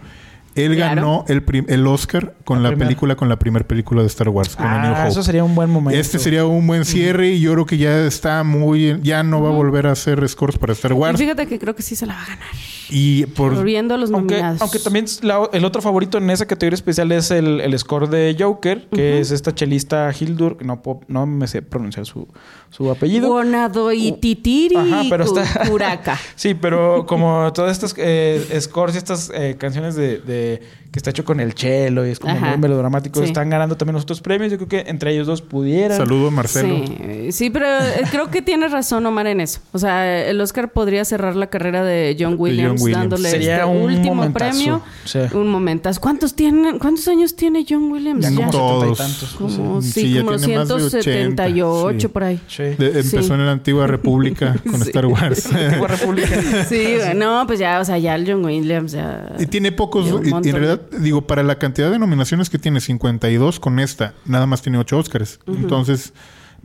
Él 0.56 0.74
Claro. 0.76 0.94
ganó 0.96 1.24
el, 1.28 1.44
el 1.68 1.86
Oscar 1.86 2.34
con 2.44 2.62
La 2.62 2.74
película, 2.74 3.14
con 3.16 3.28
la 3.28 3.38
primera 3.38 3.66
película 3.66 4.00
de 4.02 4.08
Star 4.08 4.28
Wars, 4.30 4.56
con 4.56 4.66
A 4.66 4.82
New 4.82 4.92
Ah, 4.94 5.00
Hope. 5.02 5.08
eso 5.10 5.22
sería 5.22 5.44
un 5.44 5.54
buen 5.54 5.70
momento. 5.70 5.98
Este 6.00 6.18
sería 6.18 6.44
un 6.46 6.66
buen 6.66 6.84
cierre 6.84 7.28
y 7.30 7.40
yo 7.40 7.52
creo 7.52 7.66
que 7.66 7.78
ya 7.78 8.04
está 8.06 8.42
muy... 8.42 8.98
Ya 9.02 9.22
no 9.22 9.40
va 9.42 9.48
a 9.50 9.52
volver 9.52 9.86
a 9.86 9.92
hacer 9.92 10.26
scores 10.28 10.58
para 10.58 10.72
Star 10.72 10.90
Y 10.92 10.94
Wars. 10.94 11.18
fíjate 11.18 11.46
que 11.46 11.58
creo 11.58 11.74
que 11.76 11.82
sí 11.82 11.94
se 11.96 12.06
la 12.06 12.14
va 12.14 12.22
a 12.22 12.26
ganar. 12.26 12.46
Y 12.88 13.26
por... 13.26 13.54
Volviendo 13.54 13.94
a 13.94 13.98
los 13.98 14.10
Aunque, 14.12 14.34
nominados. 14.34 14.62
aunque 14.62 14.78
también 14.78 15.06
la- 15.22 15.48
el 15.52 15.64
otro 15.64 15.82
favorito 15.82 16.18
en 16.18 16.30
esa 16.30 16.46
categoría 16.46 16.76
especial 16.76 17.10
es 17.12 17.30
el, 17.30 17.60
el 17.60 17.78
score 17.78 18.08
de 18.08 18.36
Joker, 18.38 18.88
que 18.92 19.20
es 19.20 19.30
esta 19.32 19.54
chelista 19.54 20.10
Hildur, 20.18 20.56
que 20.56 20.64
no, 20.64 20.82
puedo- 20.82 21.00
no 21.08 21.26
me 21.26 21.46
sé 21.48 21.62
pronunciar 21.62 22.06
su, 22.06 22.28
su 22.70 22.90
apellido. 22.90 23.28
Bonado 23.28 23.92
y 23.92 24.12
Titiri 24.12 24.76
Ajá, 24.76 25.02
pero 25.08 25.24
está- 25.24 25.68
Curaca. 25.68 26.18
Sí, 26.34 26.54
pero 26.54 27.06
como 27.06 27.52
todas 27.52 27.72
estas 27.72 27.94
eh, 27.96 28.58
scores 28.60 28.94
y 28.94 28.98
estas 28.98 29.30
eh, 29.34 29.56
canciones 29.58 29.94
de, 29.94 30.18
de- 30.18 30.62
que 30.96 31.00
está 31.00 31.10
hecho 31.10 31.26
con 31.26 31.40
el 31.40 31.52
cello 31.52 32.06
y 32.06 32.10
es 32.10 32.18
como 32.18 32.32
Ajá. 32.32 32.46
muy 32.52 32.56
melodramático, 32.58 33.20
Sí. 33.20 33.26
están 33.26 33.50
ganando 33.50 33.76
también 33.76 33.92
los 33.96 34.04
otros 34.04 34.22
premios. 34.22 34.50
Yo 34.50 34.56
creo 34.56 34.68
que 34.68 34.90
entre 34.90 35.12
ellos 35.12 35.26
dos 35.26 35.42
pudieran. 35.42 35.98
Saludo 35.98 36.30
Marcelo. 36.30 36.84
Sí, 36.86 37.32
sí, 37.32 37.50
pero 37.50 37.66
eh, 37.66 38.00
creo 38.10 38.30
que 38.30 38.40
tiene 38.40 38.66
razón 38.68 39.04
Omar 39.04 39.26
en 39.26 39.42
eso. 39.42 39.60
O 39.72 39.78
sea, 39.78 40.26
el 40.26 40.40
Oscar 40.40 40.72
podría 40.72 41.04
cerrar 41.04 41.36
la 41.36 41.48
carrera 41.48 41.84
de 41.84 42.16
John 42.18 42.36
Williams, 42.38 42.80
Williams. 42.80 43.02
dándole 43.10 43.28
Sería 43.28 43.56
este 43.56 43.66
un 43.68 43.76
último 43.82 44.14
momentazo. 44.14 44.50
premio. 44.56 44.82
Sí. 45.04 45.18
Un 45.34 45.48
momentazo. 45.50 46.00
¿Cuántos 46.00 46.32
tienen? 46.34 46.78
¿Cuántos 46.78 47.06
años 47.08 47.36
tiene 47.36 47.66
John 47.68 47.92
Williams? 47.92 48.24
Ya 48.24 48.30
Ya, 48.30 48.36
como 48.36 48.50
Todos. 48.52 48.96
setenta 48.96 49.04
y 49.04 49.06
tantos. 49.06 49.34
como 49.36 49.82
Sí, 49.82 50.12
ya 50.14 50.20
como 50.24 50.36
tiene 50.38 50.56
más 50.60 50.68
de 50.68 50.74
178 50.90 51.84
80, 51.84 52.00
sí. 52.00 52.08
por 52.08 52.24
ahí. 52.24 52.40
Sí. 52.48 52.62
De- 52.62 52.86
empezó 52.86 53.22
Sí. 53.22 53.32
en 53.34 53.44
la 53.44 53.52
antigua 53.52 53.86
república 53.86 54.56
con 54.64 54.76
Sí. 54.80 54.88
Star 54.88 55.04
Wars. 55.04 55.46
Antigua 55.52 55.88
República. 55.88 56.28
Sí, 56.70 56.96
no, 57.14 57.44
pues 57.46 57.58
ya, 57.58 57.80
o 57.80 57.84
sea, 57.84 57.98
ya 57.98 58.14
el 58.14 58.26
John 58.26 58.42
Williams 58.44 58.92
ya. 58.92 59.32
y 59.38 59.44
tiene 59.46 59.72
pocos, 59.72 60.06
y- 60.24 60.28
en 60.30 60.42
realidad, 60.52 60.80
digo, 60.98 61.26
para 61.26 61.42
la 61.42 61.58
cantidad 61.58 61.90
de 61.90 61.98
nominaciones 61.98 62.50
que 62.50 62.58
tiene, 62.58 62.80
52 62.80 63.60
con 63.60 63.78
esta, 63.78 64.14
nada 64.24 64.46
más 64.46 64.62
tiene 64.62 64.78
8 64.78 64.98
Oscars. 64.98 65.40
Entonces, 65.46 66.12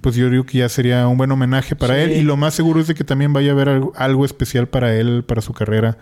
pues 0.01 0.15
yo 0.15 0.29
digo 0.29 0.45
que 0.45 0.59
ya 0.59 0.69
sería 0.69 1.07
un 1.07 1.17
buen 1.17 1.31
homenaje 1.31 1.75
para 1.75 1.95
Sí. 1.95 2.01
él. 2.01 2.11
Y 2.13 2.21
lo 2.23 2.37
más 2.37 2.53
seguro 2.53 2.79
es 2.79 2.87
de 2.87 2.95
que 2.95 3.03
también 3.03 3.33
vaya 3.33 3.51
a 3.51 3.53
haber 3.53 3.69
algo, 3.69 3.93
algo 3.95 4.25
especial 4.25 4.67
para 4.67 4.95
él, 4.95 5.23
para 5.25 5.41
su 5.41 5.53
carrera 5.53 5.97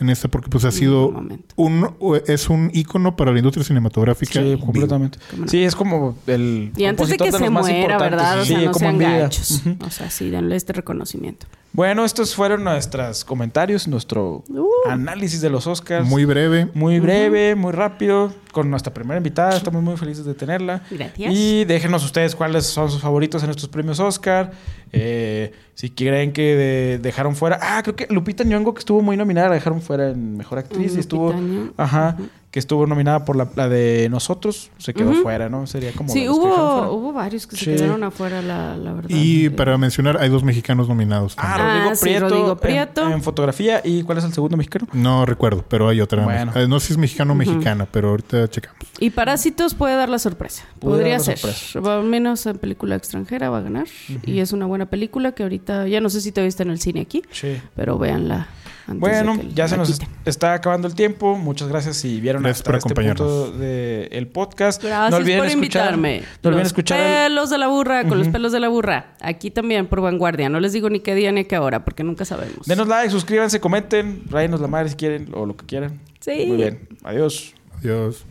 en 0.00 0.10
esta, 0.10 0.28
porque 0.28 0.48
pues 0.48 0.64
ha 0.64 0.70
sido 0.70 1.12
Un 1.56 1.94
es 2.26 2.48
un 2.48 2.70
ícono 2.72 3.16
para 3.16 3.32
la 3.32 3.38
industria 3.38 3.64
cinematográfica. 3.64 4.40
Sí, 4.40 4.56
completamente. 4.64 5.18
Sí, 5.46 5.62
es 5.64 5.74
como 5.74 6.16
el. 6.26 6.72
Y 6.76 6.84
antes 6.84 7.08
de 7.08 7.16
que 7.16 7.32
se 7.32 7.50
muera. 7.50 7.98
¿verdad? 7.98 8.40
O 8.40 8.44
Sí, 8.44 8.48
sea, 8.54 8.58
no 8.62 8.72
como 8.72 8.78
sean 8.78 8.98
gachos. 8.98 9.62
O 9.86 9.90
sea, 9.90 10.10
sí, 10.10 10.30
denle 10.30 10.56
este 10.56 10.72
reconocimiento. 10.72 11.46
Bueno, 11.72 12.04
estos 12.04 12.34
fueron 12.34 12.64
nuestros 12.64 13.24
comentarios, 13.24 13.86
nuestro 13.88 14.42
Uh. 14.48 14.66
análisis 14.88 15.40
de 15.40 15.50
los 15.50 15.66
Oscars. 15.66 16.06
Muy 16.08 16.24
breve. 16.24 16.68
Muy 16.74 16.98
breve, 16.98 17.54
muy 17.54 17.72
rápido, 17.72 18.32
con 18.52 18.70
nuestra 18.70 18.92
primera 18.94 19.18
invitada. 19.18 19.56
Estamos 19.56 19.82
muy 19.82 19.96
felices 19.96 20.24
de 20.24 20.34
tenerla. 20.34 20.82
Gracias. 20.90 21.32
Y 21.32 21.64
déjenos 21.66 22.04
ustedes 22.04 22.34
cuáles 22.34 22.64
son 22.66 22.90
sus 22.90 23.00
favoritos 23.02 23.42
en 23.44 23.50
estos 23.50 23.68
premios 23.68 24.00
Oscar. 24.00 24.52
Eh, 24.92 25.52
si 25.74 25.90
creen 25.90 26.32
que 26.32 26.42
de- 26.56 26.98
dejaron 26.98 27.36
fuera. 27.36 27.58
Ah, 27.60 27.82
creo 27.82 27.94
que 27.96 28.06
Lupita 28.10 28.44
Nyong'o, 28.44 28.74
que 28.74 28.80
estuvo 28.80 29.00
muy 29.02 29.16
nominada, 29.16 29.48
la 29.48 29.54
dejaron 29.54 29.80
fuera 29.80 30.10
en 30.10 30.36
Mejor 30.36 30.58
Actriz. 30.58 30.80
y 30.92 30.96
Lupita 30.96 31.00
estuvo. 31.00 31.34
Ajá. 31.76 32.16
Que 32.50 32.58
estuvo 32.58 32.86
nominada 32.86 33.26
por 33.26 33.36
la, 33.36 33.46
la 33.56 33.68
de 33.68 34.08
Nosotros, 34.10 34.70
se 34.78 34.94
quedó 34.94 35.12
fuera, 35.12 35.50
¿no? 35.50 35.66
Sería 35.66 35.92
como... 35.92 36.10
Sí, 36.10 36.28
hubo, 36.30 36.90
hubo 36.92 37.12
varios 37.12 37.46
que 37.46 37.56
Sí. 37.56 37.66
se 37.66 37.76
quedaron 37.76 38.02
afuera, 38.04 38.40
la, 38.40 38.74
la 38.76 38.94
verdad. 38.94 39.10
Y 39.12 39.50
para 39.50 39.76
mencionar, 39.76 40.16
hay 40.18 40.30
dos 40.30 40.42
mexicanos 40.44 40.88
nominados. 40.88 41.34
Ah, 41.36 41.56
también. 41.58 41.68
Rodrigo 41.68 41.90
Ah, 41.90 41.94
sí, 41.94 42.02
Prieto. 42.04 42.28
Rodrigo 42.28 42.52
en- 42.52 42.58
Prieto. 42.58 43.10
En, 43.10 43.22
fotografía. 43.22 43.82
¿Y 43.84 44.02
cuál 44.02 44.16
es 44.18 44.24
el 44.24 44.32
segundo 44.32 44.56
mexicano? 44.56 44.86
No 44.94 45.26
recuerdo, 45.26 45.62
pero 45.68 45.88
hay 45.88 46.00
otra. 46.00 46.24
Bueno. 46.24 46.52
Eh, 46.54 46.66
No 46.66 46.80
sé 46.80 46.86
si 46.86 46.92
es 46.94 46.98
mexicano 46.98 47.34
o 47.34 47.36
mexicana, 47.36 47.86
pero 47.90 48.08
ahorita 48.10 48.48
checamos. 48.48 48.78
Y 48.98 49.10
Parásitos 49.10 49.74
puede 49.74 49.96
dar 49.96 50.08
la 50.08 50.18
sorpresa. 50.18 50.64
Podría 50.78 51.18
ser. 51.20 51.36
sorpresa. 51.36 51.80
Va- 51.80 51.98
Al 51.98 52.04
menos 52.04 52.46
en 52.46 52.56
película 52.56 52.96
extranjera 52.96 53.50
va 53.50 53.58
a 53.58 53.62
ganar. 53.62 53.86
Y 54.24 54.38
es 54.40 54.52
una 54.54 54.64
buena 54.64 54.86
película 54.86 55.32
que 55.32 55.42
ahorita, 55.42 55.86
ya 55.86 56.00
no 56.00 56.08
sé 56.08 56.22
si 56.22 56.32
te 56.32 56.42
viste 56.42 56.62
en 56.62 56.70
el 56.70 56.80
cine 56.80 57.00
aquí, 57.02 57.22
Sí. 57.30 57.58
pero 57.76 57.98
véanla. 57.98 58.48
Antes 58.88 59.00
Bueno, 59.00 59.36
de 59.36 59.52
ya 59.54 59.68
se 59.68 59.76
nos 59.76 59.90
quiten. 59.92 60.08
está 60.24 60.54
acabando 60.54 60.88
el 60.88 60.94
tiempo. 60.94 61.36
Muchas 61.36 61.68
gracias 61.68 61.96
si 61.98 62.20
vieron 62.20 62.42
Gracias 62.42 62.60
hasta 62.60 62.70
por 62.70 62.78
este 62.78 62.88
acompañarnos. 62.88 63.28
punto 63.50 63.58
del 63.58 64.26
podcast. 64.28 64.82
Gracias 64.82 65.10
no 65.10 65.16
olviden 65.18 65.38
por 65.38 65.46
escuchar, 65.46 65.94
invitarme. 65.94 66.22
No 66.42 66.48
olviden 66.48 66.58
Los 66.64 66.66
escuchar 66.68 66.98
el- 67.00 67.28
pelos 67.28 67.50
de 67.50 67.58
la 67.58 67.68
burra, 67.68 68.04
con 68.08 68.18
los 68.18 68.28
pelos 68.28 68.50
de 68.52 68.60
la 68.60 68.68
burra. 68.68 69.14
Aquí 69.20 69.50
también 69.50 69.86
por 69.86 70.00
vanguardia. 70.00 70.48
No 70.48 70.58
les 70.58 70.72
digo 70.72 70.88
ni 70.90 71.00
qué 71.00 71.14
día 71.14 71.30
ni 71.32 71.44
qué 71.44 71.58
hora, 71.58 71.84
porque 71.84 72.02
nunca 72.02 72.24
sabemos. 72.24 72.66
Denos 72.66 72.88
like, 72.88 73.10
suscríbanse, 73.10 73.60
comenten, 73.60 74.22
rayenos 74.30 74.60
la 74.60 74.68
madre 74.68 74.88
si 74.88 74.96
quieren 74.96 75.28
o 75.34 75.44
lo 75.46 75.56
que 75.56 75.66
quieran. 75.66 76.00
Sí. 76.20 76.46
Muy 76.46 76.56
bien. 76.56 76.88
Adiós. 77.04 77.54
Adiós. 77.78 78.24